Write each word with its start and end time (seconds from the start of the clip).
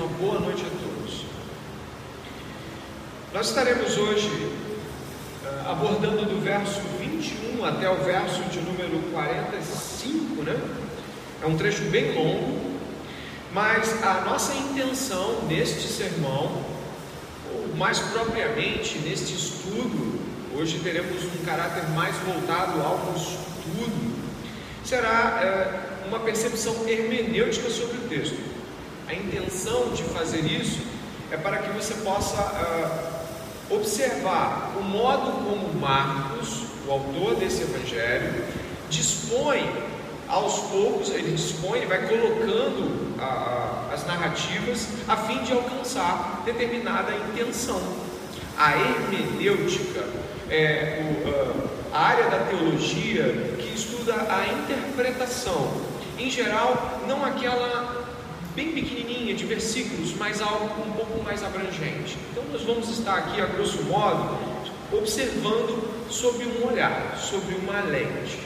uma 0.00 0.08
boa 0.16 0.40
noite 0.40 0.64
a 0.64 0.70
todos. 0.70 1.24
Nós 3.34 3.48
estaremos 3.48 3.98
hoje 3.98 4.30
uh, 5.44 5.70
abordando 5.70 6.24
do 6.24 6.42
verso 6.42 6.80
21 6.98 7.62
até 7.66 7.90
o 7.90 7.96
verso 7.96 8.42
de 8.44 8.60
número 8.60 8.98
45, 9.12 10.42
né? 10.42 10.58
É 11.42 11.46
um 11.46 11.54
trecho 11.54 11.82
bem 11.90 12.14
longo, 12.14 12.78
mas 13.52 14.02
a 14.02 14.22
nossa 14.22 14.54
intenção 14.54 15.42
neste 15.46 15.86
sermão, 15.86 16.64
ou 17.52 17.76
mais 17.76 17.98
propriamente 17.98 18.98
neste 19.00 19.34
estudo, 19.34 20.18
hoje 20.56 20.78
teremos 20.78 21.24
um 21.24 21.44
caráter 21.44 21.86
mais 21.90 22.16
voltado 22.16 22.80
ao 22.80 23.14
estudo, 23.14 24.14
será 24.82 25.92
uh, 26.06 26.08
uma 26.08 26.20
percepção 26.20 26.88
hermenêutica 26.88 27.68
sobre 27.68 27.98
o 27.98 28.08
texto. 28.08 28.59
A 29.10 29.14
intenção 29.14 29.90
de 29.90 30.04
fazer 30.04 30.44
isso 30.44 30.82
é 31.32 31.36
para 31.36 31.58
que 31.58 31.72
você 31.72 31.94
possa 31.94 32.40
uh, 32.40 33.74
observar 33.74 34.76
o 34.78 34.84
modo 34.84 35.32
como 35.44 35.74
Marcos, 35.80 36.62
o 36.86 36.92
autor 36.92 37.34
desse 37.34 37.62
evangelho, 37.62 38.44
dispõe 38.88 39.68
aos 40.28 40.60
poucos, 40.60 41.10
ele 41.10 41.32
dispõe, 41.32 41.78
ele 41.78 41.86
vai 41.88 42.06
colocando 42.06 43.16
uh, 43.18 43.92
as 43.92 44.06
narrativas 44.06 44.86
a 45.08 45.16
fim 45.16 45.42
de 45.42 45.54
alcançar 45.54 46.42
determinada 46.44 47.10
intenção. 47.12 47.82
A 48.56 48.76
hermenêutica 48.76 50.04
é 50.48 51.02
o, 51.26 51.92
a 51.92 51.98
área 51.98 52.30
da 52.30 52.38
teologia 52.44 53.56
que 53.58 53.74
estuda 53.74 54.14
a 54.14 54.46
interpretação 54.46 55.90
em 56.20 56.30
geral, 56.30 57.00
não 57.08 57.24
aquela 57.24 57.99
bem 58.60 58.72
pequenininha 58.72 59.34
de 59.34 59.46
versículos, 59.46 60.14
mas 60.18 60.42
algo 60.42 60.66
um 60.86 60.92
pouco 60.92 61.24
mais 61.24 61.42
abrangente. 61.42 62.18
Então, 62.30 62.44
nós 62.52 62.62
vamos 62.62 62.90
estar 62.90 63.14
aqui, 63.14 63.40
a 63.40 63.46
grosso 63.46 63.82
modo, 63.84 64.36
observando 64.92 66.10
sob 66.10 66.44
um 66.44 66.66
olhar, 66.68 67.16
sobre 67.16 67.54
uma 67.54 67.80
lente. 67.80 68.38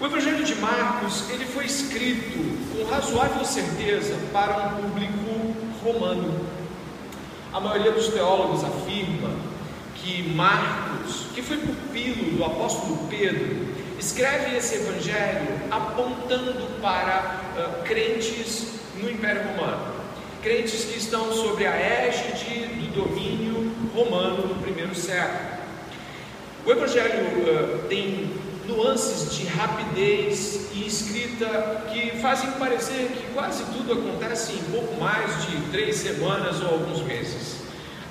O 0.00 0.06
Evangelho 0.06 0.42
de 0.42 0.56
Marcos 0.56 1.30
ele 1.30 1.44
foi 1.44 1.64
escrito 1.64 2.40
com 2.72 2.84
razoável 2.90 3.44
certeza 3.44 4.18
para 4.32 4.66
um 4.66 4.82
público 4.82 5.54
romano. 5.84 6.44
A 7.52 7.60
maioria 7.60 7.92
dos 7.92 8.08
teólogos 8.08 8.64
afirma 8.64 9.30
que 9.94 10.24
Marcos, 10.34 11.26
que 11.32 11.42
foi 11.42 11.58
pupilo 11.58 12.36
do 12.36 12.44
apóstolo 12.44 13.06
Pedro, 13.08 13.71
escreve 14.02 14.56
esse 14.56 14.74
evangelho 14.74 15.46
apontando 15.70 16.80
para 16.82 17.40
uh, 17.56 17.82
crentes 17.84 18.66
no 19.00 19.08
Império 19.08 19.42
Romano, 19.42 19.94
crentes 20.42 20.84
que 20.84 20.98
estão 20.98 21.32
sobre 21.32 21.66
a 21.66 21.76
égide 21.76 22.66
do 22.66 23.04
domínio 23.04 23.72
romano 23.94 24.48
no 24.48 24.56
primeiro 24.56 24.92
século. 24.92 25.52
O 26.66 26.72
evangelho 26.72 27.26
uh, 27.44 27.78
tem 27.88 28.34
nuances 28.66 29.36
de 29.36 29.46
rapidez 29.46 30.70
e 30.74 30.84
escrita 30.84 31.84
que 31.92 32.18
fazem 32.20 32.50
parecer 32.52 33.06
que 33.06 33.32
quase 33.32 33.62
tudo 33.66 33.92
acontece 33.92 34.54
em 34.54 34.62
pouco 34.72 35.00
mais 35.00 35.46
de 35.46 35.56
três 35.70 35.96
semanas 35.96 36.60
ou 36.60 36.70
alguns 36.70 37.02
meses. 37.02 37.61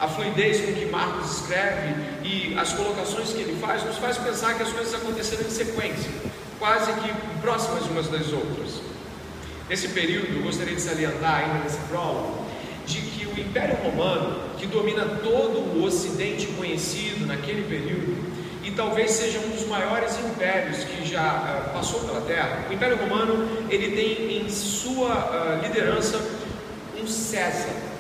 A 0.02 0.08
fluidez 0.08 0.60
com 0.62 0.74
que 0.74 0.88
Marcos 0.88 1.38
escreve 1.38 1.94
e 2.24 2.58
as 2.58 2.74
colocações 2.74 3.30
que 3.34 3.42
ele 3.42 3.62
faz 3.62 3.84
nos 3.84 3.98
faz 3.98 4.18
pensar 4.18 4.56
que 4.56 4.64
as 4.64 4.74
coisas 4.74 4.96
aconteceram 4.96 5.44
em 5.44 5.52
sequência, 5.52 6.10
quase 6.58 6.92
que 6.94 7.14
próximas 7.40 7.86
umas 7.86 8.08
das 8.08 8.34
outras. 8.34 8.82
Nesse 9.70 9.90
período, 9.90 10.38
eu 10.38 10.42
gostaria 10.42 10.74
de 10.74 10.82
salientar 10.82 11.44
ainda 11.44 11.64
nesse 11.64 11.78
prólogo, 11.88 12.48
de 12.88 13.00
que 13.00 13.28
o 13.28 13.40
Império 13.40 13.78
Romano, 13.84 14.40
que 14.58 14.66
domina 14.66 15.06
todo 15.22 15.60
o 15.60 15.84
Ocidente 15.86 16.48
conhecido 16.48 17.28
naquele 17.28 17.62
período, 17.70 18.18
e 18.64 18.72
talvez 18.72 19.12
seja 19.12 19.38
um 19.38 19.50
dos 19.50 19.68
maiores 19.68 20.18
impérios 20.18 20.84
que 20.84 21.08
já 21.08 21.68
uh, 21.70 21.74
passou 21.74 22.00
pela 22.00 22.22
Terra, 22.22 22.66
o 22.68 22.74
Império 22.74 22.98
Romano 22.98 23.48
ele 23.70 23.96
tem 23.96 24.42
em 24.42 24.50
sua 24.50 25.60
uh, 25.60 25.64
liderança 25.64 26.20
um 27.00 27.06
César, 27.06 27.91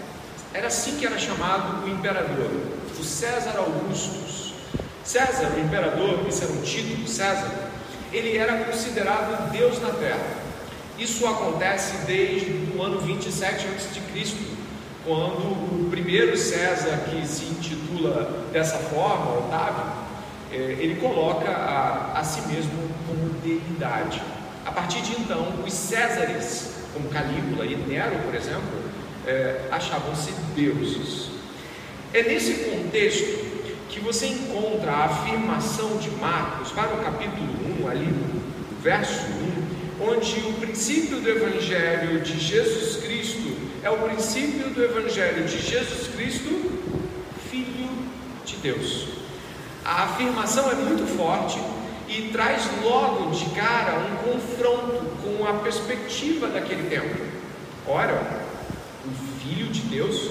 era 0.53 0.67
assim 0.67 0.97
que 0.97 1.05
era 1.05 1.17
chamado 1.17 1.85
o 1.85 1.89
imperador, 1.89 2.51
o 2.99 3.03
César 3.03 3.57
Augustus. 3.57 4.53
César, 5.03 5.53
o 5.55 5.59
imperador, 5.59 6.25
isso 6.27 6.43
era 6.43 6.53
um 6.53 6.61
título, 6.61 7.07
César, 7.07 7.49
ele 8.11 8.37
era 8.37 8.65
considerado 8.65 9.51
Deus 9.51 9.81
na 9.81 9.89
terra. 9.89 10.41
Isso 10.97 11.25
acontece 11.25 12.05
desde 12.05 12.51
o 12.75 12.81
ano 12.81 12.99
27 12.99 13.65
a.C., 13.67 14.01
quando 15.03 15.39
o 15.39 15.87
primeiro 15.89 16.37
César, 16.37 17.05
que 17.09 17.25
se 17.25 17.45
intitula 17.45 18.45
dessa 18.53 18.77
forma, 18.77 19.39
Otávio, 19.39 19.83
é, 20.51 20.55
ele 20.55 20.99
coloca 21.01 21.49
a, 21.49 22.19
a 22.19 22.23
si 22.23 22.41
mesmo 22.47 22.71
como 23.07 23.29
deidade. 23.43 24.21
A 24.63 24.71
partir 24.71 25.01
de 25.01 25.13
então, 25.13 25.55
os 25.65 25.73
Césares, 25.73 26.73
como 26.93 27.09
Calígula 27.09 27.65
e 27.65 27.75
Nero, 27.75 28.19
por 28.23 28.35
exemplo, 28.35 28.90
é, 29.27 29.67
achavam-se 29.71 30.31
deuses. 30.55 31.29
É 32.13 32.23
nesse 32.23 32.65
contexto 32.65 33.51
que 33.89 33.99
você 33.99 34.27
encontra 34.27 34.91
a 34.91 35.05
afirmação 35.05 35.97
de 35.97 36.09
Marcos, 36.11 36.71
para 36.71 36.93
o 36.93 37.03
capítulo 37.03 37.47
1, 37.83 37.87
ali 37.89 38.05
no 38.05 38.41
verso 38.81 39.25
1, 39.99 40.07
onde 40.09 40.39
o 40.47 40.53
princípio 40.53 41.19
do 41.19 41.29
Evangelho 41.29 42.21
de 42.21 42.39
Jesus 42.39 43.03
Cristo 43.03 43.55
é 43.83 43.89
o 43.89 43.97
princípio 43.97 44.69
do 44.69 44.83
Evangelho 44.83 45.45
de 45.45 45.59
Jesus 45.59 46.07
Cristo, 46.15 46.49
Filho 47.49 47.89
de 48.45 48.55
Deus. 48.57 49.07
A 49.83 50.03
afirmação 50.03 50.69
é 50.71 50.75
muito 50.75 51.05
forte 51.17 51.59
e 52.07 52.29
traz 52.31 52.63
logo 52.83 53.31
de 53.31 53.45
cara 53.51 53.99
um 53.99 54.31
confronto 54.31 55.05
com 55.23 55.47
a 55.47 55.53
perspectiva 55.53 56.47
daquele 56.47 56.89
tempo. 56.89 57.15
Ora, 57.87 58.41
o 59.05 59.39
Filho 59.41 59.67
de 59.67 59.81
Deus, 59.81 60.29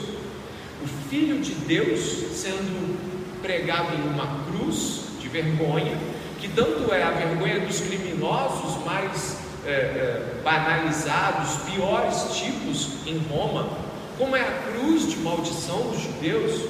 o 0.83 1.09
Filho 1.09 1.41
de 1.41 1.53
Deus 1.55 2.01
sendo 2.33 2.99
pregado 3.43 3.95
em 3.95 4.09
uma 4.09 4.45
cruz 4.47 5.03
de 5.21 5.29
vergonha, 5.29 5.97
que 6.41 6.49
tanto 6.49 6.93
é 6.93 7.03
a 7.03 7.11
vergonha 7.11 7.61
dos 7.61 7.81
criminosos 7.81 8.85
mais 8.85 9.39
é, 9.65 9.71
é, 9.71 10.41
banalizados, 10.43 11.57
piores 11.71 12.37
tipos 12.37 13.07
em 13.07 13.19
Roma, 13.31 13.69
como 14.17 14.37
é 14.37 14.41
a 14.41 14.73
cruz 14.73 15.09
de 15.09 15.17
maldição 15.17 15.91
dos 15.91 16.03
judeus, 16.03 16.63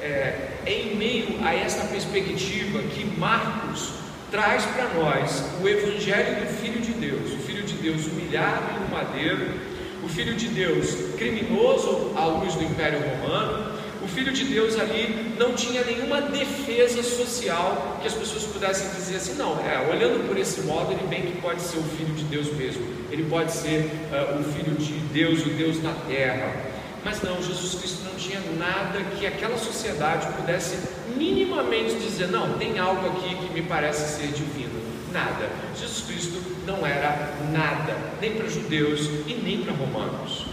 é, 0.00 0.50
em 0.66 0.96
meio 0.96 1.44
a 1.44 1.54
essa 1.54 1.86
perspectiva 1.88 2.80
que 2.82 3.04
Marcos 3.18 3.90
traz 4.30 4.64
para 4.64 4.88
nós 4.94 5.44
o 5.62 5.68
Evangelho 5.68 6.46
do 6.46 6.60
Filho 6.60 6.80
de 6.80 6.92
Deus, 6.92 7.32
o 7.32 7.38
Filho 7.38 7.64
de 7.64 7.74
Deus 7.74 8.06
humilhado 8.06 8.80
no 8.80 8.88
madeiro, 8.88 9.69
o 10.02 10.08
Filho 10.08 10.34
de 10.34 10.48
Deus 10.48 11.14
criminoso 11.16 12.12
à 12.16 12.26
luz 12.26 12.54
do 12.54 12.64
Império 12.64 13.00
Romano, 13.00 13.80
o 14.02 14.08
Filho 14.08 14.32
de 14.32 14.44
Deus 14.44 14.78
ali 14.78 15.34
não 15.38 15.54
tinha 15.54 15.84
nenhuma 15.84 16.22
defesa 16.22 17.02
social 17.02 17.98
que 18.00 18.08
as 18.08 18.14
pessoas 18.14 18.44
pudessem 18.44 18.88
dizer 18.90 19.16
assim, 19.16 19.34
não, 19.34 19.58
é, 19.60 19.90
olhando 19.90 20.26
por 20.26 20.38
esse 20.38 20.62
modo, 20.62 20.92
ele 20.92 21.06
bem 21.06 21.22
que 21.22 21.40
pode 21.40 21.60
ser 21.60 21.78
o 21.78 21.82
Filho 21.82 22.14
de 22.14 22.24
Deus 22.24 22.50
mesmo, 22.54 22.82
ele 23.10 23.24
pode 23.24 23.52
ser 23.52 23.90
uh, 24.10 24.40
o 24.40 24.44
Filho 24.44 24.74
de 24.76 24.94
Deus, 25.12 25.44
o 25.44 25.50
Deus 25.50 25.82
na 25.82 25.92
terra. 26.08 26.70
Mas 27.04 27.22
não, 27.22 27.42
Jesus 27.42 27.74
Cristo 27.74 28.04
não 28.04 28.14
tinha 28.14 28.40
nada 28.58 29.00
que 29.18 29.26
aquela 29.26 29.56
sociedade 29.58 30.26
pudesse 30.34 30.76
minimamente 31.16 31.94
dizer, 31.96 32.28
não, 32.28 32.58
tem 32.58 32.78
algo 32.78 33.06
aqui 33.06 33.34
que 33.34 33.52
me 33.54 33.62
parece 33.62 34.18
ser 34.18 34.28
divino. 34.28 34.89
Nada. 35.12 35.48
Jesus 35.76 36.04
Cristo 36.06 36.42
não 36.66 36.86
era 36.86 37.34
nada, 37.52 37.96
nem 38.20 38.34
para 38.34 38.48
judeus 38.48 39.00
e 39.26 39.34
nem 39.42 39.62
para 39.62 39.72
romanos. 39.72 40.46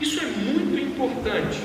Isso 0.00 0.20
é 0.20 0.26
muito 0.26 0.78
importante, 0.78 1.60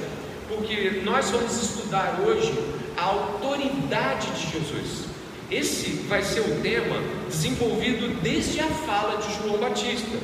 porque 0.48 1.02
nós 1.04 1.30
vamos 1.32 1.56
estudar 1.62 2.20
hoje 2.26 2.54
a 2.98 3.04
autoridade 3.04 4.28
de 4.32 4.52
Jesus. 4.52 5.06
Esse 5.50 5.92
vai 6.08 6.24
ser 6.24 6.42
o 6.42 6.62
tema 6.62 6.98
desenvolvido 7.30 8.22
desde 8.22 8.60
a 8.60 8.68
fala 8.68 9.18
de 9.18 9.34
João 9.36 9.58
Batista. 9.58 10.18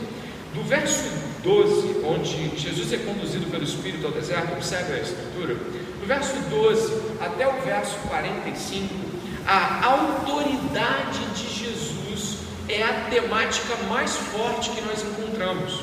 Do 0.53 0.63
verso 0.63 1.09
12, 1.43 2.01
onde 2.03 2.57
Jesus 2.57 2.91
é 2.91 2.97
conduzido 2.97 3.49
pelo 3.49 3.63
Espírito 3.63 4.05
ao 4.05 4.11
deserto, 4.11 4.53
observe 4.53 4.93
a 4.93 4.97
escritura. 4.97 5.55
Do 5.55 6.05
verso 6.05 6.33
12 6.49 7.01
até 7.21 7.47
o 7.47 7.61
verso 7.61 7.95
45, 8.09 8.93
a 9.47 9.85
autoridade 9.85 11.19
de 11.35 11.50
é 12.73 12.83
a 12.83 13.09
temática 13.09 13.75
mais 13.89 14.15
forte 14.15 14.69
que 14.71 14.81
nós 14.81 15.03
encontramos. 15.03 15.81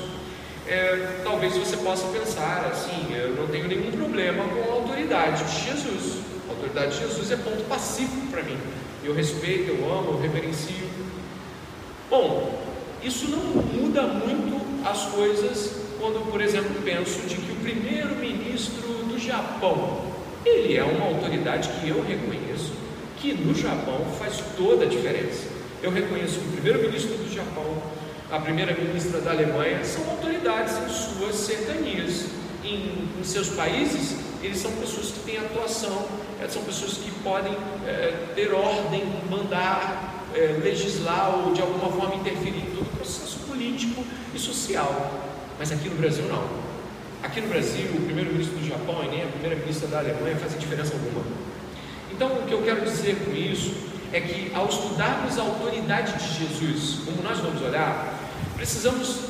É, 0.66 1.20
talvez 1.24 1.56
você 1.56 1.76
possa 1.78 2.06
pensar 2.08 2.68
assim: 2.70 3.14
eu 3.14 3.34
não 3.34 3.46
tenho 3.48 3.68
nenhum 3.68 3.90
problema 3.90 4.44
com 4.44 4.70
a 4.70 4.74
autoridade 4.74 5.44
de 5.44 5.64
Jesus. 5.66 6.22
A 6.48 6.52
autoridade 6.52 6.94
de 6.94 7.00
Jesus 7.00 7.30
é 7.30 7.36
ponto 7.36 7.64
pacífico 7.68 8.26
para 8.30 8.42
mim. 8.42 8.58
Eu 9.04 9.14
respeito, 9.14 9.70
eu 9.70 9.92
amo, 9.92 10.12
eu 10.12 10.20
reverencio. 10.20 10.88
Bom, 12.10 12.62
isso 13.02 13.28
não 13.30 13.38
muda 13.38 14.02
muito 14.02 14.58
as 14.86 15.06
coisas 15.06 15.76
quando, 16.00 16.30
por 16.30 16.40
exemplo, 16.40 16.70
penso 16.84 17.20
de 17.26 17.36
que 17.36 17.52
o 17.52 17.56
primeiro-ministro 17.56 18.88
do 19.04 19.18
Japão, 19.18 20.02
ele 20.44 20.76
é 20.76 20.84
uma 20.84 21.06
autoridade 21.06 21.68
que 21.80 21.88
eu 21.88 22.02
reconheço, 22.02 22.72
que 23.18 23.34
no 23.34 23.54
Japão 23.54 24.06
faz 24.18 24.42
toda 24.56 24.84
a 24.84 24.88
diferença. 24.88 25.47
Eu 25.80 25.92
reconheço 25.92 26.40
que 26.40 26.48
o 26.48 26.52
primeiro-ministro 26.52 27.16
do 27.16 27.32
Japão, 27.32 27.80
a 28.32 28.40
primeira-ministra 28.40 29.20
da 29.20 29.30
Alemanha, 29.30 29.84
são 29.84 30.10
autoridades 30.10 30.74
em 30.76 30.88
suas 30.88 31.36
cercanias. 31.36 32.26
Em, 32.64 33.08
em, 33.18 33.24
seus 33.24 33.50
países, 33.50 34.16
eles 34.42 34.58
são 34.58 34.72
pessoas 34.72 35.12
que 35.12 35.20
têm 35.20 35.38
atuação, 35.38 36.06
eh, 36.42 36.48
são 36.48 36.62
pessoas 36.64 36.94
que 36.94 37.10
podem 37.22 37.56
é, 37.86 38.12
ter 38.34 38.52
ordem, 38.52 39.04
mandar, 39.30 40.26
é, 40.34 40.58
legislar 40.62 41.38
ou 41.38 41.52
de 41.52 41.62
alguma 41.62 41.90
forma 41.90 42.16
interferir 42.16 42.58
em 42.58 42.74
todo 42.74 42.82
o 42.82 42.96
processo 42.96 43.38
político 43.48 44.04
e 44.34 44.38
social. 44.38 45.12
Mas 45.58 45.70
aqui 45.70 45.88
no 45.88 45.94
Brasil 45.94 46.24
não. 46.24 46.44
Aqui 47.22 47.40
no 47.40 47.48
Brasil, 47.48 47.86
o 47.94 48.04
primeiro-ministro 48.04 48.58
do 48.58 48.68
Japão 48.68 49.02
e 49.04 49.08
nem 49.08 49.22
a 49.22 49.26
primeira-ministra 49.28 49.86
da 49.86 49.98
Alemanha 50.00 50.36
fazem 50.36 50.58
diferença 50.58 50.92
alguma. 50.92 51.24
Então, 52.12 52.32
o 52.32 52.46
que 52.46 52.52
eu 52.52 52.62
quero 52.62 52.80
dizer 52.84 53.16
com 53.24 53.32
isso 53.32 53.97
é 54.12 54.20
que, 54.20 54.52
ao 54.54 54.68
estudarmos 54.68 55.38
a 55.38 55.42
autoridade 55.42 56.12
de 56.18 56.38
Jesus, 56.38 57.00
como 57.04 57.22
nós 57.22 57.38
vamos 57.38 57.60
olhar, 57.62 58.18
precisamos 58.56 59.20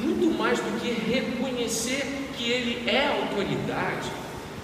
muito 0.00 0.36
mais 0.38 0.58
do 0.58 0.80
que 0.80 0.90
reconhecer 0.90 2.30
que 2.36 2.50
Ele 2.50 2.88
é 2.88 3.08
autoridade, 3.08 4.10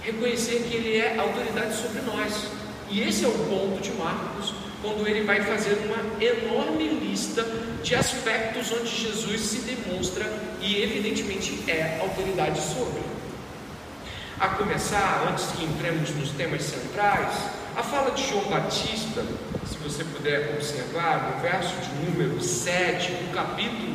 reconhecer 0.02 0.66
que 0.68 0.76
Ele 0.76 0.96
é 0.98 1.16
autoridade 1.18 1.74
sobre 1.74 2.02
nós. 2.02 2.48
E 2.90 3.00
esse 3.00 3.24
é 3.24 3.28
o 3.28 3.32
ponto 3.32 3.80
de 3.80 3.90
Marcos, 3.92 4.52
quando 4.82 5.06
ele 5.06 5.22
vai 5.22 5.40
fazer 5.42 5.78
uma 5.86 6.22
enorme 6.22 6.88
lista 6.88 7.46
de 7.82 7.94
aspectos 7.94 8.70
onde 8.72 8.90
Jesus 8.90 9.40
se 9.40 9.58
demonstra 9.60 10.30
e, 10.60 10.82
evidentemente, 10.82 11.58
é 11.70 11.98
autoridade 12.02 12.60
sobre. 12.60 13.00
A 14.40 14.48
começar, 14.48 15.24
antes 15.30 15.46
que 15.52 15.64
entremos 15.64 16.10
nos 16.10 16.30
temas 16.30 16.64
centrais, 16.64 17.32
a 17.76 17.82
fala 17.82 18.10
de 18.10 18.28
João 18.28 18.44
Batista, 18.46 19.24
você 19.92 20.04
puder 20.04 20.54
observar, 20.54 21.34
no 21.34 21.42
verso 21.42 21.74
de 21.76 22.10
número 22.10 22.42
7 22.42 23.12
do 23.12 23.34
capítulo 23.34 23.92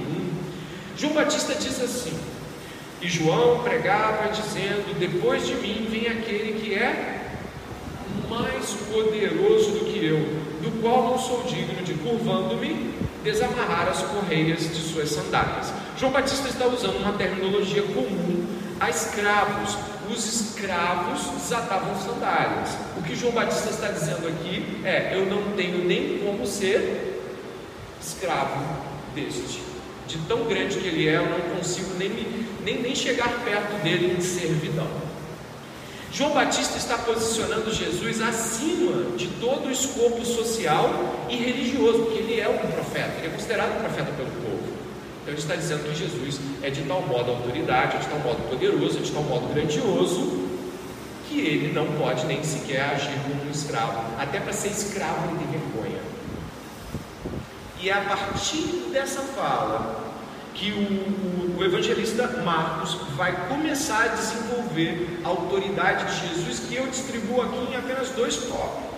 1, 0.95 0.97
João 0.97 1.13
Batista 1.13 1.55
diz 1.55 1.81
assim: 1.81 2.15
E 3.01 3.09
João 3.09 3.63
pregava 3.63 4.29
dizendo: 4.29 4.97
Depois 4.99 5.47
de 5.47 5.55
mim 5.55 5.87
vem 5.89 6.07
aquele 6.07 6.61
que 6.61 6.75
é 6.75 7.23
mais 8.29 8.73
poderoso 8.93 9.71
do 9.71 9.85
que 9.85 10.05
eu, 10.05 10.19
do 10.61 10.81
qual 10.81 11.09
não 11.09 11.17
sou 11.17 11.43
digno 11.43 11.81
de, 11.83 11.95
curvando-me, 11.95 12.93
desamarrar 13.23 13.87
as 13.87 14.03
correias 14.03 14.59
de 14.59 14.75
suas 14.75 15.09
sandálias. 15.09 15.73
João 15.99 16.11
Batista 16.11 16.47
está 16.47 16.67
usando 16.67 16.97
uma 16.97 17.13
terminologia 17.13 17.81
comum 17.81 18.45
a 18.79 18.89
escravos, 18.89 19.77
os 20.09 20.25
escravos 20.25 21.21
desatavam 21.41 21.95
sandálias. 21.99 22.69
O 22.97 23.03
que 23.03 23.15
João 23.15 23.33
Batista 23.33 23.69
está 23.69 23.87
dizendo 23.89 24.27
aqui 24.27 24.81
é: 24.83 25.15
eu 25.15 25.25
não 25.25 25.51
tenho 25.53 25.85
nem 25.85 26.19
como 26.19 26.45
ser 26.45 27.21
escravo 28.01 28.63
deste. 29.15 29.61
De 30.07 30.17
tão 30.19 30.45
grande 30.45 30.77
que 30.77 30.87
ele 30.87 31.09
é, 31.09 31.17
eu 31.17 31.25
não 31.25 31.57
consigo 31.57 31.93
nem, 31.97 32.09
nem, 32.63 32.81
nem 32.81 32.95
chegar 32.95 33.29
perto 33.43 33.83
dele 33.83 34.15
em 34.17 34.21
servidão. 34.21 34.87
João 36.13 36.33
Batista 36.33 36.77
está 36.77 36.97
posicionando 36.97 37.71
Jesus 37.71 38.21
acima 38.21 39.17
de 39.17 39.27
todo 39.39 39.67
o 39.67 39.71
escopo 39.71 40.25
social 40.25 40.89
e 41.29 41.35
religioso, 41.35 42.03
porque 42.03 42.19
ele 42.19 42.39
é 42.39 42.47
um 42.47 42.57
profeta, 42.57 43.17
ele 43.17 43.27
é 43.27 43.29
considerado 43.31 43.77
um 43.77 43.81
profeta 43.81 44.11
pelo 44.13 44.31
povo. 44.31 44.66
Então 45.27 45.35
ele 45.35 45.41
está 45.41 45.57
dizendo 45.57 45.83
que 45.83 45.93
Jesus 45.93 46.39
é 46.63 46.69
de 46.69 46.83
tal 46.83 47.01
modo 47.01 47.31
autoridade, 47.31 47.97
é 47.97 47.99
de 47.99 48.07
tal 48.07 48.19
modo 48.19 48.49
poderoso, 48.49 48.97
é 48.97 49.01
de 49.01 49.11
tal 49.11 49.23
modo 49.23 49.53
grandioso, 49.53 50.47
que 51.27 51.41
ele 51.41 51.73
não 51.73 51.85
pode 51.97 52.25
nem 52.27 52.41
sequer 52.45 52.91
agir 52.91 53.11
como 53.23 53.43
um 53.43 53.51
escravo. 53.51 53.99
Até 54.17 54.39
para 54.39 54.53
ser 54.53 54.69
escravo 54.69 55.27
ele 55.27 55.39
tem 55.39 55.59
vergonha. 55.59 56.01
E 57.81 57.89
é 57.89 57.93
a 57.93 58.01
partir 58.05 58.87
dessa 58.93 59.19
fala 59.19 60.01
que 60.53 60.71
o, 60.71 60.77
o, 60.77 61.57
o, 61.59 61.65
evangelista 61.65 62.25
Marcos 62.45 62.93
vai 63.17 63.49
começar 63.49 64.03
a 64.05 64.07
desenvolver 64.07 65.19
a 65.25 65.27
autoridade 65.27 66.05
de 66.05 66.29
Jesus, 66.29 66.59
que 66.69 66.75
eu 66.75 66.87
distribuo 66.87 67.41
aqui 67.41 67.69
em 67.69 67.75
apenas 67.75 68.11
dois 68.11 68.37
tópicos. 68.37 68.96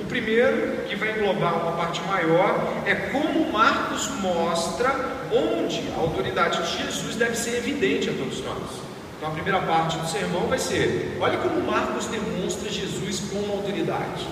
O 0.00 0.04
primeiro, 0.04 0.84
que 0.88 0.94
vai 0.94 1.12
englobar 1.12 1.60
uma 1.62 1.72
parte 1.72 2.02
maior, 2.02 2.82
é 2.84 2.94
como 2.94 3.50
Marcos 3.50 4.08
mostra 4.20 4.94
onde 5.32 5.82
a 5.96 6.00
autoridade 6.00 6.62
de 6.62 6.84
Jesus 6.84 7.16
deve 7.16 7.34
ser 7.34 7.56
evidente 7.56 8.10
a 8.10 8.12
todos 8.12 8.44
nós. 8.44 8.86
Então, 9.16 9.30
a 9.30 9.32
primeira 9.32 9.60
parte 9.62 9.96
do 9.96 10.06
sermão 10.06 10.46
vai 10.46 10.58
ser: 10.58 11.16
olha 11.18 11.38
como 11.38 11.62
Marcos 11.62 12.06
demonstra 12.06 12.70
Jesus 12.70 13.20
como 13.30 13.52
autoridade. 13.52 14.26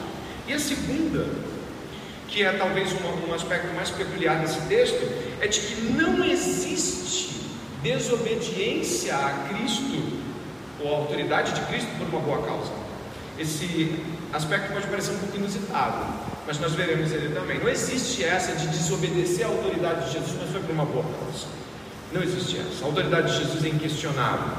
E 0.47 0.53
a 0.53 0.59
segunda, 0.59 1.27
que 2.29 2.45
é 2.45 2.53
talvez 2.53 2.93
um, 2.93 3.31
um 3.31 3.35
aspecto 3.35 3.75
mais 3.75 3.89
peculiar 3.91 4.41
desse 4.41 4.61
texto, 4.69 5.01
é 5.41 5.47
de 5.47 5.61
que 5.61 5.81
não 5.93 6.23
existe 6.23 7.41
desobediência 7.83 9.15
a 9.15 9.49
Cristo 9.49 10.23
ou 10.81 10.95
a 10.95 10.99
autoridade 10.99 11.53
de 11.53 11.61
Cristo 11.67 11.89
por 11.99 12.09
uma 12.09 12.21
boa 12.21 12.43
causa. 12.47 12.84
Esse 13.39 13.99
aspecto 14.33 14.73
pode 14.73 14.87
parecer 14.87 15.13
um 15.13 15.19
pouco 15.19 15.37
inusitado, 15.37 16.07
mas 16.47 16.61
nós 16.61 16.73
veremos 16.73 17.11
ele 17.13 17.35
também. 17.35 17.59
Não 17.59 17.69
existe 17.69 18.25
essa 18.25 18.55
de 18.55 18.69
desobedecer 18.69 19.45
a 19.45 19.49
autoridade 19.49 20.07
de 20.07 20.13
Jesus, 20.13 20.37
mas 20.41 20.51
foi 20.51 20.61
por 20.61 20.71
uma 20.71 20.85
boa 20.85 21.05
causa. 21.05 21.47
Não 22.13 22.23
existe 22.23 22.59
essa. 22.59 22.85
A 22.85 22.87
autoridade 22.87 23.33
de 23.33 23.45
Jesus 23.45 23.65
é 23.65 23.69
inquestionável. 23.69 24.57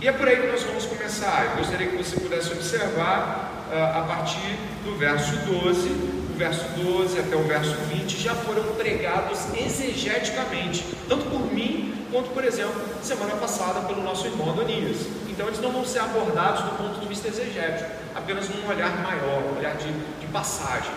E 0.00 0.06
é 0.06 0.12
por 0.12 0.28
aí 0.28 0.36
que 0.36 0.46
nós 0.46 0.62
vamos 0.62 0.84
começar. 0.86 1.46
Eu 1.50 1.56
gostaria 1.56 1.88
que 1.88 1.96
você 1.96 2.20
pudesse 2.20 2.52
observar 2.52 3.66
uh, 3.70 3.98
a 3.98 4.02
partir 4.02 4.58
do 4.84 4.96
verso 4.96 5.32
12, 5.46 5.88
o 5.88 6.17
verso 6.38 6.64
12 6.76 7.18
até 7.18 7.36
o 7.36 7.42
verso 7.42 7.74
20 7.92 8.16
já 8.16 8.32
foram 8.32 8.62
pregados 8.74 9.40
exegeticamente, 9.58 10.84
tanto 11.08 11.24
por 11.26 11.52
mim 11.52 11.92
quanto, 12.12 12.30
por 12.30 12.44
exemplo, 12.44 12.80
semana 13.02 13.34
passada 13.34 13.80
pelo 13.80 14.02
nosso 14.02 14.26
irmão 14.26 14.50
Adonias. 14.50 14.98
Então 15.28 15.48
eles 15.48 15.60
não 15.60 15.72
vão 15.72 15.84
ser 15.84 15.98
abordados 15.98 16.62
do 16.62 16.78
ponto 16.78 17.00
de 17.00 17.08
vista 17.08 17.28
exegético, 17.28 17.90
apenas 18.14 18.48
num 18.48 18.68
olhar 18.68 19.02
maior, 19.02 19.42
um 19.52 19.58
olhar 19.58 19.76
de, 19.76 19.90
de 19.92 20.26
passagem. 20.28 20.92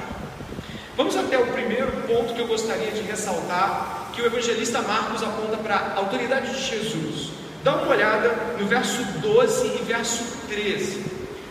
Vamos 0.96 1.18
até 1.18 1.38
o 1.40 1.48
primeiro 1.48 1.92
ponto 2.08 2.34
que 2.36 2.40
eu 2.40 2.48
gostaria 2.48 2.92
de 2.92 3.02
ressaltar, 3.02 4.12
que 4.14 4.22
o 4.22 4.26
evangelista 4.26 4.82
Marcos 4.82 5.24
aponta 5.24 5.58
para 5.58 5.76
a 5.76 5.96
autoridade 5.98 6.54
de 6.54 6.64
Jesus. 6.64 7.32
Dá 7.64 7.76
uma 7.76 7.92
olhada 7.92 8.30
no 8.60 8.68
verso 8.68 9.04
12 9.20 9.68
e 9.68 9.84
verso 9.86 10.24
13. 10.48 11.04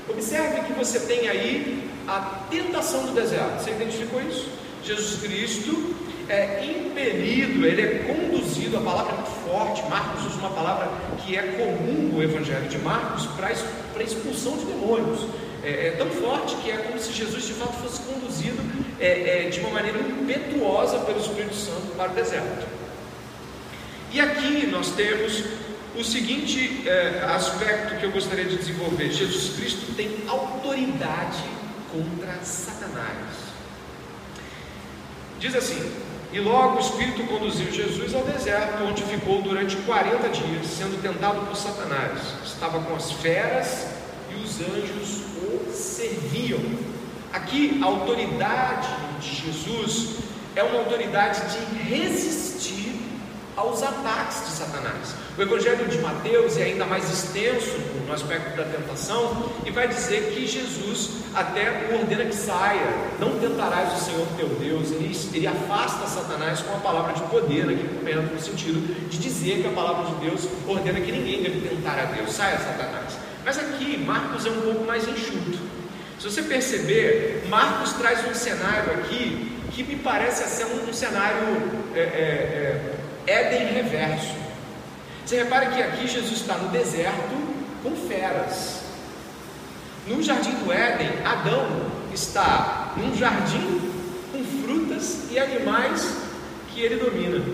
Observe 0.09 0.61
que 0.63 0.73
você 0.73 1.01
tem 1.01 1.29
aí 1.29 1.90
a 2.11 2.21
tentação 2.51 3.07
do 3.07 3.13
deserto. 3.13 3.63
Você 3.63 3.71
identificou 3.71 4.21
isso? 4.21 4.49
Jesus 4.83 5.23
Cristo 5.23 5.95
é 6.29 6.65
impelido, 6.65 7.65
ele 7.65 7.83
é 7.83 7.99
conduzido, 8.13 8.79
a 8.79 8.81
palavra 8.81 9.13
é 9.13 9.17
muito 9.17 9.31
forte, 9.49 9.83
Marcos 9.89 10.27
usa 10.27 10.39
uma 10.39 10.51
palavra 10.51 10.91
que 11.19 11.37
é 11.37 11.43
comum 11.43 12.11
no 12.13 12.23
Evangelho 12.23 12.69
de 12.69 12.79
Marcos 12.79 13.27
para 13.27 14.03
expulsão 14.03 14.57
de 14.57 14.65
demônios. 14.65 15.21
É, 15.63 15.89
é, 15.89 15.91
tão 15.99 16.09
forte 16.09 16.57
que 16.57 16.71
é 16.71 16.79
como 16.79 16.99
se 16.99 17.13
Jesus 17.13 17.45
de 17.47 17.53
fato 17.53 17.75
fosse 17.83 18.01
conduzido 18.01 18.59
é, 18.99 19.47
é, 19.47 19.51
de 19.51 19.61
uma 19.61 19.69
maneira 19.69 19.99
impetuosa 19.99 20.99
pelo 21.01 21.21
Espírito 21.21 21.55
Santo 21.55 21.95
para 21.99 22.11
o 22.11 22.15
deserto. 22.15 22.67
E 24.11 24.21
aqui 24.21 24.67
nós 24.69 24.91
temos 24.93 25.45
o 25.95 26.03
seguinte 26.03 26.89
é, 26.89 27.27
aspecto 27.29 28.01
que 28.01 28.05
eu 28.05 28.11
gostaria 28.11 28.47
de 28.47 28.57
desenvolver: 28.57 29.11
Jesus 29.13 29.55
Cristo 29.55 29.95
tem 29.95 30.25
autoridade 30.27 31.60
contra 31.93 32.45
Satanás. 32.45 33.51
Diz 35.39 35.55
assim: 35.55 36.11
e 36.33 36.39
logo 36.39 36.77
o 36.77 36.81
Espírito 36.81 37.25
conduziu 37.25 37.73
Jesus 37.73 38.15
ao 38.15 38.23
deserto, 38.23 38.85
onde 38.85 39.03
ficou 39.03 39.43
durante 39.43 39.77
40 39.79 40.29
dias, 40.29 40.67
sendo 40.67 41.03
tentado 41.03 41.45
por 41.45 41.57
Satanás. 41.57 42.21
Estava 42.45 42.81
com 42.81 42.95
as 42.95 43.11
feras 43.11 43.89
e 44.31 44.37
os 44.37 44.61
anjos 44.61 45.23
o 45.43 45.73
serviam. 45.73 46.61
Aqui, 47.33 47.81
a 47.83 47.87
autoridade 47.87 48.89
de 49.21 49.35
Jesus 49.35 50.19
é 50.55 50.63
uma 50.63 50.79
autoridade 50.79 51.41
de 51.53 51.83
resistir 51.83 52.80
aos 53.57 53.83
ataques 53.83 54.47
de 54.47 54.53
Satanás. 54.53 55.15
O 55.37 55.43
Evangelho 55.43 55.89
de 55.89 55.99
Mateus 55.99 56.57
é 56.57 56.65
ainda 56.65 56.87
mais 56.87 57.11
extenso 57.11 57.79
no 58.07 58.13
aspecto 58.13 58.57
da 58.57 58.65
tentação 58.65 59.51
e 59.65 59.71
vai 59.71 59.89
dizer 59.89 60.33
que 60.33 60.47
Jesus 60.47 61.21
até 61.35 61.91
ordena 61.93 62.25
que 62.25 62.35
saia, 62.35 62.87
não 63.19 63.39
tentarás 63.39 64.01
o 64.01 64.05
Senhor 64.05 64.27
teu 64.37 64.49
Deus, 64.49 64.91
ele, 64.91 65.17
ele 65.33 65.47
afasta 65.47 66.07
Satanás 66.07 66.61
com 66.61 66.75
a 66.75 66.81
palavra 66.81 67.13
de 67.13 67.23
poder, 67.23 67.65
momento, 67.65 68.35
no 68.35 68.41
sentido 68.41 69.09
de 69.09 69.19
dizer 69.19 69.63
que 69.63 69.69
a 69.69 69.73
palavra 69.73 70.07
de 70.07 70.15
Deus 70.27 70.49
ordena 70.67 71.01
que 71.01 71.13
ninguém 71.13 71.43
deve 71.43 71.69
tentar 71.69 71.99
a 71.99 72.05
Deus, 72.07 72.33
saia 72.33 72.59
Satanás. 72.59 73.17
Mas 73.45 73.59
aqui 73.59 73.97
Marcos 73.99 74.47
é 74.47 74.51
um 74.51 74.61
pouco 74.61 74.85
mais 74.85 75.07
enxuto. 75.07 75.59
Se 76.19 76.31
você 76.31 76.43
perceber, 76.43 77.47
Marcos 77.49 77.93
traz 77.95 78.29
um 78.29 78.35
cenário 78.35 78.93
aqui 78.93 79.57
que 79.73 79.83
me 79.85 79.97
parece 79.97 80.45
ser 80.49 80.67
um, 80.67 80.91
um 80.91 80.93
cenário 80.93 81.47
é, 81.95 82.01
é, 82.01 82.03
é, 82.03 83.00
Éden 83.27 83.73
reverso. 83.73 84.35
Você 85.25 85.43
repara 85.43 85.67
que 85.67 85.83
aqui 85.83 86.07
Jesus 86.07 86.41
está 86.41 86.55
no 86.55 86.69
deserto 86.71 87.37
com 87.83 87.95
feras. 88.09 88.81
No 90.07 90.23
jardim 90.23 90.53
do 90.53 90.73
Éden, 90.73 91.11
Adão 91.25 91.91
está 92.13 92.93
num 92.97 93.15
jardim 93.15 93.93
com 94.33 94.45
frutas 94.63 95.31
e 95.31 95.39
animais 95.39 96.17
que 96.73 96.81
ele 96.81 96.97
domina. 96.97 97.45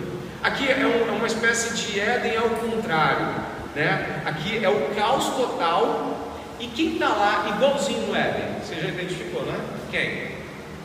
Aqui 0.43 0.69
é, 0.69 0.81
é 0.81 1.13
uma 1.13 1.27
espécie 1.27 1.75
de 1.75 2.01
Éden 2.01 2.37
ao 2.37 2.51
contrário, 2.51 3.27
né? 3.75 4.23
Aqui 4.25 4.65
é 4.65 4.69
o 4.69 4.95
caos 4.95 5.27
total 5.37 6.17
e 6.59 6.69
quem 6.69 6.95
está 6.95 7.09
lá 7.09 7.57
igualzinho 7.57 8.07
no 8.07 8.17
Éden? 8.17 8.61
Você 8.63 8.77
já 8.77 8.89
identificou, 8.89 9.43
né? 9.43 9.59
Quem? 9.91 10.37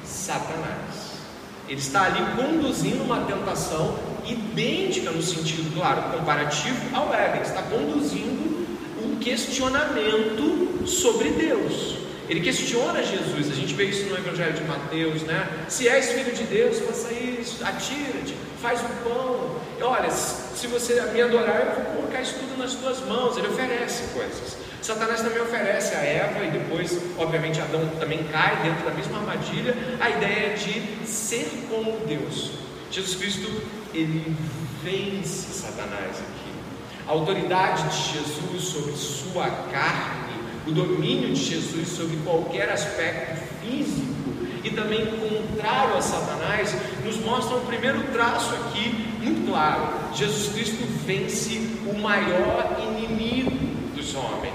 Satanás. 0.04 0.91
Ele 1.72 1.80
está 1.80 2.04
ali 2.04 2.20
conduzindo 2.36 3.02
uma 3.02 3.22
tentação 3.22 3.98
idêntica 4.28 5.10
no 5.10 5.24
sentido, 5.24 5.74
claro, 5.74 6.18
comparativo 6.18 6.76
ao 6.94 7.14
Éden. 7.14 7.44
Está 7.44 7.62
conduzindo 7.62 8.68
um 9.02 9.16
questionamento 9.20 10.86
sobre 10.86 11.30
Deus. 11.30 11.96
Ele 12.28 12.42
questiona 12.42 13.02
Jesus, 13.02 13.50
a 13.50 13.56
gente 13.56 13.74
vê 13.74 13.86
isso 13.86 14.06
no 14.08 14.18
Evangelho 14.18 14.52
de 14.52 14.66
Mateus, 14.66 15.22
né? 15.22 15.48
Se 15.70 15.88
és 15.88 16.12
filho 16.12 16.34
de 16.34 16.44
Deus, 16.44 16.78
faça 16.80 17.14
isso, 17.14 17.64
atira-te, 17.64 18.36
faz 18.62 18.82
o 18.82 19.10
pão. 19.10 19.56
E 19.80 19.84
olha, 19.84 20.12
se 20.12 20.68
você 20.68 21.02
me 21.14 21.22
adorar, 21.22 21.68
eu 21.68 21.84
vou 21.86 21.96
colocar 21.96 22.22
isso 22.22 22.34
tudo 22.34 22.58
nas 22.58 22.74
tuas 22.74 23.00
mãos. 23.08 23.38
Ele 23.38 23.48
oferece 23.48 24.14
coisas. 24.14 24.58
Satanás 24.82 25.22
também 25.22 25.42
oferece 25.42 25.94
a 25.96 26.00
Eva, 26.00 26.44
e 26.44 26.52
depois, 26.52 27.00
obviamente, 27.18 27.62
Adão 27.62 27.88
também 28.00 28.24
cai 28.32 28.62
dentro 28.64 28.84
da 28.84 28.92
mesma 28.92 29.20
armadilha, 29.20 29.76
a 30.00 30.10
ideia 30.10 30.56
de 30.56 31.08
ser 31.08 31.68
como 31.70 32.06
Deus. 32.06 32.52
Jesus 32.90 33.16
Cristo, 33.16 33.62
ele 33.94 34.36
vence 34.84 35.54
Satanás 35.54 36.18
aqui. 36.18 36.52
A 37.08 37.12
autoridade 37.12 37.84
de 37.90 38.14
Jesus 38.14 38.64
sobre 38.64 38.94
sua 38.94 39.50
carne 39.72 40.22
o 40.68 40.72
domínio 40.72 41.34
de 41.34 41.44
Jesus 41.44 41.88
sobre 41.90 42.18
qualquer 42.18 42.70
aspecto 42.70 43.42
físico 43.62 44.12
e 44.64 44.70
também 44.70 45.06
contrário 45.08 45.98
a 45.98 46.02
Satanás, 46.02 46.76
nos 47.04 47.18
mostra 47.18 47.58
o 47.58 47.62
primeiro 47.62 48.04
traço 48.14 48.54
aqui 48.54 48.90
muito 49.20 49.48
claro: 49.50 49.90
Jesus 50.14 50.54
Cristo 50.54 50.84
vence 51.06 51.68
o 51.88 51.98
maior 52.00 52.78
inimigo 52.80 53.52
dos 53.96 54.14
homens, 54.14 54.54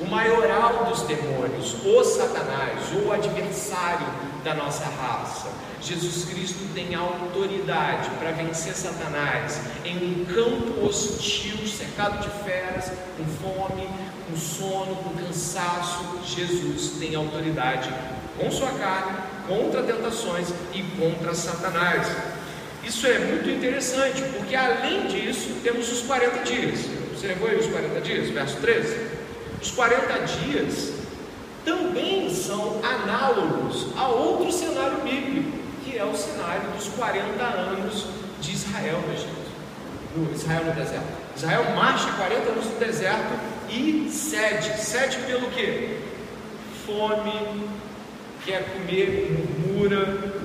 o 0.00 0.06
maioral 0.06 0.86
dos 0.86 1.02
demônios, 1.02 1.76
o 1.84 2.02
Satanás, 2.02 2.80
o 3.04 3.12
adversário 3.12 4.06
da 4.42 4.54
nossa 4.54 4.84
raça. 4.84 5.48
Jesus 5.82 6.24
Cristo 6.26 6.72
tem 6.74 6.94
autoridade 6.94 8.10
para 8.18 8.32
vencer 8.32 8.74
Satanás 8.74 9.60
em 9.84 9.96
um 9.96 10.24
campo 10.24 10.86
hostil, 10.86 11.66
cercado 11.66 12.20
de 12.22 12.30
feras, 12.44 12.92
com 13.16 13.24
fome, 13.42 13.88
com 14.28 14.36
sono, 14.36 14.96
com 14.96 15.10
cansaço, 15.10 16.20
Jesus 16.24 16.98
tem 16.98 17.14
autoridade 17.14 17.92
com 18.38 18.50
sua 18.50 18.70
carne, 18.72 19.18
contra 19.46 19.82
tentações 19.82 20.48
e 20.72 20.82
contra 20.98 21.34
Satanás. 21.34 22.08
Isso 22.82 23.06
é 23.06 23.18
muito 23.18 23.48
interessante, 23.50 24.22
porque 24.36 24.56
além 24.56 25.06
disso, 25.06 25.56
temos 25.62 25.90
os 25.92 26.00
40 26.02 26.38
dias. 26.44 26.80
Você 27.12 27.26
levou 27.26 27.48
aí 27.48 27.58
os 27.58 27.66
40 27.66 28.00
dias? 28.00 28.30
Verso 28.30 28.56
13. 28.56 29.09
Os 29.60 29.70
40 29.72 30.18
dias 30.20 30.92
também 31.64 32.32
são 32.34 32.80
análogos 32.82 33.88
a 33.96 34.08
outro 34.08 34.50
cenário 34.50 35.02
bíblico, 35.02 35.58
que 35.84 35.98
é 35.98 36.04
o 36.04 36.14
cenário 36.16 36.70
dos 36.70 36.88
40 36.88 37.42
anos 37.42 38.06
de 38.40 38.52
Israel 38.52 39.02
no 39.06 39.12
Egito, 39.12 39.50
no 40.16 40.32
Israel 40.32 40.64
no 40.64 40.72
deserto. 40.72 41.20
Israel 41.36 41.64
marcha 41.76 42.10
40 42.12 42.50
anos 42.50 42.64
no 42.66 42.78
deserto 42.78 43.38
e 43.68 44.10
cede. 44.10 44.80
Cede 44.80 45.18
pelo 45.26 45.50
que? 45.50 45.98
Fome, 46.86 47.68
quer 48.44 48.64
comer, 48.72 49.30
murmura, 49.30 50.39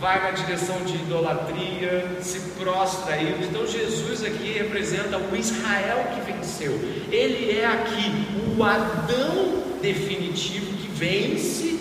vai 0.00 0.22
na 0.22 0.30
direção 0.30 0.82
de 0.84 0.94
idolatria, 0.94 2.18
se 2.20 2.40
prostra 2.58 3.14
a 3.14 3.22
eles. 3.22 3.48
Então 3.48 3.66
Jesus 3.66 4.24
aqui 4.24 4.52
representa 4.52 5.18
o 5.18 5.36
Israel 5.36 6.08
que 6.14 6.32
venceu. 6.32 6.72
Ele 7.10 7.58
é 7.58 7.66
aqui 7.66 8.12
o 8.56 8.62
Adão 8.62 9.62
definitivo 9.80 10.66
que 10.76 10.88
vence 10.88 11.78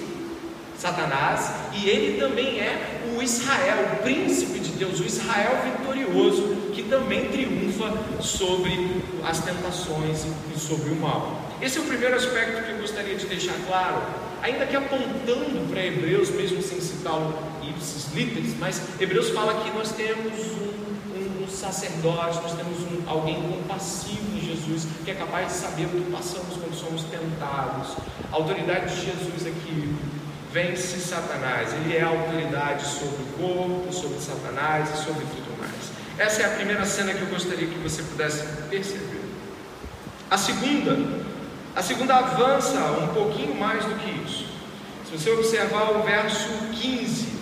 Satanás 0.78 1.52
e 1.74 1.90
ele 1.90 2.20
também 2.20 2.60
é 2.60 3.02
o 3.18 3.22
Israel, 3.22 3.94
o 3.94 4.04
príncipe 4.04 4.60
de 4.60 4.72
Deus, 4.72 5.00
o 5.00 5.06
Israel 5.06 5.62
vitorioso 5.64 6.56
que 6.74 6.84
também 6.84 7.30
triunfa 7.30 7.92
sobre 8.22 9.02
as 9.24 9.40
tentações 9.40 10.26
e 10.54 10.60
sobre 10.60 10.92
o 10.92 10.96
mal. 10.96 11.42
Esse 11.62 11.78
é 11.78 11.82
o 11.82 11.86
primeiro 11.86 12.16
aspecto 12.16 12.64
que 12.64 12.72
eu 12.72 12.78
gostaria 12.78 13.16
de 13.16 13.26
deixar 13.26 13.56
claro, 13.66 14.02
ainda 14.44 14.66
que 14.66 14.76
apontando 14.76 15.68
para 15.70 15.86
Hebreus, 15.86 16.30
mesmo 16.30 16.62
sem 16.62 16.82
citá-lo 16.82 17.34
ipsis 17.70 18.08
mas 18.60 18.82
Hebreus 19.00 19.30
fala 19.30 19.64
que 19.64 19.72
nós 19.72 19.92
temos 19.92 20.34
um, 20.34 21.42
um, 21.42 21.44
um 21.44 21.48
sacerdote, 21.48 22.42
nós 22.42 22.54
temos 22.54 22.80
um, 22.82 23.04
alguém 23.08 23.42
compassivo 23.42 24.36
em 24.36 24.42
Jesus, 24.42 24.88
que 25.04 25.12
é 25.12 25.16
capaz 25.16 25.48
de 25.48 25.54
saber 25.54 25.86
o 25.86 25.90
que 25.90 26.12
passamos 26.12 26.58
quando 26.58 26.76
somos 26.76 27.04
tentados. 27.04 27.96
A 28.32 28.36
autoridade 28.36 28.96
de 28.96 29.06
Jesus 29.06 29.48
aqui 29.48 29.96
vence 30.52 31.00
Satanás, 31.00 31.74
ele 31.74 31.98
é 31.98 32.02
a 32.02 32.08
autoridade 32.08 32.88
sobre 32.88 33.24
o 33.24 33.28
corpo, 33.38 33.94
sobre 33.94 34.20
Satanás 34.20 34.90
e 34.90 35.04
sobre 35.04 35.26
tudo 35.26 35.60
mais. 35.60 35.92
Essa 36.18 36.44
é 36.44 36.46
a 36.46 36.56
primeira 36.56 36.86
cena 36.86 37.14
que 37.14 37.22
eu 37.22 37.28
gostaria 37.28 37.68
que 37.68 37.78
você 37.80 38.02
pudesse 38.04 38.46
perceber. 38.70 39.22
A 40.32 40.38
segunda, 40.38 40.98
a 41.76 41.82
segunda 41.82 42.16
avança 42.16 42.80
um 43.02 43.14
pouquinho 43.14 43.54
mais 43.56 43.84
do 43.84 43.96
que 43.96 44.10
isso. 44.26 44.48
Se 45.06 45.18
você 45.18 45.30
observar 45.32 45.92
o 45.92 46.04
verso 46.04 46.50
15, 46.72 47.35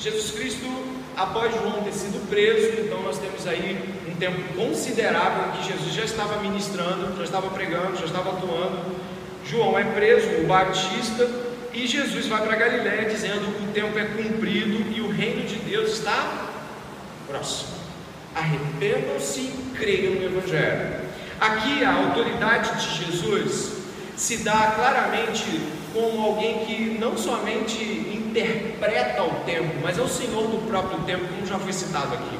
Jesus 0.00 0.30
Cristo, 0.30 0.66
após 1.14 1.54
João 1.54 1.82
ter 1.82 1.92
sido 1.92 2.26
preso, 2.30 2.80
então 2.80 3.02
nós 3.02 3.18
temos 3.18 3.46
aí 3.46 3.78
um 4.10 4.14
tempo 4.14 4.40
considerável 4.54 5.48
em 5.48 5.58
que 5.58 5.72
Jesus 5.72 5.92
já 5.92 6.04
estava 6.04 6.40
ministrando, 6.40 7.14
já 7.18 7.24
estava 7.24 7.50
pregando, 7.50 7.98
já 7.98 8.06
estava 8.06 8.30
atuando. 8.30 8.78
João 9.44 9.78
é 9.78 9.84
preso, 9.84 10.42
o 10.42 10.46
Batista, 10.46 11.28
e 11.74 11.86
Jesus 11.86 12.26
vai 12.26 12.42
para 12.42 12.56
Galiléia 12.56 13.10
dizendo: 13.10 13.46
o 13.62 13.72
tempo 13.72 13.98
é 13.98 14.04
cumprido 14.04 14.90
e 14.90 15.02
o 15.02 15.10
reino 15.10 15.46
de 15.46 15.56
Deus 15.56 15.90
está 15.90 16.48
próximo. 17.28 17.74
Arrependam-se 18.34 19.40
e 19.40 19.72
creiam 19.76 20.14
no 20.14 20.38
Evangelho. 20.38 21.00
Aqui 21.38 21.84
a 21.84 21.92
autoridade 21.92 22.80
de 22.80 23.04
Jesus 23.04 23.72
se 24.16 24.38
dá 24.38 24.72
claramente 24.76 25.44
como 25.92 26.24
alguém 26.24 26.64
que 26.64 26.98
não 26.98 27.18
somente 27.18 28.19
interpreta 28.30 29.22
o 29.24 29.44
tempo, 29.44 29.74
mas 29.82 29.98
é 29.98 30.02
o 30.02 30.08
Senhor 30.08 30.46
do 30.46 30.66
próprio 30.68 31.00
tempo, 31.00 31.26
como 31.26 31.46
já 31.46 31.58
foi 31.58 31.72
citado 31.72 32.14
aqui. 32.14 32.38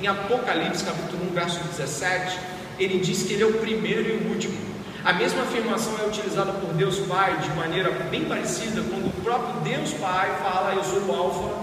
Em 0.00 0.06
Apocalipse, 0.06 0.84
capítulo 0.84 1.30
1, 1.30 1.34
verso 1.34 1.60
17, 1.64 2.38
ele 2.78 2.98
diz 2.98 3.24
que 3.24 3.34
ele 3.34 3.42
é 3.42 3.46
o 3.46 3.54
primeiro 3.54 4.08
e 4.08 4.12
o 4.12 4.30
último. 4.30 4.56
A 5.04 5.12
mesma 5.12 5.42
afirmação 5.42 5.94
é 6.02 6.06
utilizada 6.06 6.52
por 6.52 6.72
Deus 6.74 6.98
Pai 7.00 7.36
de 7.38 7.50
maneira 7.50 7.90
bem 8.10 8.24
parecida 8.24 8.82
quando 8.82 9.06
o 9.06 9.22
próprio 9.22 9.60
Deus 9.60 9.92
Pai 9.94 10.34
fala: 10.42 10.74
Eu 10.74 10.84
sou 10.84 11.00
o 11.02 11.14
Alfa, 11.14 11.54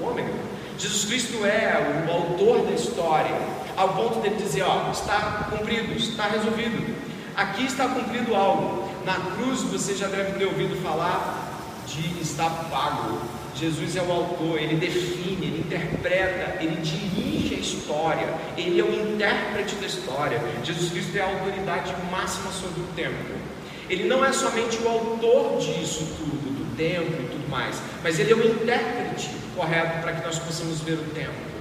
o 0.00 0.08
Ômega. 0.08 0.32
Jesus 0.78 1.04
Cristo 1.04 1.44
é 1.44 2.06
o 2.06 2.10
autor 2.10 2.66
da 2.66 2.72
história, 2.72 3.36
ao 3.76 3.90
ponto 3.90 4.20
de 4.20 4.30
dizer: 4.36 4.62
Ó, 4.62 4.90
está 4.90 5.48
cumprido, 5.50 5.92
está 5.92 6.28
resolvido. 6.28 6.94
Aqui 7.36 7.64
está 7.64 7.88
cumprido 7.88 8.34
algo. 8.34 8.90
Na 9.04 9.14
cruz 9.14 9.62
você 9.62 9.94
já 9.94 10.06
deve 10.06 10.38
ter 10.38 10.44
ouvido 10.44 10.80
falar 10.82 11.41
de 11.86 12.20
está 12.20 12.48
pago. 12.48 13.20
Jesus 13.54 13.96
é 13.96 14.02
o 14.02 14.10
autor, 14.10 14.58
ele 14.58 14.76
define, 14.76 15.46
ele 15.46 15.58
interpreta, 15.60 16.62
ele 16.62 16.80
dirige 16.80 17.54
a 17.54 17.58
história, 17.58 18.28
ele 18.56 18.80
é 18.80 18.84
o 18.84 19.12
intérprete 19.12 19.74
da 19.76 19.86
história. 19.86 20.40
Jesus 20.64 20.90
Cristo 20.90 21.16
é 21.16 21.20
a 21.20 21.26
autoridade 21.26 21.92
máxima 22.10 22.50
sobre 22.50 22.80
o 22.80 22.86
tempo. 22.96 23.42
Ele 23.90 24.04
não 24.04 24.24
é 24.24 24.32
somente 24.32 24.78
o 24.82 24.88
autor 24.88 25.58
disso 25.58 26.06
tudo, 26.16 26.50
do 26.50 26.76
tempo 26.76 27.12
e 27.12 27.28
tudo 27.28 27.50
mais, 27.50 27.80
mas 28.02 28.18
ele 28.18 28.32
é 28.32 28.36
o 28.36 28.46
intérprete 28.46 29.30
correto 29.54 30.00
para 30.00 30.12
que 30.12 30.26
nós 30.26 30.38
possamos 30.38 30.80
ver 30.80 30.94
o 30.94 31.04
tempo. 31.14 31.52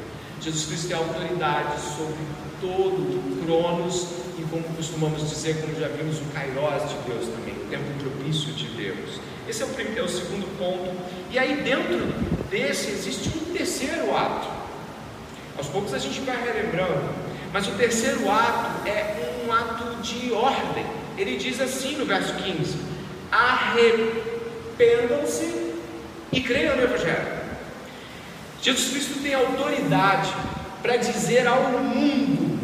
Jesus 0.41 0.65
Cristo 0.65 0.91
é 0.91 0.95
a 0.95 0.97
autoridade 0.97 1.81
sobre 1.81 2.15
todo 2.61 3.01
o 3.01 3.43
Cronos 3.45 4.07
e, 4.39 4.43
como 4.49 4.63
costumamos 4.75 5.29
dizer, 5.29 5.61
como 5.61 5.79
já 5.79 5.87
vimos, 5.87 6.17
o 6.17 6.25
Kairos 6.33 6.89
de 6.89 6.95
Deus 7.05 7.27
também, 7.27 7.53
o 7.53 7.67
tempo 7.69 7.83
propício 7.99 8.53
de 8.53 8.67
Deus. 8.69 9.19
Esse 9.51 9.63
é 9.63 9.65
o, 9.65 9.69
primeiro, 9.69 9.99
é 9.99 10.03
o 10.03 10.07
segundo 10.07 10.47
ponto. 10.57 10.95
E 11.29 11.37
aí, 11.37 11.61
dentro 11.61 12.07
desse, 12.49 12.89
existe 12.89 13.27
um 13.37 13.51
terceiro 13.53 14.15
ato. 14.15 14.47
Aos 15.57 15.67
poucos 15.67 15.93
a 15.93 15.97
gente 15.97 16.21
vai 16.21 16.41
relembrando. 16.41 17.09
Mas 17.51 17.67
o 17.67 17.71
terceiro 17.71 18.31
ato 18.31 18.87
é 18.87 19.43
um 19.45 19.51
ato 19.51 20.01
de 20.01 20.31
ordem. 20.31 20.85
Ele 21.17 21.35
diz 21.35 21.59
assim 21.59 21.97
no 21.97 22.05
verso 22.05 22.33
15: 22.35 22.77
Arrependam-se 23.29 24.13
e 26.31 26.39
creiam 26.39 26.77
no 26.77 26.83
Evangelho. 26.83 27.41
Jesus 28.61 28.91
Cristo 28.91 29.21
tem 29.21 29.33
autoridade 29.33 30.33
para 30.81 30.95
dizer 30.95 31.45
ao 31.45 31.71
mundo 31.71 32.57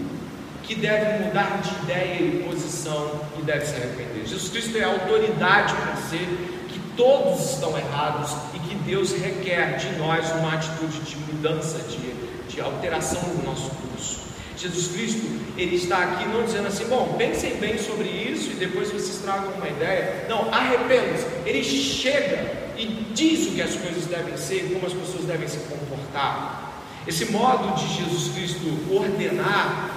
que 0.64 0.74
deve 0.74 1.26
mudar 1.26 1.60
de 1.62 1.84
ideia 1.84 2.22
e 2.22 2.44
posição 2.48 3.28
e 3.38 3.42
deve 3.42 3.66
se 3.66 3.76
arrepender. 3.76 4.26
Jesus 4.26 4.48
Cristo 4.50 4.78
a 4.82 4.88
autoridade 4.88 5.74
para 5.74 5.98
que 5.98 6.57
todos 6.98 7.52
estão 7.52 7.78
errados 7.78 8.32
e 8.54 8.60
que 8.60 8.76
Deus 8.76 9.14
requer 9.14 9.78
de 9.78 9.96
nós 9.98 10.30
uma 10.32 10.56
atitude 10.56 11.00
de 11.02 11.16
mudança, 11.18 11.78
de, 11.78 12.12
de 12.50 12.60
alteração 12.60 13.22
do 13.22 13.46
nosso 13.46 13.70
curso. 13.70 14.18
Jesus 14.58 14.88
Cristo, 14.88 15.22
Ele 15.56 15.76
está 15.76 16.00
aqui 16.00 16.28
não 16.28 16.44
dizendo 16.44 16.68
assim, 16.68 16.86
bom, 16.86 17.14
pensem 17.16 17.56
bem 17.58 17.78
sobre 17.78 18.10
isso 18.10 18.52
e 18.52 18.56
depois 18.56 18.92
vocês 18.92 19.20
tragam 19.20 19.52
uma 19.52 19.70
ideia. 19.70 20.26
Não, 20.28 20.52
arrependam-se. 20.52 21.26
Ele 21.46 21.64
chega 21.64 22.72
e 22.76 22.86
diz 23.14 23.48
o 23.48 23.52
que 23.52 23.62
as 23.62 23.76
coisas 23.76 24.06
devem 24.06 24.36
ser, 24.36 24.72
como 24.74 24.88
as 24.88 24.94
pessoas 24.94 25.26
devem 25.26 25.48
se 25.48 25.60
comportar. 25.60 26.74
Esse 27.06 27.26
modo 27.32 27.76
de 27.76 27.88
Jesus 27.96 28.34
Cristo 28.34 28.66
ordenar 28.92 29.92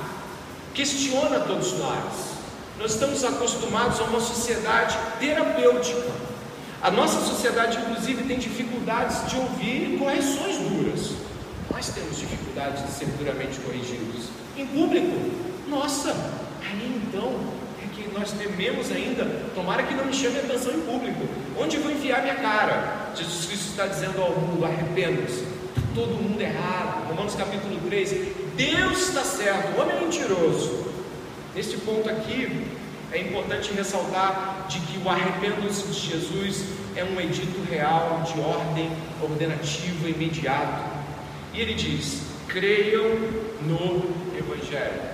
questiona 0.75 1.40
todos 1.40 1.73
nós. 1.78 2.30
Nós 2.78 2.92
estamos 2.92 3.25
acostumados 3.25 3.99
a 4.00 4.04
uma 4.04 4.21
sociedade 4.21 4.97
terapêutica. 5.19 6.29
A 6.82 6.90
nossa 6.90 7.20
sociedade, 7.20 7.78
inclusive, 7.78 8.22
tem 8.22 8.38
dificuldades 8.38 9.30
de 9.30 9.37
ouvir 9.37 9.99
correções 9.99 10.56
duras. 10.56 11.10
Nós 11.70 11.90
temos 11.90 12.18
dificuldade 12.18 12.82
de 12.84 12.90
ser 12.92 13.04
duramente 13.18 13.60
corrigidos. 13.60 14.30
Em 14.56 14.66
público, 14.66 15.14
nossa, 15.68 16.10
aí 16.62 17.02
então 17.06 17.38
é 17.84 17.87
que 17.94 18.08
nós 18.18 18.32
tememos 18.32 18.90
ainda, 18.90 19.26
tomara 19.54 19.82
que 19.82 19.92
não 19.92 20.06
me 20.06 20.12
chame 20.14 20.38
a 20.38 20.40
atenção 20.40 20.72
em 20.72 20.80
público. 20.80 21.28
Onde 21.58 21.76
vou 21.76 21.92
enfiar 21.92 22.22
minha 22.22 22.37
cara? 22.37 23.12
Jesus 23.14 23.44
Cristo 23.44 23.70
está 23.72 23.87
dizendo 23.87 24.18
ao 24.22 24.30
mundo: 24.30 24.64
arrependa-se. 24.64 25.46
Todo 25.94 26.14
mundo 26.14 26.40
errado. 26.40 27.08
Romanos 27.08 27.34
capítulo 27.34 27.78
3. 27.90 28.10
Deus 28.56 29.08
está 29.08 29.22
certo, 29.22 29.76
o 29.76 29.82
homem 29.82 29.96
é 29.96 30.00
mentiroso. 30.00 30.87
Neste 31.54 31.76
ponto 31.76 32.08
aqui, 32.08 32.66
é 33.12 33.20
importante 33.20 33.70
ressaltar 33.75 34.59
de 34.70 34.78
que 34.80 34.98
o 35.04 35.08
arrependo-se 35.10 35.88
de 35.88 36.10
Jesus 36.12 36.64
é 36.96 37.04
um 37.04 37.20
edito 37.20 37.60
real 37.68 38.22
de 38.24 38.40
ordem 38.40 38.90
ordenativa 39.20 40.08
imediato. 40.08 40.84
E 41.52 41.60
ele 41.60 41.74
diz: 41.74 42.22
creiam 42.46 43.10
no 43.62 44.04
Evangelho. 44.38 45.10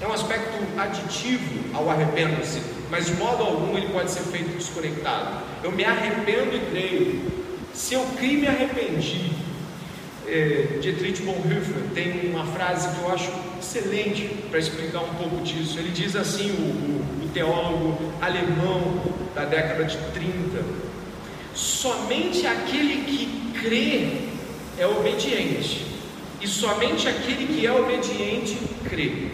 É 0.00 0.06
um 0.06 0.12
aspecto 0.12 0.52
aditivo 0.78 1.74
ao 1.74 1.88
arrependo-se, 1.88 2.60
mas 2.90 3.06
de 3.06 3.14
modo 3.14 3.42
algum 3.42 3.76
ele 3.76 3.88
pode 3.88 4.10
ser 4.10 4.22
feito 4.22 4.56
desconectado. 4.56 5.42
Eu 5.62 5.72
me 5.72 5.84
arrependo 5.84 6.54
e 6.54 6.60
creio. 6.70 7.32
Se 7.72 7.94
eu 7.94 8.04
criei 8.16 8.36
me 8.36 8.46
arrependi, 8.46 9.32
é, 10.26 10.78
Dietrich 10.80 11.22
Bonhoeffer 11.22 11.82
tem 11.94 12.30
uma 12.30 12.44
frase 12.46 12.88
que 12.94 13.02
eu 13.02 13.12
acho 13.12 13.30
excelente 13.58 14.28
para 14.50 14.58
explicar 14.58 15.00
um 15.00 15.14
pouco 15.14 15.42
disso. 15.42 15.78
Ele 15.78 15.90
diz 15.90 16.14
assim, 16.16 16.50
o, 16.50 17.23
o 17.23 17.23
teólogo 17.34 18.12
alemão 18.22 19.02
da 19.34 19.44
década 19.44 19.84
de 19.84 19.98
30, 20.12 20.64
somente 21.54 22.46
aquele 22.46 23.04
que 23.04 23.52
crê 23.60 24.30
é 24.78 24.86
obediente, 24.86 25.84
e 26.40 26.46
somente 26.46 27.08
aquele 27.08 27.46
que 27.46 27.66
é 27.66 27.72
obediente 27.72 28.56
crê. 28.88 29.28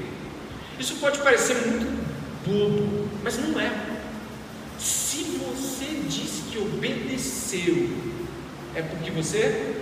Isso 0.79 0.97
pode 0.97 1.19
parecer 1.19 1.55
muito 1.67 1.87
bobo, 2.47 3.09
mas 3.23 3.39
não 3.39 3.61
é. 3.61 3.71
Se 4.79 5.25
você 5.39 5.87
diz 6.09 6.45
que 6.51 6.59
obedeceu, 6.59 7.91
é 8.75 8.81
porque 8.83 9.11
você 9.11 9.75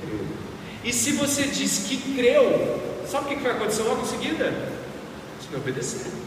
creu. 0.00 0.26
E 0.84 0.92
se 0.92 1.12
você 1.12 1.44
diz 1.44 1.86
que 1.88 1.96
creu, 2.14 2.80
sabe 3.08 3.34
o 3.34 3.36
que 3.36 3.42
vai 3.42 3.52
acontecer 3.52 3.82
logo 3.82 4.02
em 4.02 4.06
seguida? 4.08 4.52
Você 5.40 5.48
vai 5.50 5.60
obedecer. 5.60 6.21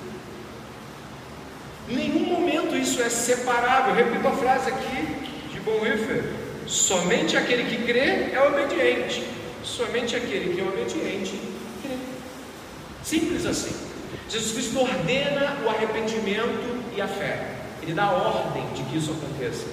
Nenhum 1.87 2.25
momento 2.25 2.75
isso 2.75 3.01
é 3.01 3.09
separável. 3.09 3.93
Repito 3.93 4.27
a 4.27 4.31
frase 4.31 4.69
aqui 4.69 5.07
de 5.51 5.59
Bonhoeffer: 5.59 6.23
somente 6.65 7.37
aquele 7.37 7.63
que 7.63 7.83
crê 7.83 8.31
é 8.33 8.41
obediente. 8.47 9.23
Somente 9.63 10.15
aquele 10.15 10.53
que 10.53 10.61
é 10.61 10.63
obediente 10.63 11.39
crê. 11.81 11.95
Simples 13.03 13.45
assim. 13.45 13.75
Jesus 14.29 14.53
Cristo 14.53 14.79
ordena 14.79 15.57
o 15.63 15.69
arrependimento 15.69 16.83
e 16.95 17.01
a 17.01 17.07
fé. 17.07 17.51
Ele 17.83 17.93
dá 17.93 18.09
ordem 18.09 18.65
de 18.73 18.83
que 18.83 18.97
isso 18.97 19.11
aconteça. 19.11 19.65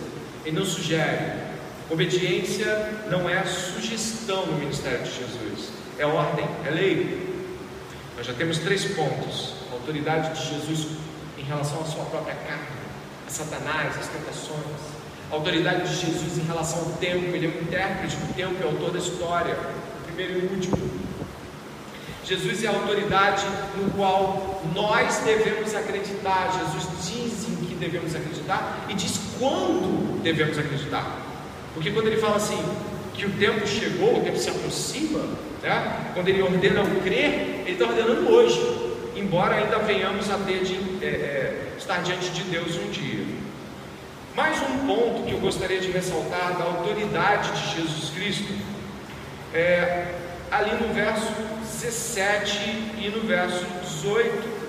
Ele 0.45 0.59
não 0.59 0.67
sugere. 0.67 1.53
Obediência 1.91 2.91
não 3.11 3.29
é 3.29 3.45
sugestão 3.45 4.47
no 4.47 4.59
ministério 4.59 5.01
de 5.01 5.11
Jesus, 5.11 5.73
é 5.99 6.07
ordem, 6.07 6.49
é 6.65 6.71
lei. 6.71 7.37
Nós 8.17 8.27
já 8.27 8.33
temos 8.33 8.59
três 8.59 8.85
pontos: 8.95 9.55
a 9.71 9.75
autoridade 9.75 10.39
de 10.39 10.49
Jesus 10.49 10.87
em 11.43 11.45
relação 11.45 11.81
à 11.81 11.85
sua 11.85 12.05
própria 12.05 12.35
carne, 12.35 12.67
a 13.27 13.31
Satanás, 13.31 13.99
as 13.99 14.07
tentações, 14.07 14.81
a 15.31 15.35
autoridade 15.35 15.89
de 15.89 15.97
Jesus 15.97 16.39
em 16.39 16.47
relação 16.47 16.79
ao 16.81 16.93
tempo, 16.93 17.35
ele 17.35 17.47
é 17.47 17.49
um 17.49 17.63
intérprete 17.63 18.17
do 18.17 18.35
tempo, 18.35 18.55
é 18.63 18.67
autor 18.67 18.93
da 18.93 18.99
história, 18.99 19.55
o 19.55 20.05
primeiro 20.05 20.39
e 20.39 20.47
o 20.47 20.53
último. 20.53 21.03
Jesus 22.25 22.63
é 22.63 22.69
a 22.69 22.71
autoridade 22.71 23.45
no 23.77 23.91
qual 23.91 24.63
nós 24.75 25.19
devemos 25.25 25.75
acreditar. 25.75 26.53
Jesus 26.59 26.89
diz 27.05 27.49
em 27.49 27.57
que 27.67 27.75
devemos 27.75 28.15
acreditar 28.15 28.87
e 28.89 28.95
diz 28.95 29.19
quando 29.39 30.23
devemos 30.23 30.57
acreditar. 30.57 31.19
Porque 31.75 31.91
quando 31.91 32.07
ele 32.07 32.19
fala 32.19 32.37
assim 32.37 32.63
que 33.15 33.27
o 33.27 33.31
tempo 33.33 33.67
chegou, 33.67 34.19
o 34.19 34.23
tempo 34.23 34.39
se 34.39 34.51
aproxima, 34.51 35.21
né? 35.63 36.13
quando 36.15 36.29
ele 36.29 36.43
ordena 36.43 36.83
o 36.83 37.01
crer, 37.03 37.65
ele 37.67 37.73
está 37.73 37.87
ordenando 37.87 38.29
hoje, 38.31 38.61
embora 39.23 39.55
ainda 39.55 39.79
venhamos 39.79 40.29
a 40.31 40.39
ter 40.39 40.65
de 40.65 40.75
é, 41.05 41.07
é, 41.07 41.73
estar 41.79 42.03
diante 42.03 42.31
de 42.31 42.43
Deus 42.45 42.77
um 42.77 42.91
dia. 42.91 43.25
Mais 44.35 44.59
um 44.63 44.87
ponto 44.87 45.25
que 45.25 45.33
eu 45.33 45.39
gostaria 45.39 45.81
de 45.81 45.91
ressaltar 45.91 46.57
da 46.59 46.65
autoridade 46.65 47.51
de 47.53 47.77
Jesus 47.77 48.11
Cristo 48.11 48.53
é 49.55 50.15
ali 50.51 50.73
no 50.73 50.93
verso 50.93 51.29
17 51.61 52.59
e 52.99 53.13
no 53.15 53.27
verso 53.27 53.65
18. 53.83 54.63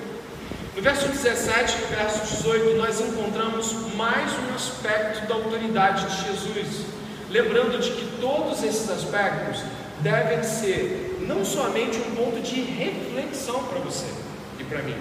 No 0.75 0.81
verso 0.81 1.07
17 1.07 1.77
e 1.77 1.81
no 1.81 1.87
verso 1.87 2.35
18, 2.35 2.77
nós 2.77 2.99
encontramos 2.99 3.73
mais 3.95 4.31
um 4.33 4.55
aspecto 4.55 5.27
da 5.27 5.35
autoridade 5.35 6.05
de 6.05 6.27
Jesus. 6.27 6.85
Lembrando 7.29 7.79
de 7.79 7.91
que 7.91 8.17
todos 8.19 8.63
esses 8.63 8.89
aspectos 8.89 9.63
devem 10.01 10.43
ser 10.43 11.23
não 11.27 11.43
somente 11.45 11.97
um 11.97 12.15
ponto 12.15 12.41
de 12.41 12.61
reflexão 12.61 13.63
para 13.63 13.79
você 13.79 14.22
e 14.59 14.63
para 14.63 14.81
mim, 14.81 14.95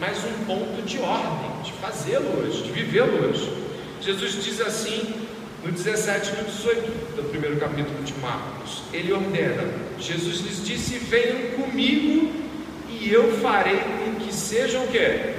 mas 0.00 0.18
um 0.24 0.44
ponto 0.44 0.82
de 0.82 0.98
ordem, 0.98 1.62
de 1.64 1.72
fazê-lo 1.74 2.40
hoje, 2.40 2.62
de 2.62 2.70
vivê-lo 2.70 3.28
hoje. 3.28 3.52
Jesus 4.00 4.44
diz 4.44 4.60
assim 4.60 5.26
no 5.64 5.72
17 5.72 6.30
e 6.30 6.36
no 6.36 6.44
18 6.44 7.16
do 7.16 7.28
primeiro 7.30 7.56
capítulo 7.56 8.02
de 8.04 8.14
Marcos, 8.20 8.82
ele 8.92 9.12
ordena: 9.12 9.64
Jesus 9.98 10.40
lhes 10.40 10.64
disse: 10.64 10.98
Venham 10.98 11.52
comigo 11.56 12.32
e 12.88 13.12
eu 13.12 13.38
farei 13.38 13.78
com 13.78 14.14
que 14.20 14.32
sejam 14.32 14.84
o 14.84 14.88
quê? 14.88 15.34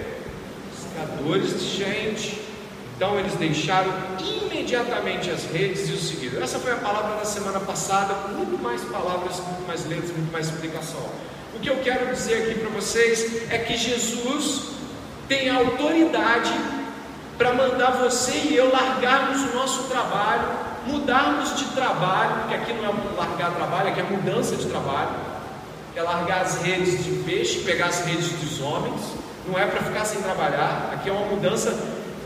Pescadores 0.72 1.60
de 1.60 1.78
gente. 1.78 2.50
Então 2.96 3.18
eles 3.18 3.34
deixaram 3.36 3.94
imediatamente 4.20 5.32
as 5.32 5.46
redes 5.46 5.88
e 5.88 5.94
o 5.94 5.98
seguiram. 5.98 6.44
Essa 6.44 6.60
foi 6.60 6.74
a 6.74 6.76
palavra 6.76 7.16
da 7.16 7.24
semana 7.24 7.62
passada, 7.62 8.14
com 8.14 8.34
muito 8.34 8.62
mais 8.62 8.84
palavras, 8.84 9.38
muito 9.40 9.66
mais 9.66 9.88
letras, 9.88 10.12
muito 10.12 10.32
mais 10.34 10.48
explicação. 10.48 11.10
O 11.56 11.60
que 11.60 11.70
eu 11.70 11.78
quero 11.78 12.14
dizer 12.14 12.44
aqui 12.44 12.60
para 12.60 12.70
vocês 12.70 13.52
é 13.52 13.58
que 13.58 13.76
Jesus 13.76 14.70
tem 15.28 15.50
autoridade 15.50 16.54
para 17.38 17.54
mandar 17.54 17.92
você 17.92 18.32
e 18.32 18.56
eu 18.56 18.72
largarmos 18.72 19.42
o 19.42 19.56
nosso 19.56 19.84
trabalho, 19.84 20.48
mudarmos 20.86 21.56
de 21.58 21.66
trabalho, 21.66 22.42
porque 22.42 22.56
aqui 22.56 22.74
não 22.74 22.86
é 22.86 22.94
largar 23.18 23.52
trabalho, 23.52 23.90
aqui 23.90 24.00
é 24.00 24.04
mudança 24.04 24.56
de 24.56 24.66
trabalho, 24.66 25.12
é 25.96 26.02
largar 26.02 26.42
as 26.42 26.62
redes 26.62 27.04
de 27.04 27.12
peixe, 27.24 27.60
pegar 27.60 27.88
as 27.88 28.06
redes 28.06 28.30
dos 28.34 28.62
homens, 28.62 29.02
não 29.48 29.58
é 29.58 29.66
para 29.66 29.82
ficar 29.82 30.06
sem 30.06 30.22
trabalhar, 30.22 30.92
aqui 30.94 31.10
é 31.10 31.14
uma 31.14 31.28
mudança 31.28 31.74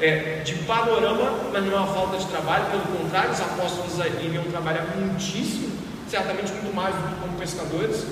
é, 0.02 0.42
de 0.44 0.56
panorama, 0.66 1.32
mas 1.52 1.64
não 1.64 1.74
é 1.74 1.76
uma 1.76 1.94
falta 1.94 2.18
de 2.18 2.26
trabalho, 2.26 2.66
pelo 2.66 2.98
contrário, 2.98 3.32
os 3.32 3.40
apóstolos 3.40 3.94
iriam 4.22 4.44
trabalhar 4.46 4.86
muitíssimo, 4.96 5.72
certamente 6.10 6.52
muito 6.54 6.76
mais 6.76 6.94
do 6.96 7.02
que 7.02 7.22
como 7.22 7.38
pescadores. 7.38 8.06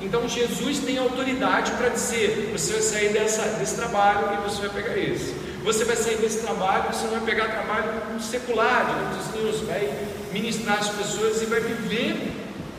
Então 0.00 0.28
Jesus 0.28 0.78
tem 0.78 0.98
autoridade 0.98 1.72
para 1.72 1.88
dizer: 1.88 2.50
você 2.52 2.72
vai 2.72 2.82
sair 2.82 3.12
dessa, 3.12 3.42
desse 3.58 3.76
trabalho 3.76 4.34
e 4.34 4.48
você 4.48 4.66
vai 4.66 4.82
pegar 4.82 4.96
esse. 4.96 5.34
Você 5.64 5.84
vai 5.84 5.96
sair 5.96 6.16
desse 6.16 6.38
trabalho, 6.38 6.92
você 6.92 7.04
não 7.04 7.14
vai 7.14 7.20
pegar 7.20 7.48
trabalho 7.48 8.20
secular, 8.20 8.86
digamos 8.86 9.26
assim, 9.26 9.58
você 9.58 9.64
vai 9.64 10.08
ministrar 10.32 10.78
as 10.78 10.88
pessoas 10.88 11.42
e 11.42 11.46
vai 11.46 11.60
viver 11.60 12.32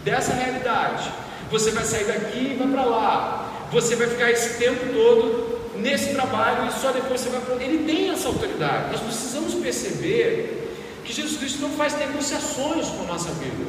dessa 0.03 0.33
realidade. 0.33 1.11
Você 1.51 1.71
vai 1.71 1.83
sair 1.83 2.05
daqui 2.05 2.53
e 2.53 2.55
vai 2.57 2.67
para 2.67 2.83
lá. 2.85 3.67
Você 3.71 3.95
vai 3.95 4.07
ficar 4.07 4.31
esse 4.31 4.57
tempo 4.57 4.93
todo 4.93 5.59
nesse 5.77 6.13
trabalho 6.13 6.67
e 6.67 6.81
só 6.81 6.91
depois 6.91 7.21
você 7.21 7.29
vai 7.29 7.41
para. 7.41 7.63
Ele 7.63 7.85
tem 7.85 8.09
essa 8.09 8.27
autoridade. 8.27 8.91
Nós 8.91 9.01
precisamos 9.01 9.53
perceber 9.55 10.69
que 11.03 11.13
Jesus 11.13 11.37
Cristo 11.37 11.61
não 11.61 11.71
faz 11.71 11.97
negociações 11.97 12.87
com 12.87 13.03
a 13.03 13.07
nossa 13.07 13.29
vida. 13.31 13.65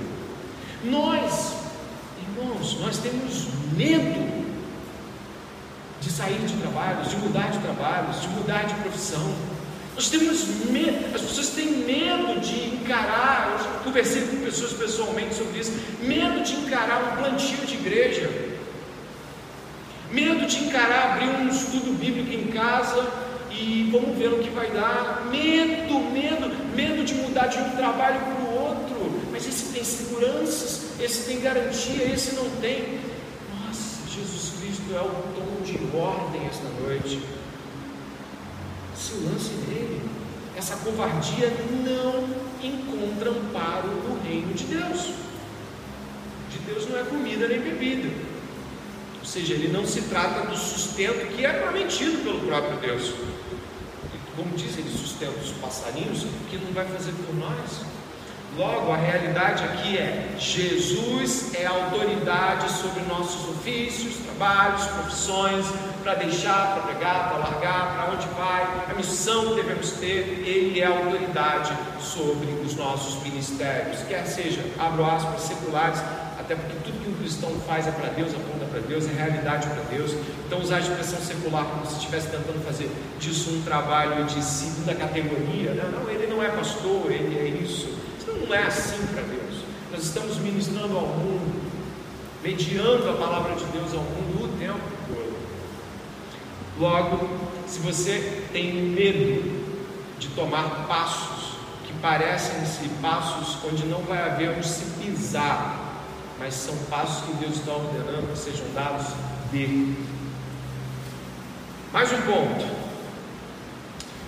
Nós, 0.85 1.55
irmãos, 2.41 2.79
nós 2.81 2.99
temos 2.99 3.49
medo 3.77 4.41
de 6.01 6.11
sair 6.11 6.39
de 6.39 6.55
trabalhos, 6.55 7.11
de 7.11 7.17
mudar 7.17 7.51
de 7.51 7.59
trabalhos, 7.59 8.23
de 8.23 8.29
mudar 8.29 8.65
de 8.65 8.75
profissão. 8.75 9.35
Nós 9.95 10.09
temos 10.09 10.47
medo, 10.71 11.15
as 11.15 11.21
pessoas 11.21 11.49
têm 11.49 11.67
medo 11.67 12.41
de 12.41 12.77
encarar, 12.77 13.61
eu 13.61 13.85
conversei 13.85 14.23
com 14.23 14.37
pessoas 14.39 14.73
pessoalmente 14.73 15.35
sobre 15.35 15.61
isso, 15.61 15.73
medo 16.01 16.43
de 16.43 16.55
encarar 16.55 17.13
um 17.13 17.17
plantio 17.17 17.67
de 17.67 17.75
igreja, 17.75 18.31
medo 20.11 20.47
de 20.47 20.65
encarar, 20.65 21.13
abrir 21.13 21.29
um 21.29 21.49
estudo 21.49 21.93
bíblico 21.99 22.33
em 22.33 22.51
casa 22.51 23.07
e 23.51 23.91
vamos 23.93 24.17
ver 24.17 24.29
o 24.29 24.39
que 24.39 24.49
vai 24.49 24.71
dar, 24.71 25.27
medo, 25.31 26.01
medo, 26.13 26.51
medo 26.75 27.05
de 27.05 27.15
mudar 27.15 27.49
de 27.49 27.59
um 27.59 27.71
trabalho 27.71 28.21
para 28.21 28.45
o 28.45 28.55
outro, 28.55 29.21
mas 29.31 29.47
esse 29.47 29.70
tem 29.81 29.85
seguranças, 29.85 31.01
esse 31.01 31.23
tem 31.23 31.41
garantia, 31.41 32.05
esse 32.05 32.35
não 32.35 32.49
tem. 32.61 33.01
Nossa, 33.65 34.07
Jesus 34.15 34.53
Cristo 34.61 34.95
é 34.95 35.01
o 35.01 35.09
tom 35.35 35.63
de 35.65 35.79
ordem 35.97 36.47
esta 36.47 36.69
noite 36.83 37.23
se 38.95 39.15
lance 39.15 39.51
nele. 39.69 40.03
Essa 40.55 40.77
covardia 40.77 41.51
não 41.83 42.29
encontra 42.63 43.31
amparo 43.31 43.89
no 43.89 44.23
reino 44.23 44.53
de 44.53 44.65
Deus. 44.65 45.15
De 46.51 46.59
Deus 46.67 46.87
não 46.87 46.99
é 46.99 47.05
comida 47.05 47.49
nem 47.49 47.61
bebida. 47.61 48.11
Ou 49.19 49.25
seja, 49.25 49.55
ele 49.55 49.69
não 49.69 49.87
se 49.87 50.03
trata 50.03 50.47
do 50.47 50.57
sustento 50.59 51.35
que 51.35 51.47
é 51.47 51.53
prometido 51.55 52.23
pelo 52.23 52.41
próprio 52.41 52.79
Deus. 52.81 53.15
Como 54.37 54.55
diz, 54.55 54.77
ele 54.77 54.91
sustenta 54.91 55.39
os 55.41 55.53
passarinhos, 55.53 56.27
que 56.51 56.59
não 56.59 56.73
vai 56.73 56.85
fazer 56.87 57.13
por 57.13 57.35
nós. 57.35 58.00
Logo, 58.57 58.93
a 58.93 58.97
realidade 58.97 59.63
aqui 59.65 59.97
é: 59.97 60.35
Jesus 60.39 61.55
é 61.55 61.67
autoridade 61.67 62.71
sobre 62.73 63.03
nossos 63.03 63.49
ofícios, 63.49 64.17
trabalhos, 64.25 64.85
profissões, 64.87 65.67
para 66.03 66.15
deixar, 66.15 66.75
para 66.75 66.95
pegar, 66.95 67.29
para 67.29 67.39
largar, 67.39 67.95
para 67.95 68.13
onde 68.13 68.27
vai, 68.29 68.63
a 68.91 68.95
missão 68.95 69.51
que 69.51 69.55
devemos 69.57 69.93
ter, 69.93 70.43
Ele 70.47 70.81
é 70.81 70.87
autoridade 70.87 71.73
sobre 72.01 72.49
os 72.65 72.75
nossos 72.75 73.23
ministérios, 73.23 74.01
quer 74.09 74.27
seja, 74.27 74.65
abro 74.79 75.05
aspas, 75.05 75.43
seculares, 75.43 76.01
até 76.39 76.57
porque 76.57 76.73
tudo 76.83 77.05
que 77.05 77.11
um 77.11 77.15
cristão 77.15 77.51
faz 77.67 77.87
é 77.87 77.93
para 77.93 78.09
Deus, 78.11 78.33
aponta 78.35 78.65
para 78.65 78.81
Deus, 78.81 79.07
é 79.09 79.13
realidade 79.13 79.69
para 79.69 79.83
Deus. 79.97 80.13
Então, 80.47 80.61
usar 80.61 80.77
a 80.77 80.81
expressão 80.81 81.21
secular 81.21 81.65
como 81.65 81.87
se 81.87 81.99
estivesse 81.99 82.29
tentando 82.29 82.65
fazer 82.65 82.91
disso 83.21 83.51
um 83.51 83.63
trabalho 83.63 84.25
de 84.25 84.43
segunda 84.43 84.95
categoria, 84.95 85.73
né? 85.75 85.85
não, 85.93 86.11
ele 86.11 86.27
não 86.27 86.43
é 86.43 86.49
pastor, 86.49 87.13
ele 87.13 87.39
é 87.39 87.63
isso. 87.63 88.00
Não 88.47 88.55
é 88.55 88.63
assim 88.65 89.07
para 89.13 89.23
Deus. 89.23 89.63
Nós 89.93 90.05
estamos 90.05 90.37
ministrando 90.39 90.97
ao 90.97 91.07
mundo, 91.07 91.61
mediando 92.43 93.11
a 93.11 93.15
palavra 93.15 93.55
de 93.55 93.65
Deus 93.67 93.93
ao 93.93 94.01
mundo 94.01 94.45
o 94.45 94.59
tempo 94.59 94.81
todo. 95.09 95.37
Logo, 96.79 97.29
se 97.67 97.79
você 97.81 98.45
tem 98.53 98.73
medo 98.73 99.61
de 100.19 100.29
tomar 100.29 100.87
passos 100.87 101.57
que 101.87 101.93
parecem-se 101.95 102.89
passos 103.01 103.59
onde 103.65 103.87
não 103.87 104.01
vai 104.03 104.19
haver 104.19 104.51
onde 104.51 104.67
se 104.67 104.85
pisar, 105.01 106.05
mas 106.39 106.55
são 106.55 106.77
passos 106.89 107.25
que 107.25 107.33
Deus 107.35 107.57
está 107.57 107.73
ordenando 107.73 108.33
que 108.33 108.39
sejam 108.39 108.67
dados 108.75 109.07
dele. 109.53 109.97
Mais 111.93 112.13
um 112.13 112.21
ponto. 112.23 112.91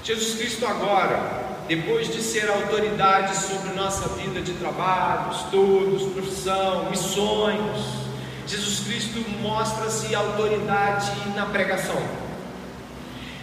Jesus 0.04 0.34
Cristo 0.34 0.66
agora, 0.66 1.51
depois 1.68 2.12
de 2.12 2.22
ser 2.22 2.48
autoridade 2.50 3.36
sobre 3.36 3.74
nossa 3.74 4.08
vida 4.10 4.40
de 4.40 4.52
trabalho, 4.54 5.32
estudos, 5.32 6.12
profissão, 6.12 6.90
missões, 6.90 8.02
Jesus 8.46 8.80
Cristo 8.80 9.24
mostra-se 9.40 10.14
autoridade 10.14 11.10
na 11.34 11.46
pregação. 11.46 12.02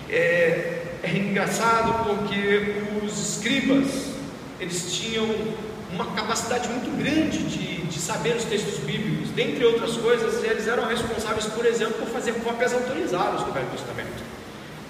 É, 0.10 0.98
é 1.04 1.12
engraçado 1.12 2.04
porque 2.06 2.84
os 3.04 3.36
escribas 3.36 4.10
eles 4.60 4.94
tinham 4.94 5.26
uma 5.94 6.14
capacidade 6.14 6.68
muito 6.68 6.96
grande 6.98 7.40
de, 7.40 7.82
de 7.84 8.00
saber 8.00 8.36
os 8.36 8.44
textos 8.44 8.78
bíblicos. 8.80 9.30
Dentre 9.30 9.66
outras 9.66 9.96
coisas, 9.96 10.44
eles 10.44 10.68
eram 10.68 10.88
responsáveis, 10.88 11.46
por 11.46 11.66
exemplo, 11.66 11.94
por 11.94 12.08
fazer 12.10 12.34
cópias 12.44 12.74
autorizadas 12.74 13.44
do 13.44 13.52
Velho 13.52 13.68
Testamento. 13.68 14.29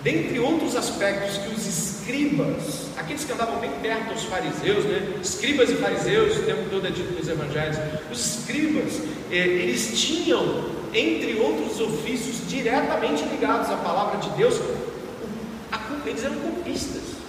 Dentre 0.04 0.40
outros 0.40 0.76
aspectos 0.76 1.38
que 1.38 1.54
os 1.54 1.66
escribas, 1.66 2.88
aqueles 2.98 3.26
que 3.26 3.34
andavam 3.34 3.60
bem 3.60 3.72
perto 3.82 4.14
dos 4.14 4.24
fariseus, 4.24 4.86
né? 4.86 5.20
escribas 5.22 5.70
e 5.70 5.76
fariseus, 5.76 6.38
o 6.38 6.44
tempo 6.44 6.70
todo 6.70 6.88
é 6.88 6.90
dito 6.90 7.12
nos 7.14 7.28
evangelhos, 7.28 7.78
os 8.10 8.38
escribas, 8.38 9.02
eh, 9.30 9.36
eles 9.36 10.00
tinham, 10.00 10.70
entre 10.94 11.36
outros 11.36 11.82
ofícios, 11.82 12.48
diretamente 12.48 13.24
ligados 13.24 13.70
à 13.70 13.76
palavra 13.76 14.20
de 14.20 14.30
Deus, 14.38 14.56
eles 16.10 16.24
eram 16.24 16.36
copistas. 16.38 17.20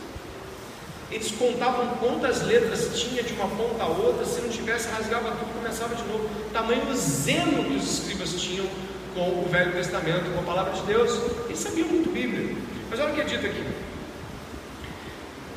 Eles 1.11 1.31
contavam 1.33 1.89
quantas 1.99 2.43
letras 2.47 2.91
tinha 2.95 3.23
de 3.23 3.33
uma 3.35 3.49
ponta 3.49 3.83
a 3.83 3.89
outra, 3.89 4.25
se 4.25 4.41
não 4.41 4.49
tivesse, 4.49 4.89
rasgava 4.89 5.31
tudo 5.33 5.51
e 5.51 5.59
começava 5.59 5.95
de 5.95 6.05
novo. 6.05 6.29
Tamanho 6.53 6.87
do 6.87 6.97
zelo 6.97 7.65
que 7.65 7.75
os 7.75 7.99
escribas 7.99 8.33
tinham 8.41 8.67
com 9.15 9.45
o 9.45 9.49
Velho 9.51 9.73
Testamento, 9.73 10.33
com 10.33 10.41
a 10.41 10.43
palavra 10.43 10.73
de 10.73 10.83
Deus. 10.83 11.19
Eles 11.47 11.59
sabiam 11.59 11.89
muito 11.89 12.11
Bíblia. 12.11 12.57
Mas 12.91 12.99
olha 13.01 13.13
o 13.13 13.15
que 13.15 13.21
é 13.21 13.25
dito 13.25 13.47
aqui. 13.47 13.65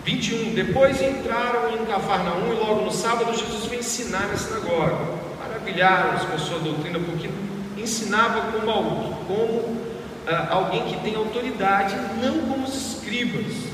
21. 0.05 0.53
Depois 0.53 1.01
entraram 1.01 1.75
em 1.75 1.85
Cafarnaum 1.85 2.53
e 2.53 2.59
logo 2.59 2.85
no 2.85 2.91
sábado 2.91 3.37
Jesus 3.37 3.65
veio 3.65 3.79
ensinar 3.79 4.27
na 4.27 4.37
sinagoga. 4.37 4.97
Maravilharam-se 5.39 6.25
com 6.25 6.35
a 6.35 6.37
sua 6.37 6.59
doutrina, 6.59 6.99
porque 6.99 7.29
ensinava 7.77 8.51
como, 8.51 9.15
como 9.25 9.81
ah, 10.27 10.47
alguém 10.51 10.85
que 10.85 10.99
tem 11.01 11.15
autoridade, 11.15 11.95
não 12.21 12.39
como 12.47 12.65
os 12.65 12.93
escribas. 12.93 13.73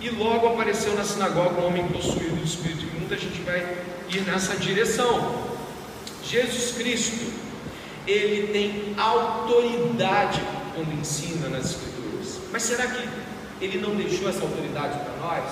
E 0.00 0.10
logo 0.10 0.46
apareceu 0.48 0.94
na 0.94 1.02
sinagoga 1.02 1.60
um 1.60 1.66
homem 1.66 1.88
possuído 1.88 2.36
do 2.36 2.44
Espírito, 2.44 2.84
e 2.84 2.98
muita 2.98 3.16
gente 3.16 3.40
vai 3.40 3.76
ir 4.08 4.20
nessa 4.20 4.56
direção. 4.56 5.46
Jesus 6.22 6.72
Cristo, 6.76 7.32
ele 8.06 8.52
tem 8.52 8.94
autoridade 8.96 10.40
quando 10.74 10.92
ensina 10.98 11.48
nas 11.48 11.70
Escrituras. 11.70 12.38
Mas 12.52 12.62
será 12.62 12.86
que 12.86 13.08
ele 13.60 13.78
não 13.78 13.94
deixou 13.94 14.28
essa 14.28 14.42
autoridade 14.42 14.98
para 14.98 15.16
nós? 15.26 15.44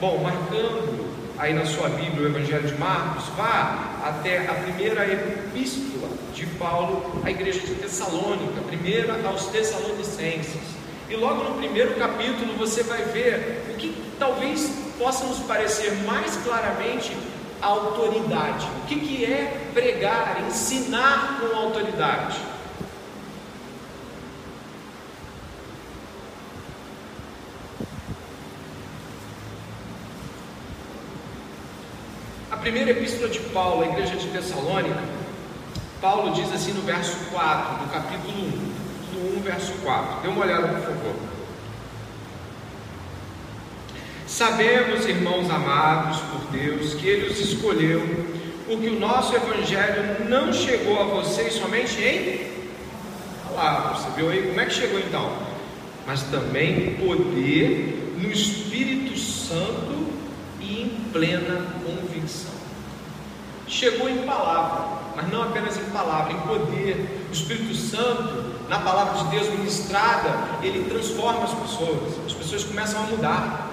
Bom, 0.00 0.18
marcando 0.18 1.14
aí 1.38 1.54
na 1.54 1.64
sua 1.66 1.88
Bíblia 1.88 2.22
o 2.22 2.26
Evangelho 2.26 2.66
de 2.66 2.74
Marcos, 2.78 3.24
vá 3.36 4.00
até 4.04 4.46
a 4.48 4.54
primeira 4.54 5.06
epístola 5.10 6.08
de 6.34 6.46
Paulo 6.46 7.22
à 7.24 7.30
igreja 7.30 7.60
de 7.60 7.74
Tessalônica, 7.74 8.60
primeira 8.66 9.20
aos 9.26 9.46
Tessalonicenses. 9.46 10.74
E 11.08 11.16
logo 11.16 11.44
no 11.44 11.56
primeiro 11.56 11.94
capítulo 11.94 12.54
você 12.58 12.82
vai 12.82 13.02
ver 13.04 13.62
o 13.72 13.76
que 13.76 13.94
talvez 14.18 14.70
possa 14.98 15.24
nos 15.26 15.38
parecer 15.40 15.92
mais 16.06 16.36
claramente 16.38 17.16
autoridade. 17.64 18.66
O 18.82 18.86
que, 18.86 19.00
que 19.00 19.24
é 19.24 19.70
pregar, 19.72 20.42
ensinar 20.46 21.38
com 21.40 21.56
autoridade? 21.56 22.38
A 32.50 32.56
primeira 32.56 32.90
epístola 32.90 33.28
de 33.28 33.40
Paulo 33.40 33.82
à 33.82 33.86
igreja 33.86 34.16
de 34.16 34.28
Tessalônica, 34.28 35.02
Paulo 36.00 36.32
diz 36.32 36.52
assim 36.52 36.72
no 36.72 36.82
verso 36.82 37.16
4 37.30 37.84
do 37.84 37.90
capítulo 37.90 38.46
1 38.70 38.84
capítulo 39.14 39.38
1, 39.38 39.42
verso 39.42 39.72
4. 39.82 40.22
Dê 40.22 40.28
uma 40.28 40.44
olhada, 40.44 40.68
por 40.68 40.80
favor. 40.80 41.14
Sabemos, 44.34 45.06
irmãos 45.06 45.48
amados 45.48 46.18
por 46.22 46.40
Deus, 46.50 46.92
que 46.94 47.06
Ele 47.06 47.30
os 47.30 47.38
escolheu, 47.38 48.00
porque 48.66 48.88
o 48.88 48.98
nosso 48.98 49.32
Evangelho 49.32 50.28
não 50.28 50.52
chegou 50.52 51.00
a 51.00 51.04
vocês 51.04 51.54
somente 51.54 52.02
em 52.02 52.50
palavras. 53.54 53.98
Você 54.00 54.10
viu 54.16 54.30
aí? 54.30 54.48
Como 54.48 54.60
é 54.60 54.64
que 54.64 54.74
chegou 54.74 54.98
então? 54.98 55.32
Mas 56.04 56.24
também 56.24 56.96
poder 56.96 58.16
no 58.20 58.28
Espírito 58.28 59.16
Santo 59.16 60.08
e 60.58 60.82
em 60.82 60.88
plena 61.12 61.64
convicção. 61.86 62.54
Chegou 63.68 64.08
em 64.08 64.18
palavra, 64.22 64.98
mas 65.14 65.30
não 65.30 65.44
apenas 65.44 65.76
em 65.78 65.84
palavra, 65.92 66.32
em 66.32 66.40
poder. 66.40 67.24
O 67.30 67.32
Espírito 67.32 67.72
Santo 67.76 68.52
na 68.68 68.80
palavra 68.80 69.22
de 69.22 69.30
Deus 69.30 69.48
ministrada, 69.50 70.58
ele 70.60 70.88
transforma 70.90 71.44
as 71.44 71.54
pessoas. 71.54 72.14
As 72.26 72.32
pessoas 72.32 72.64
começam 72.64 73.00
a 73.00 73.06
mudar, 73.06 73.63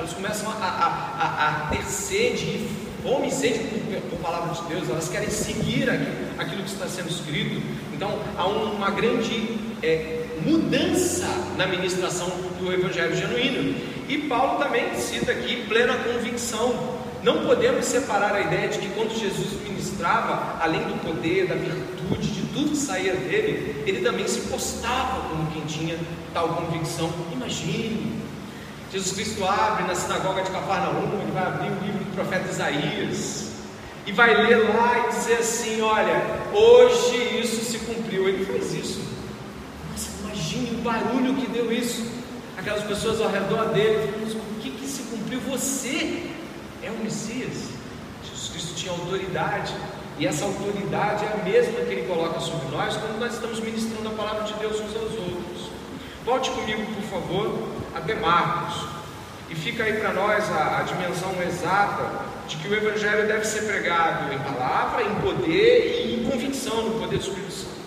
elas 0.00 0.14
começam 0.14 0.50
a, 0.50 0.54
a, 0.54 0.86
a, 1.18 1.48
a 1.48 1.66
ter 1.66 1.84
sede, 1.84 2.66
fome 3.02 3.28
e 3.28 3.30
sede 3.30 3.58
por, 3.58 4.00
por 4.08 4.18
palavra 4.20 4.54
de 4.54 4.74
Deus, 4.74 4.88
elas 4.88 5.10
querem 5.10 5.28
seguir 5.28 5.90
aquilo, 5.90 6.16
aquilo 6.38 6.62
que 6.62 6.70
está 6.70 6.88
sendo 6.88 7.10
escrito. 7.10 7.60
Então 7.92 8.18
há 8.38 8.46
uma 8.46 8.90
grande 8.90 9.58
é, 9.82 10.24
mudança 10.42 11.26
na 11.58 11.66
ministração 11.66 12.28
do 12.58 12.72
Evangelho 12.72 13.14
genuíno. 13.14 13.76
E 14.08 14.18
Paulo 14.26 14.58
também 14.58 14.94
cita 14.98 15.32
aqui 15.32 15.66
plena 15.68 15.94
convicção. 15.98 16.98
Não 17.22 17.44
podemos 17.44 17.84
separar 17.84 18.34
a 18.34 18.40
ideia 18.40 18.68
de 18.68 18.78
que 18.78 18.88
quando 18.94 19.14
Jesus 19.14 19.62
ministrava, 19.68 20.56
além 20.62 20.80
do 20.80 20.98
poder, 21.04 21.46
da 21.46 21.54
virtude, 21.56 22.26
de 22.26 22.40
tudo 22.54 22.70
que 22.70 22.76
saía 22.78 23.14
dele, 23.14 23.84
ele 23.86 24.00
também 24.00 24.26
se 24.26 24.40
postava 24.48 25.28
como 25.28 25.50
quem 25.52 25.60
tinha 25.66 25.98
tal 26.32 26.48
convicção. 26.48 27.12
Imagine, 27.30 28.20
Jesus 28.92 29.12
Cristo 29.12 29.44
abre 29.44 29.84
na 29.84 29.94
sinagoga 29.94 30.42
de 30.42 30.50
Cafarnaum, 30.50 31.20
ele 31.22 31.30
vai 31.30 31.46
abrir 31.46 31.70
o 31.70 31.84
livro 31.84 32.04
do 32.04 32.12
profeta 32.12 32.50
Isaías 32.50 33.50
e 34.04 34.10
vai 34.10 34.34
ler 34.34 34.68
lá 34.68 35.06
e 35.06 35.10
dizer 35.10 35.34
assim: 35.34 35.80
Olha, 35.80 36.20
hoje 36.52 37.40
isso 37.40 37.64
se 37.64 37.78
cumpriu. 37.78 38.28
Ele 38.28 38.44
faz 38.44 38.74
isso. 38.74 39.00
Nossa, 39.92 40.10
imagine 40.24 40.80
o 40.80 40.82
barulho 40.82 41.34
que 41.36 41.46
deu 41.46 41.70
isso. 41.70 42.04
Aquelas 42.58 42.82
pessoas 42.82 43.20
ao 43.20 43.30
redor 43.30 43.66
dele, 43.66 44.12
mas 44.20 44.34
o 44.34 44.40
que, 44.60 44.72
que 44.72 44.86
se 44.86 45.02
cumpriu? 45.02 45.40
Você 45.50 46.28
é 46.82 46.90
o 46.90 47.04
Messias. 47.04 47.70
Jesus 48.24 48.48
Cristo 48.50 48.74
tinha 48.74 48.92
autoridade, 48.92 49.72
e 50.18 50.26
essa 50.26 50.44
autoridade 50.44 51.24
é 51.24 51.40
a 51.40 51.44
mesma 51.44 51.80
que 51.80 51.92
ele 51.92 52.08
coloca 52.08 52.40
sobre 52.40 52.68
nós 52.68 52.96
quando 52.96 53.18
nós 53.20 53.34
estamos 53.34 53.60
ministrando 53.60 54.08
a 54.08 54.12
palavra 54.12 54.42
de 54.42 54.54
Deus 54.54 54.80
uns 54.80 54.96
aos 54.96 55.12
outros. 55.12 55.70
Volte 56.24 56.50
comigo, 56.50 56.82
por 56.94 57.04
favor, 57.04 57.79
até 57.94 58.14
Marcos, 58.14 58.86
e 59.48 59.54
fica 59.54 59.84
aí 59.84 59.94
para 59.94 60.12
nós 60.12 60.50
a, 60.50 60.78
a 60.78 60.82
dimensão 60.82 61.34
exata 61.42 62.30
de 62.46 62.56
que 62.56 62.68
o 62.68 62.74
Evangelho 62.74 63.26
deve 63.26 63.44
ser 63.44 63.62
pregado 63.62 64.32
em 64.32 64.38
palavra, 64.38 65.02
em 65.02 65.14
poder 65.16 66.06
e 66.06 66.20
em 66.20 66.30
convicção 66.30 66.82
no 66.82 67.00
poder 67.00 67.18
do 67.18 67.22
Espírito 67.22 67.52
Santo. 67.52 67.80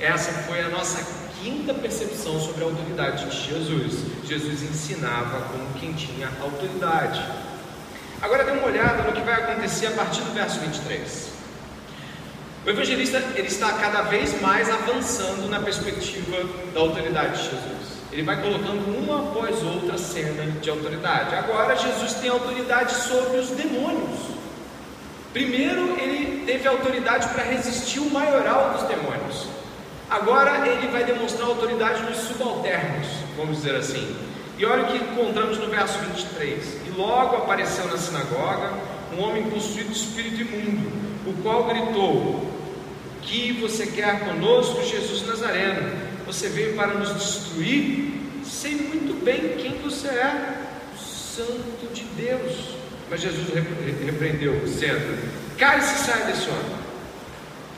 Essa 0.00 0.32
foi 0.44 0.60
a 0.60 0.68
nossa 0.68 1.04
quinta 1.42 1.74
percepção 1.74 2.40
sobre 2.40 2.62
a 2.62 2.66
autoridade 2.66 3.28
de 3.28 3.48
Jesus. 3.48 4.04
Jesus 4.24 4.62
ensinava 4.62 5.40
como 5.52 5.72
quem 5.78 5.92
tinha 5.92 6.28
autoridade. 6.40 7.24
Agora 8.20 8.44
dê 8.44 8.50
uma 8.52 8.66
olhada 8.66 9.02
no 9.04 9.12
que 9.12 9.20
vai 9.22 9.34
acontecer 9.34 9.86
a 9.86 9.92
partir 9.92 10.22
do 10.22 10.32
verso 10.32 10.58
23. 10.60 11.28
O 12.66 12.70
evangelista 12.70 13.18
ele 13.34 13.46
está 13.48 13.72
cada 13.74 14.02
vez 14.02 14.40
mais 14.40 14.68
avançando 14.68 15.48
na 15.48 15.60
perspectiva 15.60 16.36
da 16.74 16.80
autoridade 16.80 17.38
de 17.38 17.44
Jesus. 17.44 17.77
Ele 18.10 18.22
vai 18.22 18.40
colocando 18.40 18.98
uma 18.98 19.28
após 19.28 19.62
outra 19.62 19.98
cena 19.98 20.50
de 20.60 20.70
autoridade. 20.70 21.34
Agora 21.34 21.76
Jesus 21.76 22.14
tem 22.14 22.30
autoridade 22.30 22.94
sobre 22.94 23.38
os 23.38 23.48
demônios. 23.50 24.38
Primeiro 25.32 25.98
ele 26.00 26.44
teve 26.46 26.66
autoridade 26.66 27.28
para 27.28 27.42
resistir 27.42 28.00
o 28.00 28.10
maioral 28.10 28.70
dos 28.70 28.82
demônios. 28.84 29.46
Agora 30.08 30.66
ele 30.66 30.88
vai 30.88 31.04
demonstrar 31.04 31.48
autoridade 31.48 32.02
nos 32.04 32.16
subalternos, 32.16 33.06
vamos 33.36 33.58
dizer 33.58 33.74
assim. 33.74 34.16
E 34.56 34.64
olha 34.64 34.84
o 34.84 34.86
que 34.86 34.96
encontramos 34.96 35.58
no 35.58 35.68
verso 35.68 35.98
23. 35.98 36.78
E 36.86 36.90
logo 36.96 37.36
apareceu 37.36 37.86
na 37.88 37.98
sinagoga 37.98 38.72
um 39.16 39.22
homem 39.22 39.50
possuído 39.50 39.90
de 39.90 39.98
espírito 39.98 40.40
imundo, 40.40 40.90
o 41.26 41.42
qual 41.42 41.64
gritou: 41.64 42.50
Que 43.20 43.52
você 43.52 43.86
quer 43.86 44.20
conosco, 44.20 44.82
Jesus 44.82 45.26
Nazareno? 45.26 46.07
Você 46.28 46.50
veio 46.50 46.76
para 46.76 46.88
nos 46.88 47.14
destruir? 47.14 48.12
Sei 48.44 48.74
muito 48.74 49.24
bem 49.24 49.56
quem 49.56 49.78
você 49.78 50.08
é, 50.08 50.58
o 50.94 50.98
Santo 50.98 51.90
de 51.94 52.04
Deus. 52.04 52.76
Mas 53.08 53.22
Jesus 53.22 53.48
repreendeu, 54.04 54.60
dizendo: 54.60 55.26
Cale-se 55.56 55.94
e 55.94 55.98
saia 56.04 56.26
desse 56.26 56.50
homem. 56.50 56.78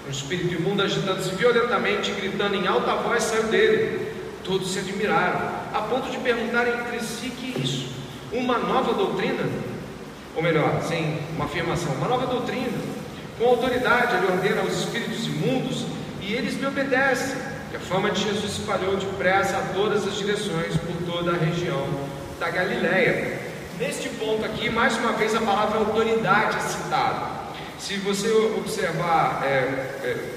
O 0.09 0.11
espírito 0.11 0.53
imundo, 0.53 0.83
agitando-se 0.83 1.33
violentamente, 1.37 2.11
gritando 2.11 2.57
em 2.57 2.67
alta 2.67 2.97
voz, 2.97 3.23
saiu 3.23 3.45
dele. 3.45 4.13
Todos 4.43 4.73
se 4.73 4.81
admiraram, 4.81 5.49
a 5.73 5.83
ponto 5.83 6.11
de 6.11 6.19
perguntar 6.19 6.67
entre 6.67 6.99
si: 7.05 7.31
que 7.31 7.55
é 7.55 7.63
isso? 7.63 7.87
Uma 8.33 8.59
nova 8.59 8.95
doutrina? 8.95 9.45
Ou 10.35 10.43
melhor, 10.43 10.83
sem 10.89 11.21
uma 11.37 11.45
afirmação, 11.45 11.93
uma 11.95 12.09
nova 12.09 12.27
doutrina. 12.27 12.79
Com 13.39 13.47
autoridade, 13.47 14.17
ele 14.17 14.27
ordena 14.27 14.63
aos 14.63 14.73
espíritos 14.73 15.25
imundos 15.29 15.87
e 16.21 16.33
eles 16.35 16.57
me 16.57 16.67
obedecem. 16.67 17.50
E 17.73 17.77
a 17.77 17.81
fama 17.81 18.11
de 18.11 18.23
Jesus 18.23 18.59
espalhou 18.59 18.97
depressa 18.97 19.57
a 19.57 19.63
todas 19.73 20.07
as 20.07 20.17
direções 20.17 20.77
por 20.77 20.97
toda 21.07 21.31
a 21.31 21.35
região 21.35 21.87
da 22.41 22.51
Galileia. 22.51 23.39
Neste 23.79 24.09
ponto 24.09 24.45
aqui, 24.45 24.69
mais 24.69 24.97
uma 24.99 25.13
vez 25.13 25.35
a 25.37 25.41
palavra 25.41 25.79
autoridade 25.79 26.57
é 26.57 26.61
citada. 26.61 27.41
Se 27.79 27.97
você 27.99 28.29
observar 28.59 29.43
é, 29.45 29.47
é, 29.47 30.35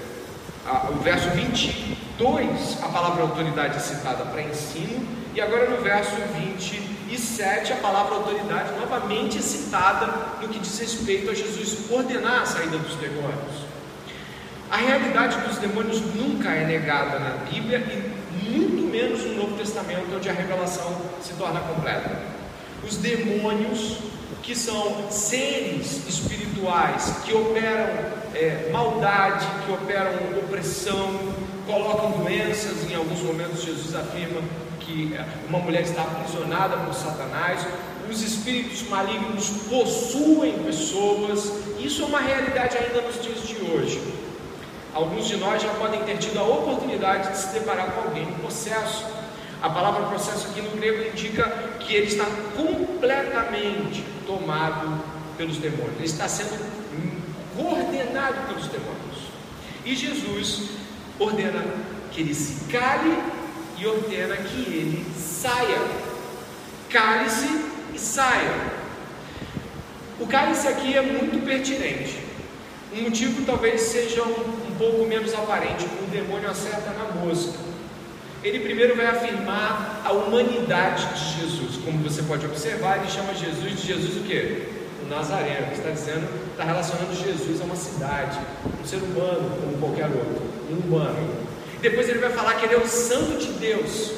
a, 0.65 0.91
o 0.91 0.99
verso 0.99 1.29
22, 1.31 2.83
a 2.83 2.87
palavra 2.87 3.23
autoridade 3.23 3.77
é 3.77 3.79
citada 3.79 4.25
para 4.25 4.43
ensino, 4.43 5.05
e 5.33 5.41
agora 5.41 5.71
no 5.71 5.81
verso 5.81 6.15
27, 6.37 7.73
a 7.73 7.77
palavra 7.77 8.15
autoridade 8.15 8.79
novamente 8.79 9.39
é 9.39 9.41
citada 9.41 10.37
no 10.39 10.47
que 10.47 10.59
diz 10.59 10.77
respeito 10.77 11.31
a 11.31 11.33
Jesus 11.33 11.89
ordenar 11.89 12.43
a 12.43 12.45
saída 12.45 12.77
dos 12.77 12.95
demônios. 12.95 13.72
A 14.73 14.77
realidade 14.77 15.37
dos 15.41 15.59
demônios 15.59 16.01
nunca 16.15 16.49
é 16.49 16.65
negada 16.65 17.19
na 17.19 17.45
Bíblia 17.47 17.77
e 18.41 18.49
muito 18.49 18.91
menos 18.91 19.23
no 19.23 19.35
Novo 19.35 19.55
Testamento, 19.55 20.07
onde 20.15 20.27
a 20.27 20.33
revelação 20.33 20.99
se 21.21 21.33
torna 21.33 21.59
completa. 21.59 22.09
Os 22.83 22.97
demônios 22.97 23.99
que 24.41 24.55
são 24.55 25.11
seres 25.11 26.07
espirituais 26.07 27.17
que 27.23 27.35
operam 27.35 27.87
é, 28.33 28.71
maldade, 28.71 29.45
que 29.63 29.71
operam 29.73 30.39
opressão, 30.43 31.19
colocam 31.67 32.23
doenças. 32.23 32.89
Em 32.89 32.95
alguns 32.95 33.21
momentos, 33.21 33.61
Jesus 33.61 33.93
afirma 33.93 34.41
que 34.79 35.13
é, 35.13 35.23
uma 35.49 35.59
mulher 35.59 35.83
está 35.83 36.01
aprisionada 36.01 36.77
por 36.77 36.95
Satanás. 36.95 37.63
Os 38.09 38.23
espíritos 38.23 38.81
malignos 38.89 39.49
possuem 39.69 40.57
pessoas. 40.63 41.61
Isso 41.77 42.01
é 42.01 42.05
uma 42.07 42.21
realidade 42.21 42.75
ainda 42.75 43.03
nos 43.03 43.21
dias 43.21 43.47
de 43.47 43.55
hoje. 43.65 44.22
Alguns 44.93 45.27
de 45.27 45.37
nós 45.37 45.61
já 45.61 45.73
podem 45.75 46.03
ter 46.03 46.17
tido 46.17 46.39
a 46.39 46.43
oportunidade 46.43 47.31
de 47.31 47.37
se 47.37 47.47
deparar 47.47 47.91
com 47.91 48.01
alguém 48.01 48.23
em 48.23 48.33
processo 48.33 49.05
a 49.63 49.69
palavra 49.69 50.07
processo 50.07 50.49
aqui 50.49 50.61
no 50.61 50.71
grego 50.71 51.07
indica 51.07 51.45
que 51.79 51.95
ele 51.95 52.07
está 52.07 52.25
completamente 52.53 54.03
tomado 54.27 55.01
pelos 55.37 55.55
demônios, 55.55 55.95
ele 55.95 56.05
está 56.05 56.27
sendo 56.27 56.59
coordenado 57.55 58.45
pelos 58.47 58.67
demônios. 58.67 59.31
E 59.85 59.95
Jesus 59.95 60.71
ordena 61.17 61.63
que 62.11 62.19
ele 62.19 62.35
se 62.35 62.65
cale 62.65 63.17
e 63.77 63.87
ordena 63.87 64.35
que 64.35 64.69
ele 64.69 65.05
saia. 65.17 65.81
Cale-se 66.89 67.47
e 67.95 67.97
saia. 67.97 68.69
O 70.19 70.27
cálice 70.27 70.67
aqui 70.67 70.93
é 70.93 71.01
muito 71.01 71.41
pertinente. 71.45 72.21
Um 72.93 73.03
motivo 73.03 73.45
talvez 73.45 73.79
seja 73.79 74.23
um, 74.23 74.62
um 74.73 74.77
pouco 74.77 75.05
menos 75.05 75.33
aparente. 75.33 75.85
O 75.85 76.09
demônio 76.11 76.49
acerta 76.49 76.91
na 76.91 77.21
mosca 77.21 77.73
ele 78.43 78.59
primeiro 78.59 78.95
vai 78.95 79.05
afirmar 79.05 80.01
a 80.03 80.11
humanidade 80.11 81.07
de 81.13 81.39
Jesus. 81.39 81.77
Como 81.85 81.97
você 81.99 82.21
pode 82.23 82.45
observar, 82.45 82.97
ele 82.97 83.09
chama 83.09 83.33
Jesus 83.33 83.81
de 83.81 83.87
Jesus 83.87 84.17
o 84.17 84.23
quê? 84.27 84.67
O 85.05 85.09
Nazareno. 85.09 85.71
Está 85.71 85.89
dizendo, 85.89 86.27
está 86.51 86.65
relacionando 86.65 87.15
Jesus 87.15 87.61
a 87.61 87.63
uma 87.63 87.75
cidade, 87.75 88.37
um 88.81 88.85
ser 88.85 88.97
humano 88.97 89.49
como 89.61 89.77
qualquer 89.77 90.07
outro, 90.07 90.41
um 90.69 90.75
humano. 90.75 91.29
Depois 91.81 92.09
ele 92.09 92.19
vai 92.19 92.31
falar 92.31 92.55
que 92.55 92.65
ele 92.65 92.75
é 92.75 92.79
o 92.79 92.87
Santo 92.87 93.37
de 93.37 93.53
Deus. 93.53 94.11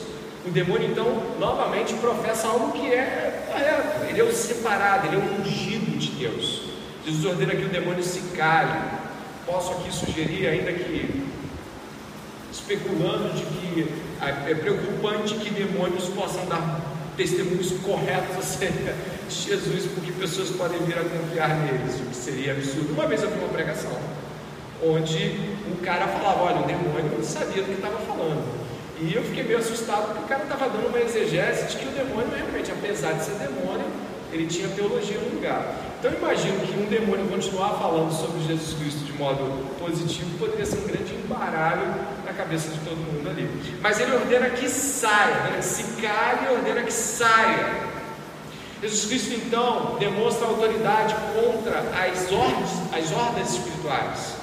O 0.44 0.50
demônio 0.50 0.90
então 0.90 1.22
novamente 1.40 1.94
professa 1.96 2.48
algo 2.48 2.72
que 2.72 2.92
é 2.92 3.46
correto. 3.48 4.06
Ele 4.10 4.22
é 4.22 4.24
o 4.24 4.34
separado, 4.34 5.06
ele 5.08 5.18
é 5.18 5.20
o 5.20 5.40
ungido 5.40 6.00
de 6.00 6.10
Deus. 6.10 6.64
Jesus 7.06 7.26
ordena 7.26 7.56
que 7.56 7.66
o 7.66 7.70
demônio 7.70 8.04
se 8.04 8.22
cale. 8.36 9.05
Posso 9.46 9.72
aqui 9.74 9.94
sugerir, 9.94 10.48
ainda 10.48 10.74
que 10.74 11.24
especulando 12.52 13.30
de 13.34 13.44
que 13.44 13.88
é 14.48 14.56
preocupante 14.56 15.36
que 15.36 15.52
demônios 15.52 16.06
possam 16.10 16.46
dar 16.48 16.82
testemunhos 17.16 17.72
corretos 17.84 18.38
acerca 18.38 18.94
de 19.30 19.36
Jesus, 19.36 19.86
porque 19.94 20.12
pessoas 20.14 20.50
podem 20.50 20.80
vir 20.80 20.98
a 20.98 21.04
confiar 21.04 21.50
neles, 21.58 21.96
o 22.00 22.06
que 22.06 22.16
seria 22.16 22.54
absurdo. 22.54 22.94
Uma 22.94 23.08
vez 23.08 23.22
eu 23.22 23.30
vi 23.30 23.38
uma 23.38 23.50
pregação 23.50 23.92
onde 24.84 25.40
o 25.72 25.78
cara 25.84 26.08
falava: 26.08 26.44
Olha, 26.44 26.62
o 26.62 26.66
demônio 26.66 27.24
sabia 27.24 27.62
do 27.62 27.68
que 27.68 27.76
estava 27.76 28.00
falando. 28.00 28.66
E 29.00 29.14
eu 29.14 29.24
fiquei 29.24 29.44
meio 29.44 29.60
assustado 29.60 30.08
porque 30.08 30.24
o 30.24 30.28
cara 30.28 30.44
estava 30.44 30.70
dando 30.70 30.88
uma 30.88 31.00
exegese 31.00 31.68
de 31.68 31.78
que 31.78 31.88
o 31.88 31.92
demônio 31.92 32.30
realmente, 32.36 32.72
apesar 32.72 33.14
de 33.14 33.26
ser 33.26 33.36
demônio, 33.36 33.86
ele 34.32 34.48
tinha 34.48 34.70
teologia 34.70 35.20
no 35.20 35.36
lugar. 35.36 35.76
Então 36.06 36.20
imagino 36.20 36.60
que 36.60 36.78
um 36.78 36.86
demônio 36.86 37.28
continuar 37.28 37.80
falando 37.80 38.12
sobre 38.12 38.40
Jesus 38.46 38.78
Cristo 38.78 39.00
de 39.06 39.14
modo 39.14 39.76
positivo 39.80 40.38
poderia 40.38 40.64
ser 40.64 40.78
um 40.78 40.88
grande 40.88 41.16
embaralho 41.16 41.96
na 42.24 42.32
cabeça 42.32 42.70
de 42.70 42.78
todo 42.82 42.96
mundo 42.98 43.28
ali. 43.28 43.50
Mas 43.82 44.00
ele 44.00 44.14
ordena 44.14 44.52
que 44.52 44.70
saia, 44.70 45.50
né? 45.50 45.62
se 45.64 46.00
cale 46.00 46.50
ordena 46.56 46.84
que 46.84 46.94
saia. 46.94 47.88
Jesus 48.84 49.06
Cristo 49.08 49.34
então 49.48 49.96
demonstra 49.98 50.46
autoridade 50.46 51.16
contra 51.34 51.80
as 51.80 52.32
ordens, 52.32 52.70
as 52.94 53.12
ordens 53.12 53.54
espirituais. 53.56 54.36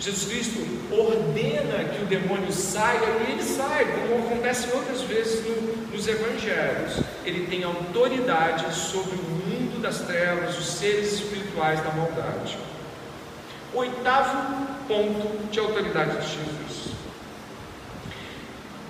Jesus 0.00 0.28
Cristo 0.28 0.66
ordena 0.90 1.84
que 1.90 2.02
o 2.02 2.06
demônio 2.06 2.50
saia 2.50 3.06
e 3.28 3.30
ele 3.30 3.42
sai, 3.44 3.84
como 3.84 4.26
acontece 4.26 4.66
outras 4.74 5.02
vezes 5.02 5.44
no, 5.46 5.94
nos 5.94 6.08
evangelhos. 6.08 6.98
Ele 7.24 7.46
tem 7.46 7.62
autoridade 7.62 8.74
sobre 8.74 9.14
o 9.14 9.43
das 9.84 9.98
trevas, 9.98 10.58
os 10.58 10.66
seres 10.66 11.12
espirituais 11.12 11.78
da 11.80 11.90
maldade. 11.90 12.56
Oitavo 13.74 14.66
ponto 14.88 15.50
de 15.50 15.60
autoridade 15.60 16.16
de 16.22 16.26
Jesus. 16.26 16.94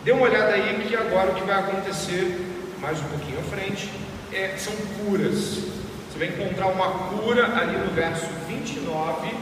Dê 0.05 0.13
uma 0.13 0.23
olhada 0.23 0.53
aí 0.53 0.87
que 0.87 0.95
agora 0.95 1.33
o 1.33 1.35
que 1.35 1.43
vai 1.43 1.59
acontecer, 1.59 2.39
mais 2.79 2.97
um 3.01 3.09
pouquinho 3.09 3.41
à 3.41 3.43
frente, 3.43 3.91
é, 4.33 4.55
são 4.57 4.73
curas. 4.99 5.65
Você 6.13 6.19
vai 6.19 6.29
encontrar 6.29 6.69
uma 6.69 7.09
cura 7.09 7.45
ali 7.45 7.77
no 7.77 7.91
verso 7.93 8.27
29, 8.47 9.35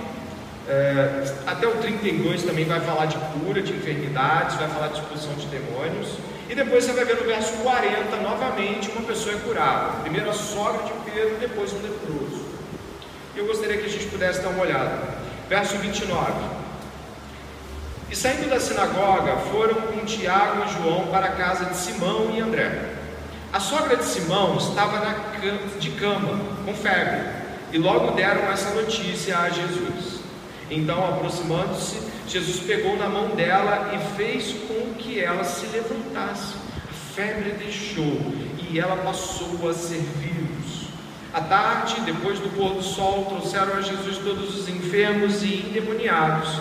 é, 0.70 1.34
até 1.46 1.66
o 1.66 1.72
32 1.72 2.44
também 2.44 2.64
vai 2.64 2.80
falar 2.80 3.06
de 3.06 3.18
cura 3.18 3.60
de 3.60 3.74
enfermidades, 3.74 4.56
vai 4.56 4.68
falar 4.68 4.88
de 4.88 5.00
expulsão 5.00 5.34
de 5.34 5.46
demônios. 5.48 6.16
E 6.52 6.54
depois 6.54 6.84
você 6.84 6.92
vai 6.92 7.06
ver 7.06 7.16
no 7.16 7.24
verso 7.24 7.50
40, 7.62 8.14
novamente, 8.18 8.90
uma 8.90 9.00
pessoa 9.06 9.34
é 9.34 9.38
curada. 9.38 10.02
Primeiro 10.02 10.28
a 10.28 10.34
sogra 10.34 10.82
de 10.82 11.10
Pedro, 11.10 11.38
depois 11.40 11.72
um 11.72 11.80
leproso. 11.80 12.44
Eu 13.34 13.46
gostaria 13.46 13.78
que 13.78 13.86
a 13.86 13.88
gente 13.88 14.04
pudesse 14.08 14.42
dar 14.42 14.50
uma 14.50 14.62
olhada. 14.62 14.98
Verso 15.48 15.78
29. 15.78 16.30
E 18.10 18.14
saindo 18.14 18.50
da 18.50 18.60
sinagoga, 18.60 19.38
foram 19.50 19.76
com 19.76 20.04
Tiago 20.04 20.66
e 20.66 20.74
João 20.74 21.06
para 21.06 21.28
a 21.28 21.32
casa 21.32 21.64
de 21.64 21.76
Simão 21.78 22.30
e 22.34 22.40
André. 22.42 22.96
A 23.50 23.58
sogra 23.58 23.96
de 23.96 24.04
Simão 24.04 24.58
estava 24.58 24.98
na 24.98 25.14
cama, 25.14 25.78
de 25.80 25.90
cama, 25.92 26.38
com 26.66 26.74
febre, 26.74 27.30
e 27.72 27.78
logo 27.78 28.10
deram 28.10 28.52
essa 28.52 28.74
notícia 28.74 29.38
a 29.38 29.48
Jesus. 29.48 30.21
Então, 30.74 31.06
aproximando-se, 31.06 31.98
Jesus 32.28 32.60
pegou 32.60 32.96
na 32.96 33.08
mão 33.08 33.36
dela 33.36 33.92
e 33.94 34.16
fez 34.16 34.54
com 34.66 34.94
que 34.94 35.20
ela 35.20 35.44
se 35.44 35.66
levantasse. 35.66 36.54
A 36.88 37.14
febre 37.14 37.52
deixou 37.52 38.16
e 38.70 38.78
ela 38.78 38.96
passou 38.96 39.68
a 39.68 39.74
servi-los. 39.74 40.88
À 41.32 41.40
tarde, 41.40 42.00
depois 42.02 42.38
do 42.38 42.48
pôr 42.56 42.74
do 42.74 42.82
sol, 42.82 43.26
trouxeram 43.26 43.74
a 43.74 43.80
Jesus 43.80 44.18
todos 44.18 44.56
os 44.56 44.68
enfermos 44.68 45.42
e 45.42 45.66
endemoniados 45.66 46.60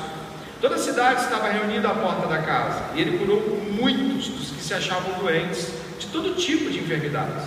Toda 0.61 0.75
a 0.75 0.77
cidade 0.77 1.21
estava 1.21 1.49
reunida 1.49 1.89
à 1.89 1.95
porta 1.95 2.27
da 2.27 2.37
casa, 2.37 2.83
e 2.93 3.01
ele 3.01 3.17
curou 3.17 3.41
muitos 3.71 4.27
dos 4.27 4.51
que 4.51 4.61
se 4.61 4.75
achavam 4.75 5.17
doentes, 5.17 5.73
de 5.97 6.05
todo 6.05 6.35
tipo 6.35 6.69
de 6.69 6.77
enfermidades. 6.77 7.43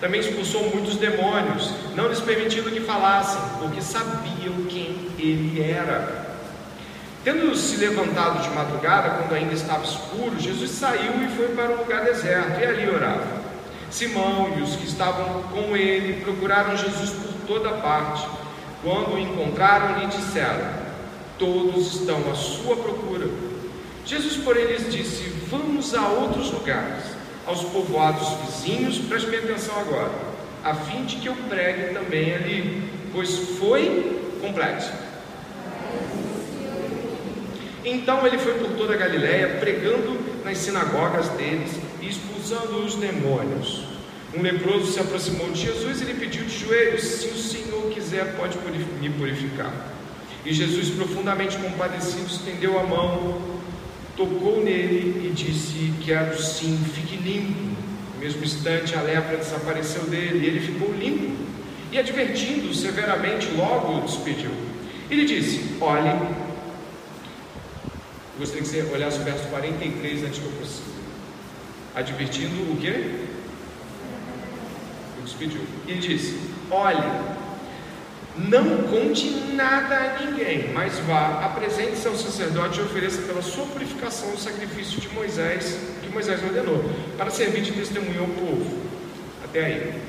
Também 0.00 0.20
expulsou 0.20 0.70
muitos 0.74 0.96
demônios, 0.96 1.70
não 1.94 2.08
lhes 2.08 2.20
permitindo 2.20 2.70
que 2.70 2.80
falassem, 2.80 3.40
porque 3.58 3.80
sabiam 3.80 4.64
quem 4.68 5.10
ele 5.18 5.62
era. 5.62 6.26
Tendo 7.24 7.56
se 7.56 7.76
levantado 7.76 8.42
de 8.42 8.50
madrugada, 8.50 9.10
quando 9.10 9.34
ainda 9.34 9.54
estava 9.54 9.84
escuro, 9.84 10.38
Jesus 10.38 10.70
saiu 10.70 11.12
e 11.24 11.36
foi 11.36 11.48
para 11.48 11.70
um 11.70 11.78
lugar 11.78 12.04
deserto, 12.04 12.60
e 12.60 12.64
ali 12.64 12.88
orava. 12.88 13.46
Simão 13.90 14.54
e 14.58 14.62
os 14.62 14.76
que 14.76 14.86
estavam 14.86 15.42
com 15.44 15.76
ele 15.76 16.22
procuraram 16.22 16.76
Jesus 16.76 17.10
por 17.10 17.32
toda 17.46 17.70
parte. 17.78 18.26
Quando 18.82 19.14
o 19.14 19.18
encontraram, 19.18 19.98
lhe 19.98 20.06
disseram: 20.06 20.86
todos 21.38 21.94
estão 21.94 22.18
à 22.30 22.34
sua 22.34 22.76
procura. 22.76 23.26
Jesus, 24.04 24.36
porém, 24.36 24.66
lhes 24.66 24.92
disse: 24.92 25.22
Vamos 25.50 25.94
a 25.94 26.08
outros 26.08 26.50
lugares, 26.50 27.04
aos 27.46 27.62
povoados 27.62 28.28
vizinhos, 28.44 28.98
preste 28.98 29.30
bem 29.30 29.40
atenção 29.40 29.78
agora, 29.78 30.10
a 30.64 30.74
fim 30.74 31.04
de 31.04 31.16
que 31.16 31.28
eu 31.28 31.36
pregue 31.48 31.94
também 31.94 32.34
ali, 32.34 32.90
pois 33.12 33.38
foi 33.58 34.20
completo. 34.40 34.90
Então 37.84 38.26
ele 38.26 38.36
foi 38.36 38.54
por 38.54 38.70
toda 38.72 38.94
a 38.94 38.96
Galiléia, 38.96 39.58
pregando 39.60 40.18
nas 40.44 40.58
sinagogas 40.58 41.28
deles 41.30 41.70
e 42.02 42.08
expulsando 42.08 42.84
os 42.84 42.96
demônios. 42.96 43.84
Um 44.36 44.42
leproso 44.42 44.92
se 44.92 44.98
aproximou 44.98 45.50
de 45.52 45.62
Jesus 45.62 46.02
e 46.02 46.04
lhe 46.04 46.14
pediu 46.14 46.44
de 46.44 46.58
joelhos: 46.58 47.02
Se 47.02 47.28
o 47.28 47.36
Senhor 47.36 47.90
quiser, 47.92 48.36
pode 48.36 48.58
me 49.00 49.08
purificar. 49.10 49.72
E 50.44 50.52
Jesus, 50.52 50.90
profundamente 50.90 51.56
compadecido, 51.56 52.26
estendeu 52.26 52.78
a 52.78 52.82
mão, 52.82 53.40
tocou 54.16 54.64
nele 54.64 55.26
e 55.26 55.32
disse: 55.32 55.92
Quero 56.04 56.40
sim, 56.40 56.78
fique 56.94 57.16
limpo. 57.16 57.76
No 58.14 58.20
mesmo 58.20 58.42
instante, 58.42 58.96
a 58.96 59.02
lepra 59.02 59.36
desapareceu 59.36 60.04
dele 60.04 60.44
e 60.44 60.46
ele 60.48 60.60
ficou 60.60 60.92
limpo. 60.92 61.36
E 61.92 61.98
advertindo 61.98 62.74
severamente, 62.74 63.48
logo 63.56 63.98
o 63.98 64.00
despediu. 64.00 64.50
Ele 65.10 65.24
disse: 65.24 65.76
Olhe, 65.80 66.10
gostaria 68.38 68.62
que 68.62 68.68
você 68.68 68.82
olhasse 68.92 69.18
o 69.20 69.24
verso 69.24 69.44
43 69.48 70.24
antes 70.24 70.38
que 70.38 70.44
eu 70.44 70.52
prossiga. 70.52 70.96
Advertindo 71.94 72.72
o 72.72 72.76
quê? 72.80 73.10
O 75.20 75.24
despediu. 75.24 75.60
Ele 75.86 76.00
disse: 76.00 76.38
Olhe, 76.70 77.35
não 78.38 78.82
conte 78.88 79.30
nada 79.54 79.96
a 79.96 80.24
ninguém, 80.24 80.72
mas 80.72 80.98
vá, 81.00 81.44
apresente-se 81.44 82.06
ao 82.06 82.14
sacerdote 82.14 82.78
e 82.78 82.82
ofereça 82.82 83.22
pela 83.22 83.40
sua 83.40 83.64
purificação 83.66 84.32
o 84.32 84.38
sacrifício 84.38 85.00
de 85.00 85.08
Moisés, 85.08 85.78
que 86.02 86.10
Moisés 86.10 86.42
ordenou, 86.42 86.84
para 87.16 87.30
servir 87.30 87.62
de 87.62 87.72
testemunho 87.72 88.20
ao 88.20 88.28
povo. 88.28 88.82
Até 89.44 89.64
aí. 89.64 90.02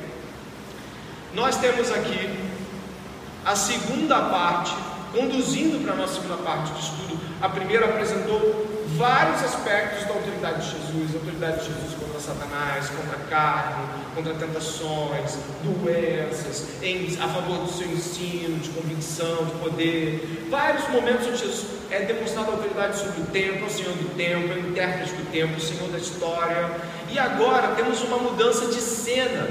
Nós 1.34 1.58
temos 1.58 1.92
aqui 1.92 2.30
a 3.46 3.56
segunda 3.56 4.20
parte, 4.24 4.76
conduzindo 5.14 5.82
para 5.84 5.94
a 5.94 5.96
nossa 5.96 6.16
segunda 6.16 6.38
parte 6.38 6.74
de 6.74 6.80
estudo. 6.80 7.20
A 7.42 7.48
primeira 7.48 7.86
apresentou 7.86 8.77
vários 8.96 9.44
aspectos 9.44 10.06
da 10.06 10.14
autoridade 10.14 10.66
de 10.66 10.78
Jesus, 10.78 11.12
a 11.14 11.18
autoridade 11.18 11.60
de 11.60 11.66
Jesus 11.66 11.94
contra 12.00 12.20
Satanás, 12.20 12.90
contra 12.90 13.18
a 13.18 13.30
carne, 13.30 13.88
contra 14.16 14.34
tentações, 14.34 15.38
doenças, 15.64 16.68
em, 16.82 17.18
a 17.20 17.28
favor 17.28 17.58
do 17.60 17.72
seu 17.72 17.88
ensino, 17.88 18.58
de 18.60 18.70
convicção, 18.70 19.46
de 19.46 19.52
poder. 19.60 20.48
Vários 20.50 20.88
momentos 20.90 21.28
onde 21.28 21.38
Jesus 21.38 21.66
é 21.92 22.02
demonstrado 22.02 22.52
autoridade 22.52 22.98
sobre 22.98 23.22
o 23.22 23.26
tempo, 23.26 23.66
o 23.66 23.70
Senhor 23.70 23.94
do 23.94 24.16
tempo, 24.16 24.54
o 24.54 24.70
intérprete 24.70 25.14
do 25.14 25.32
tempo, 25.32 25.58
o 25.58 25.62
Senhor 25.62 25.90
da 25.90 25.98
história. 25.98 26.72
E 27.10 27.20
agora 27.20 27.76
temos 27.76 28.02
uma 28.04 28.18
mudança 28.18 28.68
de 28.68 28.82
cena 28.82 29.48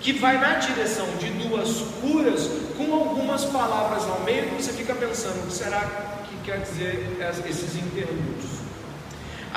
que 0.00 0.12
vai 0.12 0.38
na 0.38 0.54
direção 0.54 1.06
de 1.18 1.30
duas 1.30 1.80
curas 2.00 2.48
com 2.76 2.94
algumas 2.94 3.44
palavras 3.44 4.04
ao 4.04 4.20
meio 4.20 4.44
que 4.44 4.62
você 4.62 4.72
fica 4.72 4.94
pensando, 4.94 5.42
o 5.42 5.46
que 5.48 5.52
será 5.52 5.80
que 6.28 6.36
quer 6.44 6.60
dizer 6.60 7.18
esses 7.48 7.76
interlúdios? 7.76 8.57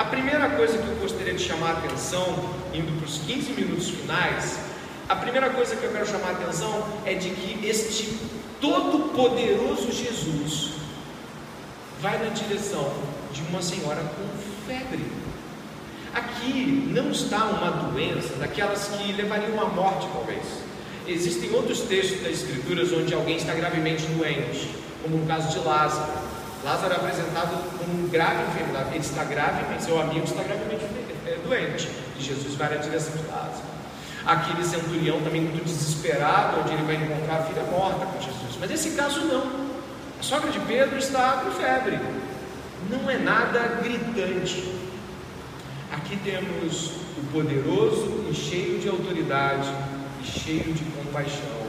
A 0.02 0.06
primeira 0.06 0.50
coisa 0.50 0.78
que 0.78 0.88
eu 0.88 0.96
gostaria 0.96 1.32
de 1.32 1.40
chamar 1.40 1.76
a 1.76 1.78
atenção, 1.78 2.26
indo 2.74 2.92
para 2.98 3.06
os 3.06 3.18
15 3.18 3.52
minutos 3.52 3.88
finais, 3.88 4.58
a 5.08 5.14
primeira 5.14 5.50
coisa 5.50 5.76
que 5.76 5.84
eu 5.84 5.92
quero 5.92 6.04
chamar 6.04 6.30
a 6.30 6.32
atenção 6.32 6.84
é 7.06 7.14
de 7.14 7.30
que 7.30 7.64
este 7.64 8.18
todo-poderoso 8.60 9.92
Jesus 9.92 10.72
vai 12.00 12.18
na 12.18 12.30
direção 12.30 12.92
de 13.32 13.42
uma 13.42 13.62
senhora 13.62 14.02
com 14.02 14.66
febre. 14.66 15.06
Aqui 16.12 16.90
não 16.92 17.12
está 17.12 17.44
uma 17.44 17.70
doença 17.70 18.34
daquelas 18.40 18.88
que 18.88 19.12
levariam 19.12 19.60
à 19.60 19.66
morte, 19.66 20.08
talvez. 20.12 20.42
Existem 21.06 21.54
outros 21.54 21.78
textos 21.82 22.20
das 22.22 22.32
Escrituras 22.32 22.92
onde 22.92 23.14
alguém 23.14 23.36
está 23.36 23.54
gravemente 23.54 24.04
doente, 24.06 24.68
como 25.00 25.18
no 25.18 25.26
caso 25.28 25.48
de 25.56 25.64
Lázaro. 25.64 26.10
Lázaro 26.64 26.92
é 26.92 26.96
apresentado 26.96 27.56
com 27.76 28.08
grave 28.08 28.42
enfermidade. 28.50 28.90
Ele 28.90 28.98
está 28.98 29.24
grave, 29.24 29.64
mas 29.68 29.82
seu 29.82 30.00
amigo 30.00 30.24
está 30.24 30.42
gravemente 30.42 30.84
é, 31.26 31.38
doente. 31.44 31.88
E 32.16 32.22
Jesus 32.22 32.54
vai 32.54 32.70
na 32.70 32.76
direção 32.76 33.16
de 33.16 33.28
Lázaro. 33.28 33.72
Aquele 34.24 34.64
centurião 34.64 35.20
também 35.22 35.40
muito 35.40 35.64
desesperado, 35.64 36.60
onde 36.60 36.72
ele 36.72 36.84
vai 36.84 36.94
encontrar 36.94 37.40
a 37.40 37.42
filha 37.42 37.64
morta 37.64 38.06
com 38.06 38.20
Jesus. 38.20 38.56
Mas 38.60 38.70
nesse 38.70 38.90
caso 38.90 39.20
não. 39.22 39.72
A 40.20 40.22
sogra 40.22 40.52
de 40.52 40.60
Pedro 40.60 40.96
está 40.96 41.42
com 41.44 41.50
febre. 41.50 41.98
Não 42.88 43.10
é 43.10 43.18
nada 43.18 43.80
gritante. 43.82 44.72
Aqui 45.90 46.16
temos 46.18 46.92
o 47.18 47.32
poderoso 47.32 48.26
e 48.30 48.34
cheio 48.34 48.78
de 48.78 48.88
autoridade 48.88 49.68
e 50.22 50.26
cheio 50.26 50.72
de 50.72 50.84
compaixão 50.84 51.61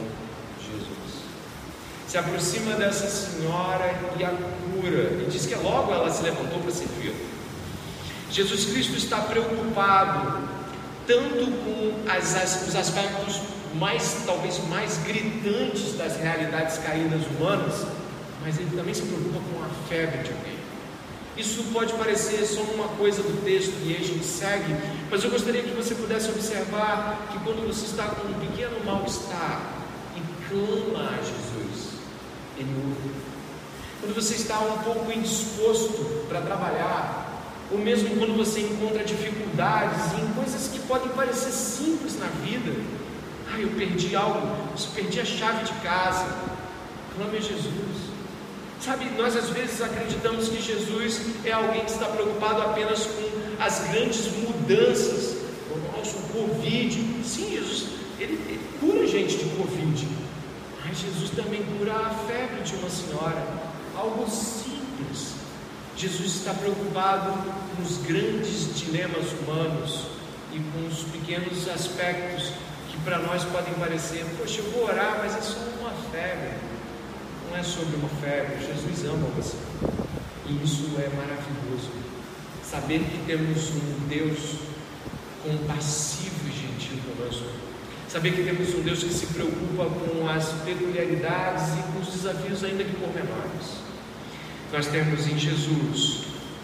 se 2.14 2.18
aproxima 2.18 2.76
dessa 2.76 3.08
senhora 3.08 3.92
e 4.16 4.22
a 4.22 4.30
cura, 4.30 5.20
e 5.20 5.26
diz 5.28 5.46
que 5.46 5.54
logo 5.56 5.92
ela 5.92 6.08
se 6.12 6.22
levantou 6.22 6.60
para 6.60 6.70
servir. 6.70 7.12
Jesus 8.30 8.66
Cristo 8.66 8.96
está 8.96 9.16
preocupado 9.22 10.48
tanto 11.08 11.44
com 11.44 12.08
as, 12.08 12.36
as, 12.36 12.68
os 12.68 12.76
aspectos 12.76 13.40
mais, 13.74 14.18
talvez 14.24 14.60
mais 14.68 14.96
gritantes 14.98 15.94
das 15.98 16.16
realidades 16.16 16.78
caídas 16.78 17.22
humanas, 17.26 17.84
mas 18.44 18.60
ele 18.60 18.76
também 18.76 18.94
se 18.94 19.02
preocupa 19.02 19.40
com 19.52 19.64
a 19.64 19.88
febre 19.88 20.22
de 20.22 20.30
alguém. 20.30 20.58
Isso 21.36 21.64
pode 21.72 21.94
parecer 21.94 22.46
só 22.46 22.60
uma 22.60 22.86
coisa 22.90 23.24
do 23.24 23.44
texto 23.44 23.74
e 23.82 23.96
a 23.96 23.98
gente 23.98 24.24
segue, 24.24 24.72
mas 25.10 25.24
eu 25.24 25.30
gostaria 25.32 25.64
que 25.64 25.74
você 25.74 25.96
pudesse 25.96 26.28
observar 26.28 27.26
que 27.32 27.40
quando 27.40 27.66
você 27.66 27.86
está 27.86 28.04
com 28.04 28.28
um 28.28 28.34
pequeno 28.34 28.84
mal-estar 28.84 29.62
e 30.14 30.20
clama 30.48 31.10
a 31.10 31.16
Jesus, 31.16 31.63
ele 32.56 32.74
ouve. 32.76 33.14
quando 34.00 34.14
você 34.14 34.34
está 34.34 34.58
um 34.60 34.78
pouco 34.78 35.10
indisposto 35.10 35.92
para 36.28 36.40
trabalhar, 36.40 37.24
ou 37.70 37.78
mesmo 37.78 38.16
quando 38.16 38.36
você 38.36 38.60
encontra 38.60 39.02
dificuldades 39.02 40.12
em 40.12 40.32
coisas 40.34 40.68
que 40.68 40.78
podem 40.80 41.08
parecer 41.08 41.50
simples 41.50 42.18
na 42.18 42.26
vida. 42.26 42.72
Ah, 43.52 43.58
eu 43.58 43.68
perdi 43.70 44.14
algo, 44.14 44.38
eu 44.38 44.92
perdi 44.94 45.20
a 45.20 45.24
chave 45.24 45.64
de 45.64 45.72
casa. 45.80 46.26
Clame 47.16 47.38
a 47.38 47.40
Jesus. 47.40 48.14
Sabe, 48.80 49.06
nós 49.16 49.34
às 49.36 49.48
vezes 49.48 49.80
acreditamos 49.80 50.48
que 50.48 50.60
Jesus 50.60 51.20
é 51.44 51.52
alguém 51.52 51.84
que 51.84 51.90
está 51.90 52.06
preocupado 52.06 52.60
apenas 52.62 53.06
com 53.06 53.62
as 53.62 53.88
grandes 53.88 54.26
mudanças. 54.36 55.36
O 55.70 55.96
nosso 55.96 56.16
Covid. 56.32 57.24
Sim, 57.24 57.50
Jesus, 57.50 57.86
ele, 58.18 58.34
ele 58.48 58.60
cura 58.78 59.06
gente 59.06 59.38
de 59.38 59.44
Covid. 59.56 60.06
Mas 60.86 60.98
Jesus 60.98 61.30
também 61.30 61.62
cura 61.78 61.94
a 61.94 62.10
febre 62.26 62.62
de 62.62 62.74
uma 62.76 62.90
senhora. 62.90 63.46
Algo 63.96 64.28
simples. 64.30 65.34
Jesus 65.96 66.36
está 66.36 66.52
preocupado 66.52 67.32
com 67.76 67.82
os 67.82 67.98
grandes 67.98 68.74
dilemas 68.76 69.32
humanos 69.32 70.06
e 70.52 70.58
com 70.58 70.86
os 70.86 71.04
pequenos 71.04 71.68
aspectos 71.68 72.52
que 72.90 72.98
para 72.98 73.18
nós 73.18 73.44
podem 73.44 73.74
parecer, 73.74 74.24
poxa, 74.38 74.60
eu 74.60 74.70
vou 74.72 74.84
orar, 74.84 75.18
mas 75.18 75.36
é 75.36 75.40
só 75.40 75.58
uma 75.80 75.92
febre. 76.12 76.52
Não 77.48 77.56
é 77.56 77.62
sobre 77.62 77.96
uma 77.96 78.08
febre. 78.20 78.64
Jesus 78.64 79.04
ama 79.04 79.26
você. 79.36 79.56
E 80.46 80.62
isso 80.62 80.90
é 80.98 81.08
maravilhoso. 81.16 81.90
Saber 82.62 83.00
que 83.00 83.24
temos 83.26 83.70
um 83.70 84.08
Deus 84.08 84.58
compassivo 85.42 86.48
e 86.48 86.52
gentil 86.52 86.98
conosco. 87.16 87.63
Saber 88.14 88.30
que 88.30 88.44
temos 88.44 88.72
um 88.76 88.82
Deus 88.82 89.02
que 89.02 89.12
se 89.12 89.26
preocupa 89.26 89.86
com 89.86 90.28
as 90.28 90.52
peculiaridades 90.64 91.64
e 91.74 91.92
com 91.92 91.98
os 91.98 92.14
desafios 92.14 92.62
ainda 92.62 92.84
que 92.84 92.94
pormenores 92.94 93.82
nós 94.72 94.86
temos 94.86 95.26
em 95.26 95.36
Jesus 95.36 96.22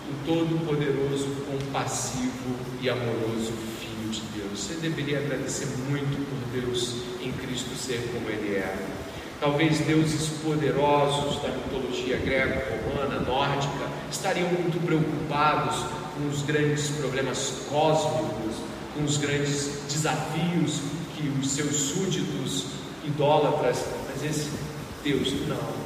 o 0.08 0.26
Todo-Poderoso, 0.26 1.26
compassivo 1.50 2.54
e 2.80 2.88
amoroso 2.88 3.52
Filho 3.80 4.10
de 4.12 4.20
Deus. 4.38 4.60
Você 4.60 4.74
deveria 4.74 5.18
agradecer 5.18 5.66
muito 5.88 6.24
por 6.30 6.60
Deus 6.60 6.94
em 7.20 7.32
Cristo 7.32 7.74
ser 7.74 7.98
como 8.12 8.30
Ele 8.30 8.54
é. 8.54 8.72
Talvez 9.40 9.80
deuses 9.80 10.28
poderosos 10.44 11.42
da 11.42 11.48
mitologia 11.48 12.16
greco-romana, 12.18 13.18
nórdica, 13.26 13.88
estariam 14.08 14.48
muito 14.50 14.80
preocupados 14.86 15.84
com 16.14 16.28
os 16.28 16.42
grandes 16.42 16.90
problemas 16.90 17.66
cósmicos, 17.68 18.54
com 18.94 19.02
os 19.02 19.16
grandes 19.16 19.82
desafios 19.88 20.99
que 21.20 21.28
os 21.38 21.50
seus 21.50 21.76
súditos 21.76 22.66
idólatras, 23.04 23.84
mas 24.08 24.24
esse 24.24 24.50
Deus 25.04 25.32
não. 25.46 25.80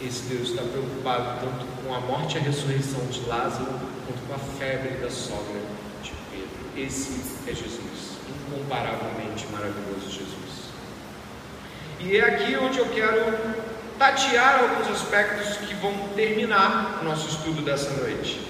Esse 0.00 0.22
Deus 0.22 0.50
está 0.50 0.62
preocupado 0.62 1.40
tanto 1.40 1.66
com 1.82 1.94
a 1.94 2.00
morte 2.00 2.36
e 2.36 2.38
a 2.38 2.42
ressurreição 2.42 3.04
de 3.06 3.20
Lázaro, 3.26 3.66
quanto 4.06 4.26
com 4.26 4.34
a 4.34 4.38
febre 4.58 4.96
da 4.96 5.10
sogra 5.10 5.60
de 6.02 6.12
Pedro. 6.30 6.48
Esse 6.74 7.20
é 7.46 7.50
Jesus, 7.50 8.16
incomparavelmente 8.48 9.46
maravilhoso 9.52 10.08
Jesus. 10.08 10.70
E 12.00 12.16
é 12.16 12.24
aqui 12.24 12.56
onde 12.56 12.78
eu 12.78 12.86
quero 12.86 13.36
tatear 13.98 14.60
alguns 14.60 14.88
aspectos 14.90 15.58
que 15.58 15.74
vão 15.74 15.92
terminar 16.16 17.00
o 17.02 17.04
nosso 17.04 17.28
estudo 17.28 17.60
dessa 17.60 17.90
noite. 17.90 18.40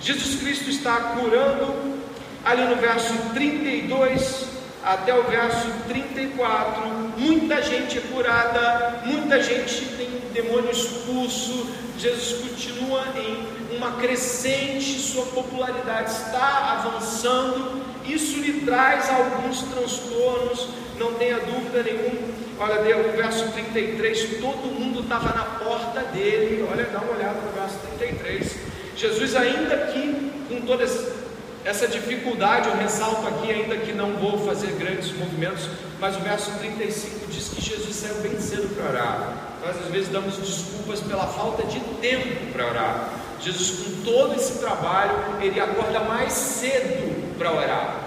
Jesus 0.00 0.38
Cristo 0.38 0.70
está 0.70 1.16
curando, 1.16 1.98
ali 2.44 2.64
no 2.64 2.76
verso 2.76 3.12
32 3.34 4.55
até 4.86 5.12
o 5.12 5.24
verso 5.24 5.68
34, 5.88 6.88
muita 7.18 7.60
gente 7.60 7.98
é 7.98 8.00
curada, 8.02 9.02
muita 9.04 9.42
gente 9.42 9.84
tem 9.96 10.08
demônio 10.32 10.70
expulso, 10.70 11.66
Jesus 11.98 12.40
continua 12.40 13.04
em 13.16 13.76
uma 13.76 13.96
crescente, 13.96 15.00
sua 15.00 15.26
popularidade 15.26 16.12
está 16.12 16.84
avançando, 16.84 17.82
isso 18.04 18.38
lhe 18.38 18.60
traz 18.64 19.10
alguns 19.10 19.62
transtornos, 19.62 20.68
não 21.00 21.14
tenha 21.14 21.40
dúvida 21.40 21.82
nenhuma. 21.82 22.36
Olha, 22.58 22.96
o 22.96 23.16
verso 23.16 23.50
33, 23.52 24.40
todo 24.40 24.72
mundo 24.72 25.00
estava 25.00 25.34
na 25.36 25.44
porta 25.58 26.00
dele. 26.12 26.66
Olha, 26.70 26.84
dá 26.84 27.00
uma 27.00 27.12
olhada 27.12 27.40
no 27.40 27.52
verso 27.52 27.76
33. 27.98 28.56
Jesus, 28.96 29.36
ainda 29.36 29.74
aqui, 29.74 30.32
com 30.48 30.60
todas 30.62 31.25
essa 31.66 31.88
dificuldade 31.88 32.68
eu 32.68 32.76
ressalto 32.76 33.26
aqui, 33.26 33.50
ainda 33.50 33.76
que 33.76 33.92
não 33.92 34.12
vou 34.12 34.46
fazer 34.46 34.70
grandes 34.78 35.12
movimentos, 35.12 35.68
mas 35.98 36.16
o 36.16 36.20
verso 36.20 36.52
35 36.60 37.26
diz 37.26 37.48
que 37.48 37.60
Jesus 37.60 37.96
saiu 37.96 38.14
bem 38.22 38.38
cedo 38.38 38.72
para 38.76 38.88
orar. 38.88 39.32
Nós 39.66 39.76
às 39.76 39.90
vezes 39.90 40.08
damos 40.08 40.36
desculpas 40.36 41.00
pela 41.00 41.26
falta 41.26 41.64
de 41.64 41.80
tempo 42.00 42.52
para 42.52 42.66
orar. 42.68 43.08
Jesus, 43.40 43.80
com 43.80 44.04
todo 44.04 44.36
esse 44.36 44.60
trabalho, 44.60 45.12
ele 45.40 45.58
acorda 45.58 45.98
mais 46.00 46.32
cedo 46.32 47.36
para 47.36 47.50
orar. 47.52 48.00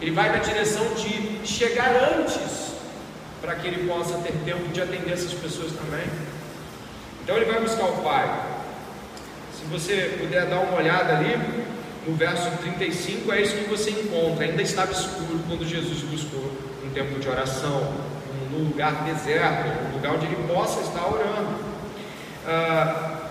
Ele 0.00 0.10
vai 0.10 0.30
na 0.30 0.38
direção 0.38 0.84
de 0.94 1.46
chegar 1.46 1.94
antes, 2.18 2.72
para 3.40 3.54
que 3.54 3.68
ele 3.68 3.86
possa 3.86 4.18
ter 4.18 4.32
tempo 4.44 4.72
de 4.72 4.82
atender 4.82 5.12
essas 5.12 5.32
pessoas 5.34 5.70
também. 5.70 6.04
Então 7.22 7.36
ele 7.36 7.44
vai 7.44 7.60
buscar 7.60 7.84
o 7.84 8.02
Pai. 8.02 8.28
Se 9.56 9.64
você 9.66 10.16
puder 10.18 10.46
dar 10.46 10.58
uma 10.58 10.78
olhada 10.78 11.16
ali, 11.16 11.64
no 12.06 12.14
verso 12.14 12.50
35 12.58 13.32
é 13.32 13.42
isso 13.42 13.56
que 13.56 13.68
você 13.68 13.90
encontra. 13.90 14.44
Ainda 14.44 14.62
estava 14.62 14.92
escuro 14.92 15.40
quando 15.48 15.66
Jesus 15.66 16.00
buscou 16.02 16.50
um 16.84 16.90
tempo 16.90 17.18
de 17.18 17.28
oração, 17.28 17.94
num 18.50 18.68
lugar 18.68 19.04
deserto, 19.04 19.90
um 19.90 19.96
lugar 19.96 20.14
onde 20.14 20.26
ele 20.26 20.48
possa 20.48 20.80
estar 20.80 21.06
orando. 21.06 21.64
Ah, 22.46 23.30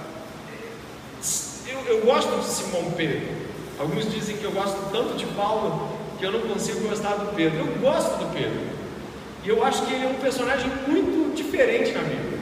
eu, 1.68 1.80
eu 1.88 2.06
gosto 2.06 2.40
de 2.40 2.46
Simão 2.46 2.92
Pedro. 2.92 3.44
Alguns 3.80 4.12
dizem 4.12 4.38
que 4.38 4.44
eu 4.44 4.52
gosto 4.52 4.92
tanto 4.92 5.16
de 5.16 5.26
Paulo 5.28 5.98
que 6.18 6.26
eu 6.26 6.32
não 6.32 6.42
consigo 6.42 6.88
gostar 6.88 7.16
do 7.16 7.36
Pedro. 7.36 7.60
Eu 7.60 7.80
gosto 7.80 8.18
do 8.18 8.34
Pedro. 8.34 8.60
E 9.44 9.50
eu 9.50 9.64
acho 9.64 9.86
que 9.86 9.94
ele 9.94 10.06
é 10.06 10.08
um 10.08 10.16
personagem 10.16 10.72
muito 10.88 11.36
diferente 11.36 11.92
na 11.92 12.02
Bíblia. 12.02 12.40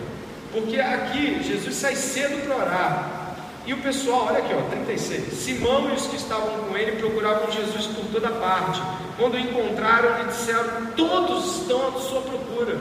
Porque 0.51 0.79
aqui 0.79 1.41
Jesus 1.43 1.75
sai 1.75 1.95
cedo 1.95 2.45
para 2.45 2.55
orar. 2.55 3.20
E 3.66 3.74
o 3.74 3.78
pessoal, 3.78 4.26
olha 4.28 4.39
aqui, 4.39 4.53
ó, 4.53 4.62
36. 4.72 5.34
Simão 5.34 5.89
e 5.89 5.93
os 5.93 6.07
que 6.07 6.16
estavam 6.16 6.66
com 6.66 6.76
ele 6.76 6.93
procuravam 6.93 7.51
Jesus 7.51 7.86
por 7.88 8.05
toda 8.05 8.30
parte. 8.32 8.82
Quando 9.18 9.36
o 9.36 9.39
encontraram, 9.39 10.18
lhe 10.18 10.30
disseram: 10.30 10.88
Todos 10.95 11.62
estão 11.62 11.89
à 11.89 11.99
sua 11.99 12.22
procura. 12.22 12.80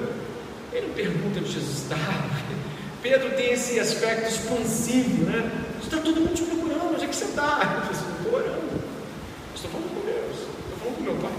Ele 0.73 0.87
não 0.87 0.95
pergunta 0.95 1.41
onde 1.41 1.53
Jesus 1.53 1.83
está. 1.83 1.97
Pedro 3.03 3.31
tem 3.31 3.53
esse 3.53 3.79
aspecto 3.79 4.29
expansivo, 4.29 5.25
né? 5.25 5.51
Está 5.83 5.99
todo 5.99 6.21
mundo 6.21 6.35
te 6.35 6.43
procurando, 6.43 6.95
onde 6.95 7.05
é 7.05 7.09
que 7.09 7.17
você 7.17 7.25
está? 7.25 7.89
Estou 7.91 8.35
orando. 8.35 8.81
Estou 9.55 9.71
falando 9.71 9.95
com 9.95 10.07
Deus, 10.07 10.37
estou 10.37 10.79
falando 10.79 10.97
com 10.97 11.03
meu 11.03 11.15
Pai. 11.17 11.33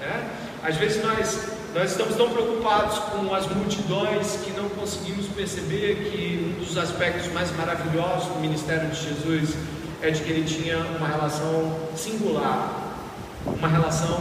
É? 0.00 0.68
Às 0.68 0.76
vezes 0.76 1.02
nós 1.02 1.61
nós 1.74 1.92
estamos 1.92 2.16
tão 2.16 2.28
preocupados 2.28 2.98
com 2.98 3.34
as 3.34 3.46
multidões 3.46 4.36
que 4.44 4.50
não 4.50 4.68
conseguimos 4.68 5.26
perceber 5.28 6.10
que 6.10 6.54
um 6.60 6.64
dos 6.64 6.76
aspectos 6.76 7.32
mais 7.32 7.50
maravilhosos 7.56 8.28
do 8.28 8.40
ministério 8.40 8.90
de 8.90 9.08
Jesus 9.08 9.56
é 10.02 10.10
de 10.10 10.20
que 10.22 10.30
ele 10.30 10.44
tinha 10.44 10.76
uma 10.78 11.08
relação 11.08 11.78
singular, 11.96 12.98
uma 13.46 13.68
relação 13.68 14.20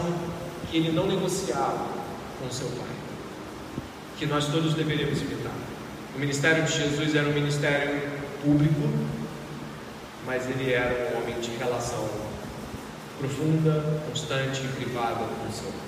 que 0.70 0.78
ele 0.78 0.94
não 0.94 1.08
negociava 1.08 1.88
com 2.40 2.50
seu 2.50 2.68
Pai, 2.68 2.88
que 4.18 4.26
nós 4.26 4.48
todos 4.48 4.74
deveríamos 4.74 5.22
imitar. 5.22 5.52
O 6.16 6.20
ministério 6.20 6.64
de 6.64 6.72
Jesus 6.72 7.16
era 7.16 7.28
um 7.28 7.34
ministério 7.34 8.02
público, 8.42 8.88
mas 10.26 10.50
ele 10.50 10.72
era 10.72 11.14
um 11.14 11.22
homem 11.22 11.38
de 11.42 11.52
relação 11.58 12.08
profunda, 13.20 14.02
constante 14.08 14.62
e 14.64 14.68
privada 14.70 15.16
com 15.16 15.52
seu 15.52 15.66
Pai. 15.66 15.81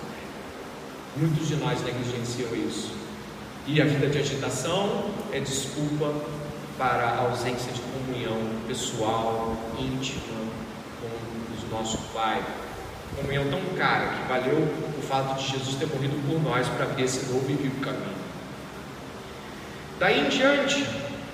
Muitos 1.15 1.47
de 1.47 1.55
nós 1.57 1.79
negligenciam 1.83 2.55
isso. 2.55 2.91
E 3.67 3.81
a 3.81 3.85
vida 3.85 4.07
de 4.07 4.17
agitação 4.17 5.05
é 5.31 5.39
desculpa 5.39 6.11
para 6.77 7.03
a 7.03 7.17
ausência 7.29 7.71
de 7.71 7.81
comunhão 7.81 8.37
pessoal, 8.67 9.55
íntima 9.79 10.21
com 10.99 11.07
o 11.07 11.77
nosso 11.77 11.97
Pai. 12.13 12.41
Comunhão 13.15 13.45
tão 13.49 13.61
cara 13.77 14.07
que 14.07 14.27
valeu 14.27 14.57
o 14.57 15.01
fato 15.03 15.39
de 15.39 15.51
Jesus 15.51 15.75
ter 15.75 15.85
morrido 15.85 16.15
por 16.27 16.41
nós 16.41 16.67
para 16.67 16.85
abrir 16.85 17.03
esse 17.03 17.31
novo 17.31 17.45
e 17.47 17.53
vivo 17.53 17.79
caminho. 17.79 18.23
Daí 19.99 20.25
em 20.25 20.29
diante, 20.29 20.83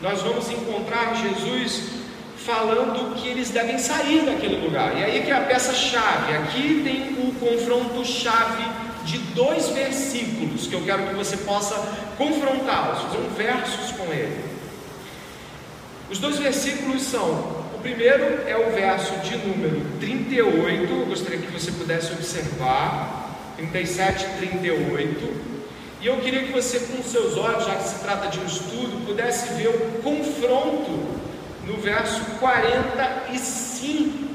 nós 0.01 0.21
vamos 0.21 0.51
encontrar 0.51 1.15
Jesus 1.15 1.99
falando 2.37 3.15
que 3.15 3.27
eles 3.27 3.49
devem 3.49 3.77
sair 3.77 4.25
daquele 4.25 4.63
lugar. 4.65 4.97
E 4.97 5.03
aí 5.03 5.23
que 5.23 5.31
é 5.31 5.37
a 5.37 5.41
peça-chave. 5.41 6.33
Aqui 6.33 6.81
tem 6.83 7.27
o 7.27 7.33
confronto-chave 7.35 8.78
de 9.09 9.17
dois 9.33 9.69
versículos 9.69 10.67
que 10.67 10.73
eu 10.75 10.81
quero 10.81 11.07
que 11.07 11.15
você 11.15 11.35
possa 11.37 11.75
confrontá-los, 12.15 13.01
fazer 13.01 13.17
um 13.17 13.29
versos 13.29 13.91
com 13.93 14.13
ele. 14.13 14.45
Os 16.11 16.19
dois 16.19 16.37
versículos 16.37 17.01
são: 17.01 17.27
o 17.73 17.79
primeiro 17.81 18.47
é 18.47 18.55
o 18.55 18.71
verso 18.71 19.11
de 19.27 19.35
número 19.37 19.83
38, 19.99 20.93
eu 20.93 21.05
gostaria 21.07 21.39
que 21.39 21.51
você 21.51 21.71
pudesse 21.71 22.13
observar, 22.13 23.55
37 23.57 24.25
e 24.25 24.47
38, 24.47 25.49
E 26.01 26.05
eu 26.07 26.17
queria 26.17 26.43
que 26.43 26.51
você, 26.51 26.79
com 26.79 27.01
seus 27.01 27.35
olhos, 27.35 27.65
já 27.65 27.75
que 27.75 27.89
se 27.89 27.99
trata 27.99 28.27
de 28.27 28.39
um 28.39 28.45
estudo, 28.45 29.05
pudesse 29.07 29.53
ver 29.55 29.69
o 29.69 30.01
confronto 30.03 31.19
no 31.65 31.77
verso 31.77 32.21
45. 32.39 34.29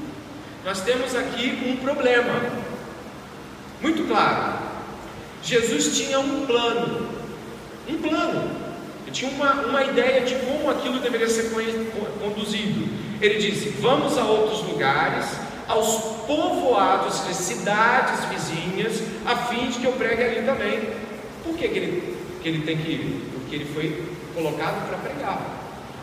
Nós 0.65 0.81
temos 0.81 1.15
aqui 1.15 1.63
um 1.65 1.77
problema, 1.77 2.64
muito 3.85 4.07
claro. 4.07 4.65
Jesus 5.43 5.95
tinha 5.95 6.19
um 6.19 6.45
plano, 6.47 7.07
um 7.87 7.97
plano, 7.97 8.51
ele 9.03 9.11
tinha 9.11 9.29
uma, 9.29 9.53
uma 9.67 9.83
ideia 9.83 10.21
de 10.21 10.33
como 10.37 10.71
aquilo 10.71 10.99
deveria 10.99 11.29
ser 11.29 11.51
conduzido. 12.19 12.89
Ele 13.21 13.37
disse: 13.37 13.69
Vamos 13.79 14.17
a 14.17 14.23
outros 14.23 14.63
lugares, 14.67 15.25
aos 15.67 15.97
povoados, 16.25 17.15
cidades 17.35 18.25
vizinhas, 18.25 19.03
a 19.23 19.35
fim 19.35 19.67
de 19.67 19.79
que 19.79 19.85
eu 19.85 19.93
pregue 19.93 20.23
ali 20.23 20.45
também. 20.45 20.89
Por 21.43 21.55
que, 21.55 21.67
que, 21.67 21.77
ele, 21.77 22.17
que 22.41 22.49
ele 22.49 22.63
tem 22.63 22.77
que 22.77 22.91
ir? 22.91 23.29
Porque 23.33 23.55
ele 23.55 23.65
foi 23.65 24.03
colocado 24.33 24.87
para 24.89 24.97
pregar. 24.97 25.39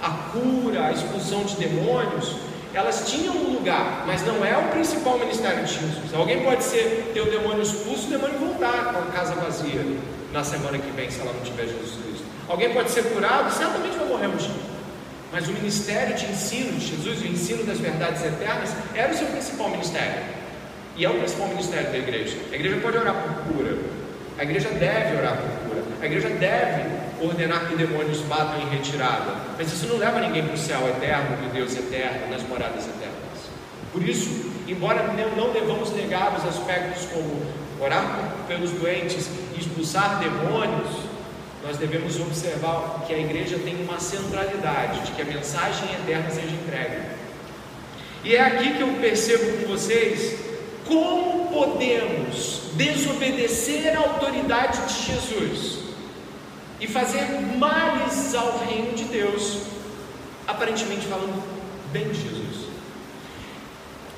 A 0.01 0.11
cura, 0.31 0.87
a 0.87 0.93
expulsão 0.93 1.43
de 1.43 1.57
demônios, 1.57 2.37
elas 2.75 3.05
tinham 3.11 3.35
um 3.35 3.55
lugar, 3.55 4.05
mas 4.07 4.25
não 4.27 4.45
é 4.45 4.57
o 4.57 4.69
principal 4.71 5.19
ministério 5.19 5.65
de 5.65 5.75
Jesus. 5.75 6.15
Alguém 6.15 6.43
pode 6.43 6.65
ser 6.65 7.11
ter 7.13 7.21
o 7.21 7.31
demônio 7.31 7.63
expulso, 7.63 8.07
o 8.07 8.11
demônio 8.11 8.39
voltar 8.39 8.93
com 8.93 8.99
a 8.99 9.13
casa 9.13 9.35
vazia 9.35 9.85
na 10.33 10.43
semana 10.43 10.79
que 10.79 10.91
vem, 10.93 11.11
se 11.11 11.21
ela 11.21 11.33
não 11.33 11.41
tiver 11.43 11.65
Jesus 11.65 11.99
Cristo. 12.03 12.25
Alguém 12.49 12.73
pode 12.73 12.91
ser 12.91 13.05
curado, 13.05 13.53
certamente 13.53 13.97
vai 13.97 14.07
morrer 14.07 14.27
um 14.27 14.37
dia. 14.37 14.73
Mas 15.31 15.49
o 15.49 15.53
ministério 15.53 16.15
de 16.15 16.27
ensino 16.27 16.73
de 16.79 16.87
Jesus, 16.87 17.23
o 17.23 17.27
ensino 17.27 17.65
das 17.65 17.79
verdades 17.79 18.23
eternas, 18.25 18.71
era 18.95 19.13
o 19.13 19.17
seu 19.17 19.27
principal 19.29 19.71
ministério. 19.71 20.23
E 20.97 21.05
é 21.05 21.09
o 21.09 21.15
principal 21.15 21.49
ministério 21.49 21.91
da 21.91 21.99
igreja. 21.99 22.37
A 22.53 22.55
igreja 22.55 22.81
pode 22.81 22.97
orar 22.99 23.15
por 23.15 23.55
cura, 23.55 23.79
a 24.39 24.43
igreja 24.43 24.69
deve 24.71 25.17
orar 25.17 25.37
por 25.37 25.69
cura, 25.69 25.83
a 26.01 26.07
igreja 26.07 26.29
deve 26.29 27.02
ordenar 27.25 27.69
que 27.69 27.77
demônios 27.77 28.19
batam 28.21 28.61
em 28.61 28.69
retirada, 28.69 29.35
mas 29.57 29.73
isso 29.73 29.87
não 29.87 29.99
leva 29.99 30.21
ninguém 30.21 30.45
para 30.45 30.55
o 30.55 30.59
céu 30.59 30.89
eterno, 30.89 31.37
do 31.37 31.53
Deus 31.53 31.75
eterno, 31.77 32.31
nas 32.31 32.43
moradas 32.43 32.85
eternas. 32.87 33.13
Por 33.93 34.03
isso, 34.03 34.51
embora 34.67 35.13
não 35.37 35.53
devamos 35.53 35.91
negar 35.93 36.37
os 36.37 36.45
aspectos 36.47 37.07
como 37.13 37.43
orar 37.81 38.35
pelos 38.49 38.71
doentes 38.71 39.29
e 39.55 39.61
expulsar 39.61 40.19
demônios, 40.19 40.89
nós 41.65 41.77
devemos 41.77 42.19
observar 42.21 43.05
que 43.07 43.15
a 43.15 43.19
igreja 43.19 43.59
tem 43.59 43.85
uma 43.85 44.01
centralidade 44.01 45.01
de 45.03 45.13
que 45.13 45.23
a 45.23 45.25
mensagem 45.25 45.89
eterna 45.95 46.31
seja 46.31 46.49
entregue. 46.49 47.03
E 48.25 48.35
é 48.35 48.41
aqui 48.41 48.75
que 48.75 48.81
eu 48.81 48.89
percebo 49.01 49.59
com 49.59 49.69
vocês 49.69 50.39
como 50.87 51.53
podemos 51.53 52.63
desobedecer 52.75 53.97
a 53.97 54.01
autoridade 54.01 54.79
de 54.87 55.13
Jesus 55.13 55.82
e 56.83 56.89
fazer 56.89 57.25
males 57.59 58.35
ao 58.35 58.59
reino 58.59 58.93
de 58.95 59.05
Deus, 59.05 59.63
aparentemente 60.49 61.07
falando 61.07 61.41
bem 61.93 62.09
de 62.09 62.21
Jesus? 62.21 62.67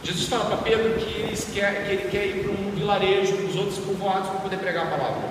Jesus 0.02 0.28
fala 0.28 0.46
para 0.46 0.56
Pedro 0.58 0.94
que 0.94 1.20
ele 1.20 1.36
quer, 1.52 1.84
que 1.84 1.92
ele 1.92 2.10
quer 2.10 2.26
ir 2.26 2.42
para 2.42 2.52
um 2.52 2.70
vilarejo, 2.70 3.36
para 3.36 3.44
os 3.44 3.56
outros 3.56 3.78
povoados, 3.78 4.30
para 4.30 4.40
poder 4.40 4.56
pregar 4.56 4.86
a 4.86 4.90
palavra. 4.90 5.28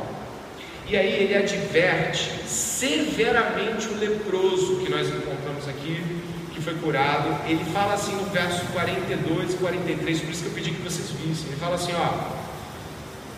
E 0.88 0.96
aí 0.96 1.12
ele 1.12 1.36
adverte 1.36 2.30
severamente 2.48 3.88
o 3.88 3.98
leproso 3.98 4.78
que 4.78 4.92
nós 4.92 5.08
encontramos 5.08 5.68
aqui 5.68 6.22
que 6.54 6.62
foi 6.62 6.76
curado, 6.76 7.50
ele 7.50 7.66
fala 7.66 7.96
assim 7.96 8.14
no 8.16 8.26
verso 8.26 8.64
42 8.74 9.54
e 9.54 9.58
43, 9.58 10.22
por 10.22 10.30
isso 10.30 10.44
que 10.44 10.50
eu 10.50 10.54
pedi 10.54 10.72
que 10.72 10.82
vocês 10.84 11.10
vissem. 11.10 11.48
Ele 11.48 11.56
fala 11.56 11.76
assim: 11.76 11.94
ó, 11.94 12.43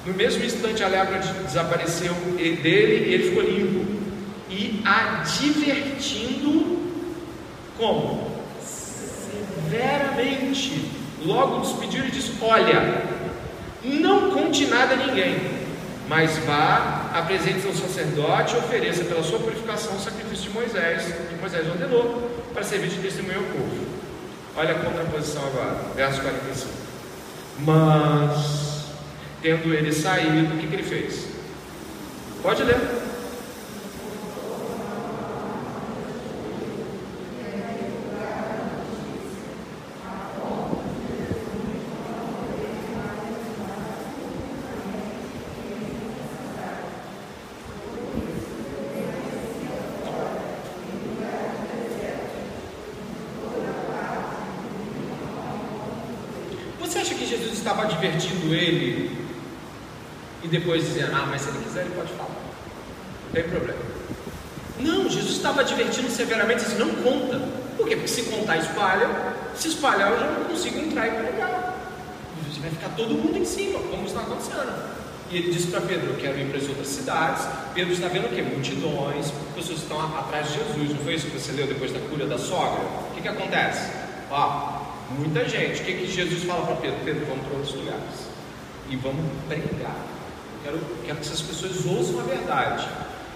no 0.05 0.13
mesmo 0.13 0.43
instante 0.43 0.83
a 0.83 0.87
lepra 0.87 1.17
desapareceu 1.19 2.13
dele 2.35 3.09
e 3.09 3.13
ele 3.13 3.29
ficou 3.29 3.43
limpo, 3.43 3.85
e 4.49 4.81
advertindo, 4.85 6.53
como? 7.77 8.35
Severamente, 9.69 10.89
logo 11.25 11.61
despediu 11.61 12.05
e 12.05 12.11
disse: 12.11 12.33
Olha, 12.41 13.03
não 13.83 14.31
conte 14.31 14.65
nada 14.67 14.93
a 14.93 14.97
ninguém, 14.97 15.37
mas 16.07 16.37
vá, 16.39 17.09
apresente 17.13 17.65
ao 17.65 17.73
sacerdote 17.73 18.55
e 18.55 18.59
ofereça 18.59 19.03
pela 19.03 19.23
sua 19.23 19.39
purificação 19.39 19.95
o 19.95 19.99
sacrifício 19.99 20.49
de 20.49 20.51
Moisés, 20.51 21.03
que 21.29 21.35
Moisés 21.35 21.67
ordenou 21.67 22.29
para 22.53 22.63
servir 22.63 22.89
de 22.89 22.97
testemunho 22.97 23.39
ao 23.39 23.45
povo. 23.45 23.85
Olha 24.55 24.71
a 24.71 24.79
contraposição 24.79 25.45
agora, 25.47 25.75
verso 25.95 26.21
45. 26.21 26.69
Mas, 27.59 28.64
tendo 29.45 29.71
ele 29.75 29.93
saído, 29.93 30.55
o 30.55 30.57
que, 30.57 30.65
que 30.65 30.73
ele 30.73 30.81
fez? 30.81 31.27
Pode 32.41 32.63
ler. 32.63 32.77
advertindo 57.81 58.53
ele 58.53 59.25
e 60.45 60.47
depois 60.47 60.85
dizendo: 60.85 61.11
Ah, 61.13 61.25
mas 61.29 61.41
se 61.41 61.49
ele 61.49 61.59
quiser, 61.63 61.81
ele 61.81 61.95
pode 61.95 62.11
falar, 62.13 62.29
não 62.29 63.31
tem 63.33 63.43
problema. 63.43 63.79
Não, 64.79 65.09
Jesus 65.09 65.37
estava 65.37 65.61
advertindo 65.61 66.09
severamente 66.09 66.63
assim: 66.63 66.77
Não 66.77 66.89
conta. 66.89 67.39
Por 67.75 67.87
quê? 67.87 67.95
Porque 67.95 68.07
se 68.07 68.23
contar, 68.23 68.57
espalha. 68.57 69.09
Se 69.55 69.69
espalhar, 69.69 70.11
eu 70.11 70.19
já 70.19 70.27
não 70.27 70.45
consigo 70.45 70.79
entrar 70.79 71.07
e 71.07 71.11
pregar. 71.11 71.73
Você 72.47 72.59
vai 72.59 72.69
ficar 72.69 72.89
todo 72.89 73.15
mundo 73.15 73.37
em 73.37 73.45
cima, 73.45 73.79
como 73.79 74.05
está 74.05 74.19
acontecendo. 74.21 74.95
E 75.31 75.37
ele 75.37 75.51
disse 75.51 75.67
para 75.67 75.81
Pedro: 75.81 76.11
Eu 76.11 76.17
quero 76.17 76.39
ir 76.39 76.47
para 76.47 76.59
as 76.59 76.69
outras 76.69 76.87
cidades. 76.87 77.47
Pedro 77.75 77.93
está 77.93 78.07
vendo 78.07 78.25
o 78.25 78.29
quê? 78.29 78.41
Multidões, 78.41 79.31
pessoas 79.53 79.79
estão 79.79 80.01
atrás 80.01 80.47
de 80.47 80.53
Jesus. 80.53 80.89
Não 80.89 81.03
foi 81.03 81.13
isso 81.13 81.27
que 81.27 81.37
você 81.37 81.51
leu 81.51 81.67
depois 81.67 81.91
da 81.91 81.99
cura 81.99 82.25
da 82.25 82.39
sogra? 82.39 82.81
O 83.11 83.13
que, 83.13 83.21
que 83.21 83.27
acontece? 83.27 83.91
Ó, 84.31 84.85
Muita 85.09 85.47
gente. 85.47 85.81
O 85.81 85.85
que, 85.85 85.93
que 85.93 86.07
Jesus 86.07 86.43
fala 86.43 86.65
para 86.65 86.75
Pedro? 86.77 86.97
Pedro, 87.05 87.25
vamos 87.27 87.45
para 87.45 87.57
outros 87.57 87.75
lugares. 87.75 88.27
E 88.89 88.95
vamos 88.95 89.23
pregar. 89.47 89.95
Quero, 90.63 90.79
quero 91.05 91.17
que 91.17 91.21
essas 91.21 91.41
pessoas 91.41 91.85
ouçam 91.85 92.19
a 92.21 92.23
verdade. 92.23 92.87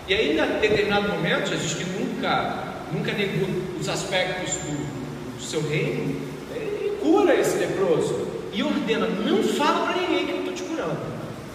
E 0.08 0.14
aí, 0.14 0.32
em 0.32 0.60
determinado 0.60 1.10
momento, 1.10 1.50
Jesus 1.50 1.76
que 1.76 1.84
nunca, 1.84 2.64
nunca 2.92 3.14
negou 3.14 3.48
os 3.80 3.88
aspectos 3.88 4.56
do, 4.56 5.38
do 5.38 5.44
seu 5.44 5.62
reino, 5.70 6.20
ele 6.56 6.98
cura 7.00 7.36
esse 7.36 7.58
leproso 7.58 8.28
e 8.52 8.64
ordena: 8.64 9.08
não 9.08 9.44
fala 9.44 9.86
para 9.88 10.02
ninguém 10.02 10.26
que 10.26 10.32
eu 10.32 10.40
estou 10.40 10.54
te 10.54 10.64
curando. 10.64 11.00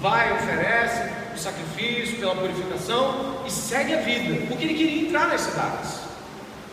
Vai, 0.01 0.33
oferece 0.35 1.11
o 1.35 1.39
sacrifício 1.39 2.19
pela 2.19 2.35
purificação 2.35 3.43
e 3.47 3.51
segue 3.51 3.95
a 3.95 4.01
vida, 4.01 4.47
porque 4.47 4.65
ele 4.65 4.75
queria 4.75 5.09
entrar 5.09 5.29
nas 5.29 5.41
cidades. 5.43 6.01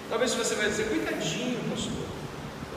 Talvez 0.09 0.33
você 0.33 0.55
vai 0.55 0.69
dizer, 0.69 0.89
coitadinho, 0.89 1.57
pastor. 1.69 1.93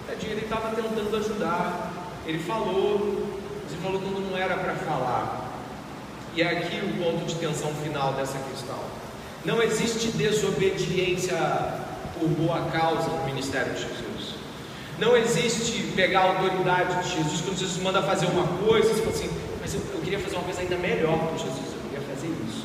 Tadinho, 0.07 0.33
ele 0.33 0.43
estava 0.43 0.75
tentando 0.75 1.17
ajudar. 1.17 1.93
Ele 2.27 2.39
falou, 2.39 3.41
mas 3.65 3.73
ele 3.73 3.83
falou 3.83 4.01
quando 4.01 4.31
não 4.31 4.37
era 4.37 4.57
para 4.57 4.75
falar. 4.75 5.51
E 6.35 6.43
é 6.43 6.59
aqui 6.59 6.81
o 6.85 7.03
ponto 7.03 7.25
de 7.27 7.35
tensão 7.37 7.73
final 7.75 8.13
dessa 8.15 8.39
questão. 8.51 8.79
Não 9.45 9.63
existe 9.63 10.09
desobediência 10.09 11.37
por 12.19 12.29
boa 12.29 12.71
causa 12.71 13.09
no 13.09 13.25
ministério 13.25 13.75
de 13.75 13.83
Jesus. 13.83 14.35
Não 14.99 15.17
existe 15.17 15.93
pegar 15.97 16.21
a 16.21 16.39
autoridade 16.39 17.03
de 17.03 17.17
Jesus 17.17 17.41
quando 17.41 17.59
Jesus 17.59 17.83
manda 17.83 18.01
fazer 18.03 18.27
uma 18.27 18.47
coisa, 18.65 18.89
você 18.89 19.01
fala 19.01 19.11
assim, 19.11 19.31
mas 19.61 19.75
eu, 19.75 19.81
eu 19.93 20.01
queria 20.01 20.19
fazer 20.21 20.37
uma 20.37 20.45
coisa 20.45 20.61
ainda 20.61 20.77
melhor 20.77 21.19
para 21.19 21.39
Jesus, 21.39 21.73
eu 21.75 21.91
queria 21.91 22.15
fazer 22.15 22.29
isso. 22.49 22.65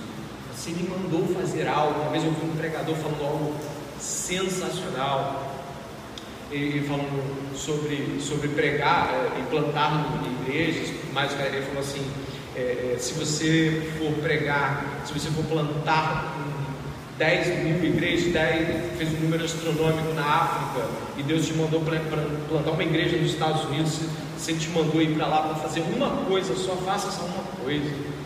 Se 0.69 0.75
ele 0.75 0.87
mandou 0.87 1.25
fazer 1.33 1.67
algo, 1.67 1.99
uma 1.99 2.11
vez 2.11 2.23
eu 2.23 2.31
vi 2.31 2.45
um 2.45 2.55
pregador 2.55 2.95
falando 2.97 3.25
algo 3.25 3.55
sensacional, 3.99 5.49
e 6.51 6.83
falando 6.87 7.55
sobre, 7.55 8.19
sobre 8.19 8.49
pregar 8.49 9.09
é, 9.11 9.39
e 9.39 9.43
plantar 9.49 10.15
igrejas, 10.43 10.93
mas 11.11 11.31
ele 11.39 11.63
falou 11.63 11.81
assim, 11.81 12.05
é, 12.55 12.95
se 12.99 13.13
você 13.13 13.81
for 13.97 14.11
pregar, 14.21 15.01
se 15.05 15.13
você 15.13 15.29
for 15.29 15.43
plantar 15.45 16.37
10 17.17 17.63
mil 17.63 17.83
igrejas, 17.83 18.31
10, 18.31 18.97
fez 18.97 19.13
um 19.13 19.23
número 19.23 19.45
astronômico 19.45 20.13
na 20.13 20.23
África, 20.23 20.87
e 21.17 21.23
Deus 21.23 21.47
te 21.47 21.53
mandou 21.53 21.81
para 21.81 21.99
plantar 22.47 22.71
uma 22.71 22.83
igreja 22.83 23.17
nos 23.17 23.31
Estados 23.31 23.63
Unidos, 23.65 23.99
Ele 24.47 24.59
te 24.59 24.69
mandou 24.69 25.01
ir 25.01 25.15
para 25.15 25.25
lá 25.25 25.41
para 25.41 25.55
fazer 25.55 25.81
uma 25.95 26.09
coisa, 26.25 26.55
só 26.55 26.75
faça 26.75 27.09
só 27.09 27.23
uma 27.23 27.43
coisa. 27.63 28.18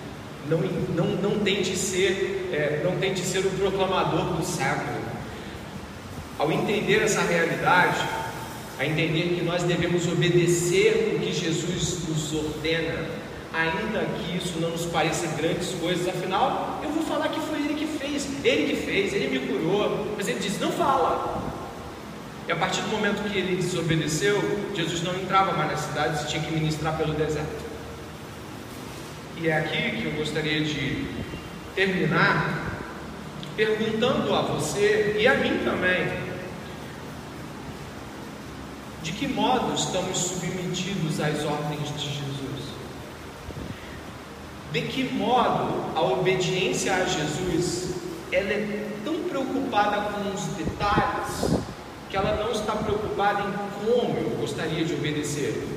Não, 0.49 0.59
não, 0.95 1.05
não 1.21 1.39
tente 1.39 1.75
ser, 1.77 2.49
é, 2.51 2.81
não 2.83 2.97
tente 2.97 3.21
ser 3.21 3.39
o 3.39 3.49
proclamador 3.51 4.35
do 4.35 4.45
século. 4.45 5.01
Ao 6.37 6.51
entender 6.51 7.01
essa 7.03 7.21
realidade, 7.21 8.05
a 8.77 8.85
entender 8.85 9.35
que 9.35 9.43
nós 9.43 9.63
devemos 9.63 10.07
obedecer 10.07 11.15
o 11.15 11.19
que 11.19 11.31
Jesus 11.31 11.99
nos 12.07 12.33
ordena, 12.33 13.05
ainda 13.53 14.05
que 14.17 14.37
isso 14.37 14.59
não 14.59 14.71
nos 14.71 14.85
pareça 14.85 15.27
grandes 15.37 15.69
coisas, 15.79 16.07
afinal, 16.07 16.81
eu 16.83 16.89
vou 16.89 17.03
falar 17.03 17.29
que 17.29 17.39
foi 17.39 17.59
Ele 17.59 17.75
que 17.75 17.85
fez, 17.85 18.27
Ele 18.43 18.73
que 18.73 18.81
fez, 18.81 19.13
Ele 19.13 19.39
me 19.39 19.47
curou, 19.47 20.13
mas 20.17 20.27
Ele 20.27 20.39
diz: 20.39 20.59
não 20.59 20.71
fala. 20.71 21.53
E 22.47 22.51
a 22.51 22.55
partir 22.57 22.81
do 22.81 22.89
momento 22.89 23.23
que 23.23 23.37
ele 23.37 23.55
desobedeceu, 23.55 24.37
Jesus 24.75 25.01
não 25.01 25.15
entrava 25.15 25.53
mais 25.53 25.71
na 25.71 25.77
cidade, 25.77 26.19
se 26.19 26.27
tinha 26.27 26.43
que 26.43 26.51
ministrar 26.51 26.97
pelo 26.97 27.13
deserto. 27.13 27.72
E 29.37 29.47
é 29.47 29.57
aqui 29.57 29.97
que 29.97 30.05
eu 30.05 30.11
gostaria 30.11 30.63
de 30.63 31.07
terminar 31.75 32.63
perguntando 33.55 34.33
a 34.33 34.41
você 34.41 35.15
e 35.19 35.27
a 35.27 35.35
mim 35.35 35.59
também: 35.63 36.07
de 39.01 39.11
que 39.11 39.27
modo 39.27 39.73
estamos 39.75 40.17
submetidos 40.17 41.19
às 41.19 41.43
ordens 41.43 41.89
de 41.97 42.05
Jesus? 42.05 42.23
De 44.71 44.81
que 44.83 45.03
modo 45.13 45.91
a 45.95 46.01
obediência 46.01 46.95
a 46.95 47.05
Jesus 47.05 47.93
ela 48.31 48.51
é 48.51 48.87
tão 49.03 49.23
preocupada 49.23 50.11
com 50.11 50.33
os 50.33 50.41
detalhes 50.57 51.59
que 52.09 52.17
ela 52.17 52.43
não 52.43 52.51
está 52.51 52.73
preocupada 52.73 53.41
em 53.41 53.85
como 53.85 54.17
eu 54.17 54.37
gostaria 54.39 54.83
de 54.83 54.93
obedecer, 54.93 55.67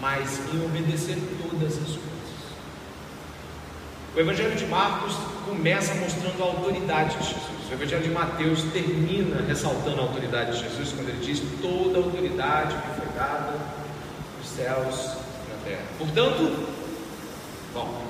mas 0.00 0.40
em 0.52 0.64
obedecer 0.64 1.18
todas 1.40 1.78
as 1.78 1.84
coisas. 1.84 2.13
O 4.14 4.20
Evangelho 4.20 4.54
de 4.54 4.64
Marcos 4.66 5.16
começa 5.44 5.92
mostrando 5.96 6.40
a 6.40 6.46
autoridade 6.46 7.16
de 7.18 7.24
Jesus. 7.24 7.68
O 7.68 7.72
Evangelho 7.72 8.02
de 8.04 8.10
Mateus 8.10 8.62
termina 8.72 9.42
ressaltando 9.44 10.00
a 10.00 10.04
autoridade 10.04 10.52
de 10.52 10.68
Jesus 10.68 10.92
quando 10.92 11.08
ele 11.08 11.24
diz: 11.24 11.42
toda 11.60 11.98
a 11.98 12.02
autoridade 12.02 12.76
me 12.76 12.94
foi 12.96 13.08
dada 13.16 13.58
nos 14.38 14.48
céus 14.48 15.16
e 15.46 15.50
na 15.50 15.64
terra. 15.64 15.82
Portanto, 15.98 16.68
bom, 17.74 18.02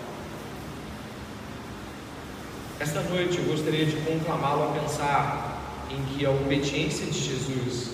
esta 2.79 3.01
noite 3.01 3.39
eu 3.39 3.45
gostaria 3.45 3.87
de 3.87 3.97
conclamá-lo 4.03 4.65
a 4.65 4.81
pensar 4.81 5.59
em 5.91 6.05
que 6.05 6.27
a 6.27 6.31
obediência 6.31 7.07
de 7.07 7.19
Jesus 7.19 7.93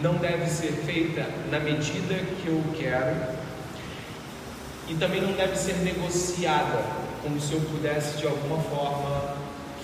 não 0.00 0.16
deve 0.16 0.50
ser 0.50 0.72
feita 0.84 1.26
na 1.50 1.60
medida 1.60 2.14
que 2.42 2.48
eu 2.48 2.62
quero 2.78 3.16
e 4.86 4.94
também 4.96 5.22
não 5.22 5.32
deve 5.32 5.56
ser 5.56 5.76
negociada 5.76 7.05
como 7.26 7.40
se 7.40 7.54
eu 7.54 7.60
pudesse 7.60 8.18
de 8.18 8.26
alguma 8.26 8.62
forma 8.62 9.34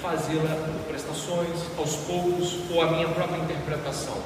fazê-la 0.00 0.54
por 0.54 0.86
prestações, 0.86 1.58
aos 1.76 1.96
poucos, 2.06 2.54
ou 2.70 2.80
a 2.80 2.92
minha 2.92 3.08
própria 3.08 3.38
interpretação. 3.38 4.16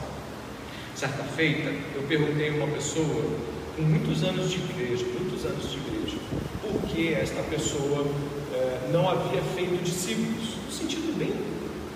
Certa 0.95 1.25
feita, 1.25 1.71
eu 1.95 2.03
perguntei 2.07 2.51
a 2.51 2.53
uma 2.53 2.75
pessoa 2.75 3.25
com 3.75 3.83
muitos 3.83 4.23
anos 4.23 4.51
de 4.51 4.57
igreja, 4.57 5.07
muitos 5.19 5.47
anos 5.47 5.71
de 5.71 5.79
igreja, 5.79 6.19
por 6.61 6.83
que 6.83 7.15
esta 7.15 7.43
pessoa 7.45 8.07
eh, 8.53 8.89
não 8.93 9.09
havia 9.09 9.41
feito 9.55 9.83
discípulos, 9.83 10.57
no 10.67 10.73
sentido 10.73 11.17
bem 11.19 11.33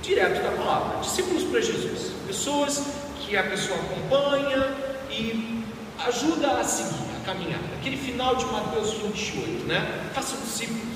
direto 0.02 0.42
da 0.42 0.52
palavra, 0.52 1.00
discípulos 1.00 1.44
para 1.44 1.60
Jesus, 1.60 2.12
pessoas 2.26 2.82
que 3.20 3.36
a 3.36 3.42
pessoa 3.42 3.78
acompanha 3.78 4.74
e 5.10 5.64
ajuda 6.06 6.52
a 6.52 6.64
seguir 6.64 7.10
a 7.20 7.24
caminhada. 7.26 7.64
Aquele 7.78 7.98
final 7.98 8.36
de 8.36 8.46
Mateus 8.46 8.94
28, 8.94 9.66
né? 9.66 10.10
Faça 10.14 10.36
discípulos. 10.38 10.89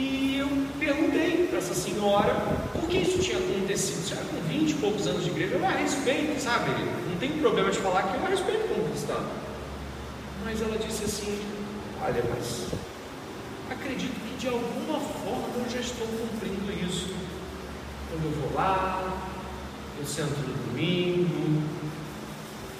E 0.00 0.38
eu 0.38 0.48
perguntei 0.78 1.46
para 1.48 1.58
essa 1.58 1.74
senhora 1.74 2.34
por 2.72 2.88
que 2.88 2.96
isso 2.96 3.18
tinha 3.18 3.36
acontecido. 3.36 4.08
Já 4.08 4.16
com 4.16 4.40
20 4.48 4.70
e 4.70 4.74
poucos 4.74 5.06
anos 5.06 5.24
de 5.24 5.30
igreja, 5.30 5.56
eu 5.56 5.66
a 5.66 5.72
respeito, 5.72 6.40
sabe? 6.40 6.70
Não 7.10 7.18
tem 7.18 7.32
problema 7.32 7.70
de 7.70 7.78
falar 7.78 8.04
que 8.04 8.16
eu 8.16 8.24
a 8.24 8.28
respeito 8.28 8.66
como 8.68 8.88
cristã. 8.88 9.16
Mas 10.42 10.62
ela 10.62 10.78
disse 10.78 11.04
assim: 11.04 11.38
Olha, 12.02 12.24
mas 12.30 12.68
acredito 13.70 14.14
que 14.26 14.38
de 14.38 14.48
alguma 14.48 14.98
forma 14.98 15.48
eu 15.62 15.70
já 15.70 15.80
estou 15.80 16.06
cumprindo 16.06 16.72
isso. 16.82 17.08
Quando 18.08 18.24
eu 18.24 18.40
vou 18.40 18.54
lá, 18.54 19.28
eu 19.98 20.06
sento 20.06 20.30
no 20.30 20.72
domingo, 20.72 21.62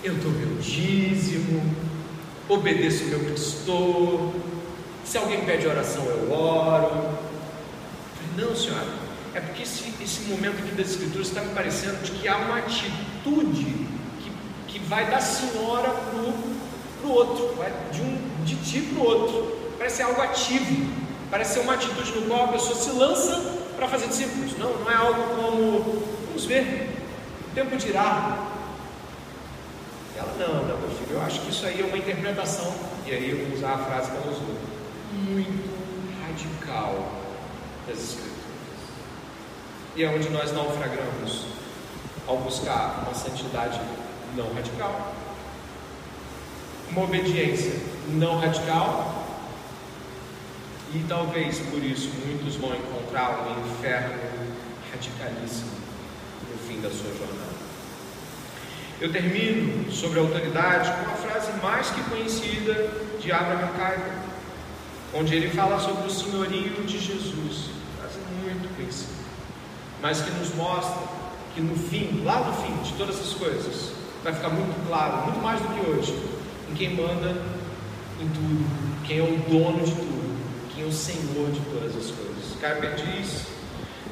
eu 0.03 0.15
dou 0.15 0.33
meu 0.33 0.57
dízimo, 0.57 1.63
obedeço 2.49 3.05
meu 3.05 3.21
pastor, 3.31 4.33
se 5.11 5.19
alguém 5.19 5.45
pede 5.45 5.67
oração, 5.67 6.05
eu 6.05 6.33
oro. 6.33 6.87
Eu 6.87 7.19
falei, 8.15 8.47
não, 8.47 8.55
senhora, 8.55 8.87
é 9.35 9.41
porque 9.41 9.65
esse, 9.65 9.93
esse 10.01 10.21
momento 10.29 10.63
aqui 10.63 10.71
das 10.77 10.91
escrituras 10.91 11.27
está 11.27 11.41
me 11.41 11.53
parecendo 11.53 12.01
de 12.05 12.13
que 12.13 12.29
há 12.29 12.37
uma 12.37 12.59
atitude 12.59 13.65
que, 14.21 14.33
que 14.69 14.79
vai 14.79 15.11
da 15.11 15.21
senhora 15.21 15.91
para 15.91 17.09
o 17.09 17.11
outro, 17.11 17.57
vai 17.57 17.73
de, 17.91 18.03
um, 18.03 18.45
de 18.45 18.55
ti 18.59 18.83
para 18.83 19.03
o 19.03 19.05
outro. 19.05 19.59
Parece 19.79 20.01
algo 20.01 20.23
ativo, 20.23 20.89
parece 21.29 21.55
ser 21.55 21.61
uma 21.61 21.75
atitude 21.75 22.13
no 22.13 22.29
qual 22.29 22.45
a 22.45 22.49
pessoa 22.53 22.77
se 22.77 22.91
lança 22.91 23.59
para 23.75 23.89
fazer 23.89 24.07
discípulos. 24.07 24.57
Não, 24.59 24.73
não 24.79 24.89
é 24.89 24.95
algo 24.95 25.23
como, 25.35 26.05
vamos 26.29 26.45
ver, 26.45 26.89
o 27.51 27.55
tempo 27.57 27.77
dirá. 27.77 28.47
Ela, 30.17 30.35
não, 30.39 30.69
não, 30.69 30.79
meu 30.79 30.91
filho, 30.91 31.17
eu 31.17 31.23
acho 31.23 31.41
que 31.41 31.51
isso 31.51 31.67
aí 31.67 31.81
é 31.81 31.85
uma 31.85 31.99
interpretação. 31.99 32.73
E 33.05 33.11
aí 33.11 33.31
eu 33.31 33.45
vou 33.45 33.57
usar 33.57 33.73
a 33.73 33.79
frase 33.79 34.13
que 34.13 34.17
ela 34.17 34.31
usou 34.31 34.60
muito 35.13 36.21
radical 36.23 37.13
das 37.87 37.99
Escrituras. 37.99 38.31
E 39.97 40.05
é 40.05 40.09
onde 40.09 40.29
nós 40.31 40.53
naufragamos 40.53 41.47
ao 42.27 42.39
buscar 42.39 43.03
uma 43.03 43.15
santidade 43.15 43.81
não 44.37 44.53
radical, 44.55 45.15
uma 46.91 47.05
obediência 47.05 47.81
não 48.09 48.39
radical, 48.39 49.27
e 50.95 51.05
talvez 51.09 51.59
por 51.59 51.83
isso 51.83 52.11
muitos 52.27 52.57
vão 52.57 52.75
encontrar 52.75 53.47
um 53.47 53.71
inferno 53.71 54.19
radicalíssimo 54.91 55.71
no 56.51 56.59
fim 56.69 56.81
da 56.81 56.91
sua 56.91 57.11
jornada. 57.17 57.51
Eu 59.01 59.13
termino 59.13 59.91
sobre 59.91 60.19
a 60.19 60.23
autoridade 60.23 60.91
com 60.91 61.11
a 61.11 61.15
frase 61.15 61.53
mais 61.63 61.91
que 61.91 62.03
conhecida 62.11 62.91
de 63.21 63.33
Abraham 63.33 63.69
Kuyper 63.69 64.30
onde 65.15 65.35
ele 65.35 65.51
fala 65.51 65.79
sobre 65.81 66.07
o 66.07 66.11
senhorio 66.11 66.83
de 66.85 66.99
Jesus, 66.99 67.71
frase 67.99 68.19
muito 68.43 68.75
conhecida, 68.77 69.13
mas 70.01 70.21
que 70.21 70.31
nos 70.31 70.55
mostra 70.55 71.03
que 71.55 71.61
no 71.61 71.77
fim, 71.77 72.23
lá 72.25 72.41
no 72.45 72.53
fim 72.63 72.83
de 72.83 72.93
todas 72.97 73.19
as 73.21 73.33
coisas, 73.35 73.93
vai 74.23 74.33
ficar 74.33 74.51
muito 74.51 74.87
claro, 74.87 75.25
muito 75.25 75.41
mais 75.43 75.61
do 75.61 75.69
que 75.69 75.91
hoje, 75.91 76.15
em 76.71 76.75
quem 76.75 76.95
manda 76.95 77.31
em 78.21 78.29
tudo, 78.29 79.05
quem 79.07 79.19
é 79.19 79.23
o 79.23 79.37
dono 79.49 79.85
de 79.85 79.93
tudo, 79.93 80.75
quem 80.75 80.85
é 80.85 80.87
o 80.87 80.93
Senhor 80.93 81.51
de 81.51 81.61
todas 81.73 81.97
as 81.97 82.11
coisas. 82.11 82.57
Carper 82.61 82.95
diz: 82.95 83.47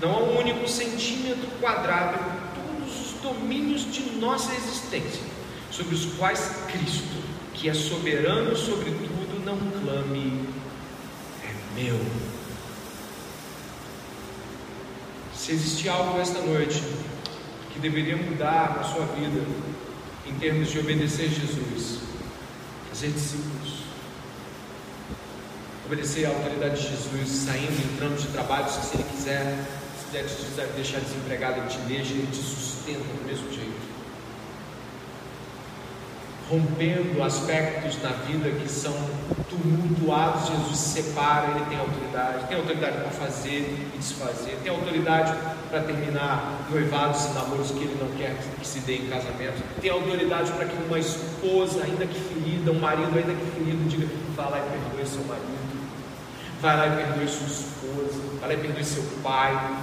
não 0.01 0.14
há 0.14 0.18
um 0.18 0.38
único 0.38 0.68
centímetro 0.68 1.46
quadrado 1.61 2.18
em 2.18 2.80
todos 2.80 3.12
os 3.12 3.20
domínios 3.20 3.92
de 3.92 4.16
nossa 4.16 4.53
existência, 4.55 5.22
sobre 5.70 5.94
os 5.94 6.07
quais 6.16 6.64
Cristo, 6.72 7.22
que 7.55 7.68
é 7.68 7.74
soberano 7.74 8.57
sobre 8.57 8.90
tudo, 8.90 9.44
não 9.44 9.57
clame 9.82 10.47
meu. 11.78 12.00
Se 15.34 15.52
existir 15.52 15.88
algo 15.88 16.20
esta 16.20 16.40
noite 16.40 16.82
que 17.72 17.78
deveria 17.78 18.16
mudar 18.16 18.76
na 18.76 18.84
sua 18.84 19.06
vida, 19.06 19.40
em 20.26 20.34
termos 20.34 20.70
de 20.70 20.78
obedecer 20.80 21.28
Jesus, 21.28 22.00
fazer 22.90 23.08
discípulos, 23.08 23.84
obedecer 25.86 26.26
à 26.26 26.30
autoridade 26.30 26.82
de 26.82 26.88
Jesus, 26.88 27.28
saindo, 27.28 27.94
entrando 27.94 28.20
de 28.20 28.28
trabalho, 28.28 28.68
se 28.68 28.96
ele 28.96 29.04
quiser, 29.04 29.64
se 29.98 30.06
quiser 30.06 30.66
te 30.66 30.72
deixar 30.74 31.00
desempregado, 31.00 31.60
ele 31.60 31.68
te 31.68 31.78
deixa, 31.78 32.12
ele 32.12 32.28
te 32.30 32.36
sustenta 32.36 33.00
do 33.00 33.26
mesmo 33.26 33.50
jeito 33.52 33.88
rompendo 36.51 37.22
aspectos 37.22 37.96
da 37.96 38.09
vida 38.09 38.51
que 38.51 38.68
são 38.68 38.94
tumultuados, 39.51 40.49
Jesus 40.49 40.78
se 40.78 41.03
separa, 41.03 41.49
ele 41.51 41.64
tem 41.66 41.78
autoridade, 41.78 42.46
tem 42.49 42.57
autoridade 42.57 42.96
para 42.96 43.11
fazer 43.11 43.59
e 43.94 43.99
desfazer, 43.99 44.59
tem 44.62 44.72
autoridade 44.72 45.34
para 45.68 45.82
terminar 45.82 46.66
noivados 46.70 47.26
e 47.26 47.28
namoros 47.34 47.70
que 47.70 47.80
ele 47.80 47.99
não 48.01 48.16
quer 48.16 48.34
que 48.59 48.66
se 48.66 48.80
dê 48.80 48.96
em 48.96 49.09
casamento, 49.09 49.62
tem 49.80 49.90
autoridade 49.90 50.51
para 50.53 50.64
que 50.64 50.76
uma 50.86 50.99
esposa, 50.99 51.84
ainda 51.84 52.07
que 52.07 52.18
ferida, 52.18 52.72
um 52.72 52.80
marido, 52.80 53.16
ainda 53.16 53.34
que 53.34 53.51
ferido, 53.51 53.88
diga: 53.88 54.09
vá 54.34 54.49
lá 54.49 54.59
e 54.59 54.70
perdoe 54.70 55.07
seu 55.07 55.24
marido, 55.24 55.88
vai 56.62 56.76
lá 56.76 56.86
e 56.86 56.96
perdoe 56.96 57.28
sua 57.28 57.46
esposa, 57.46 58.20
vai 58.40 58.49
lá 58.49 58.55
e 58.55 58.59
perdoe 58.59 58.84
seu 58.84 59.05
pai. 59.22 59.76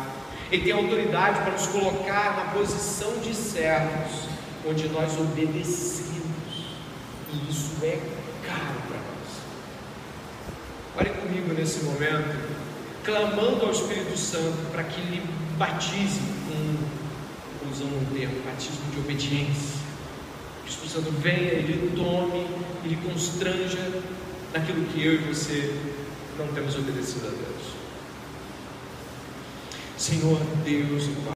Ele 0.51 0.63
tem 0.63 0.73
autoridade 0.73 1.39
para 1.41 1.51
nos 1.51 1.67
colocar 1.67 2.35
na 2.37 2.59
posição 2.59 3.17
de 3.19 3.35
servos, 3.35 4.29
onde 4.67 4.87
nós 4.89 5.11
obedecemos 5.19 6.14
e 7.35 7.51
isso 7.51 7.71
é 7.83 7.99
caro 8.45 8.79
para 8.87 8.97
nós. 8.97 9.31
Ore 10.97 11.09
comigo 11.21 11.53
nesse 11.53 11.83
momento, 11.83 12.35
clamando 13.03 13.65
ao 13.65 13.71
Espírito 13.71 14.17
Santo 14.17 14.71
para 14.71 14.83
que 14.83 15.01
ele 15.01 15.23
batize 15.57 16.21
com, 16.47 17.69
usando 17.69 18.01
um 18.01 18.05
termo, 18.13 18.41
batismo 18.45 18.89
de 18.93 18.99
obediência. 18.99 19.75
O 20.63 20.67
Espírito 20.67 20.93
Santo 20.93 21.11
venha, 21.21 21.51
ele 21.51 21.93
tome, 21.95 22.47
ele 22.83 22.97
constranja 23.07 24.01
naquilo 24.53 24.85
que 24.85 25.05
eu 25.05 25.13
e 25.13 25.17
você 25.17 25.75
não 26.37 26.47
temos 26.47 26.75
obedecido 26.75 27.27
a 27.27 27.29
Deus. 27.29 27.75
Senhor 29.97 30.39
Deus 30.63 31.05
Pai. 31.25 31.33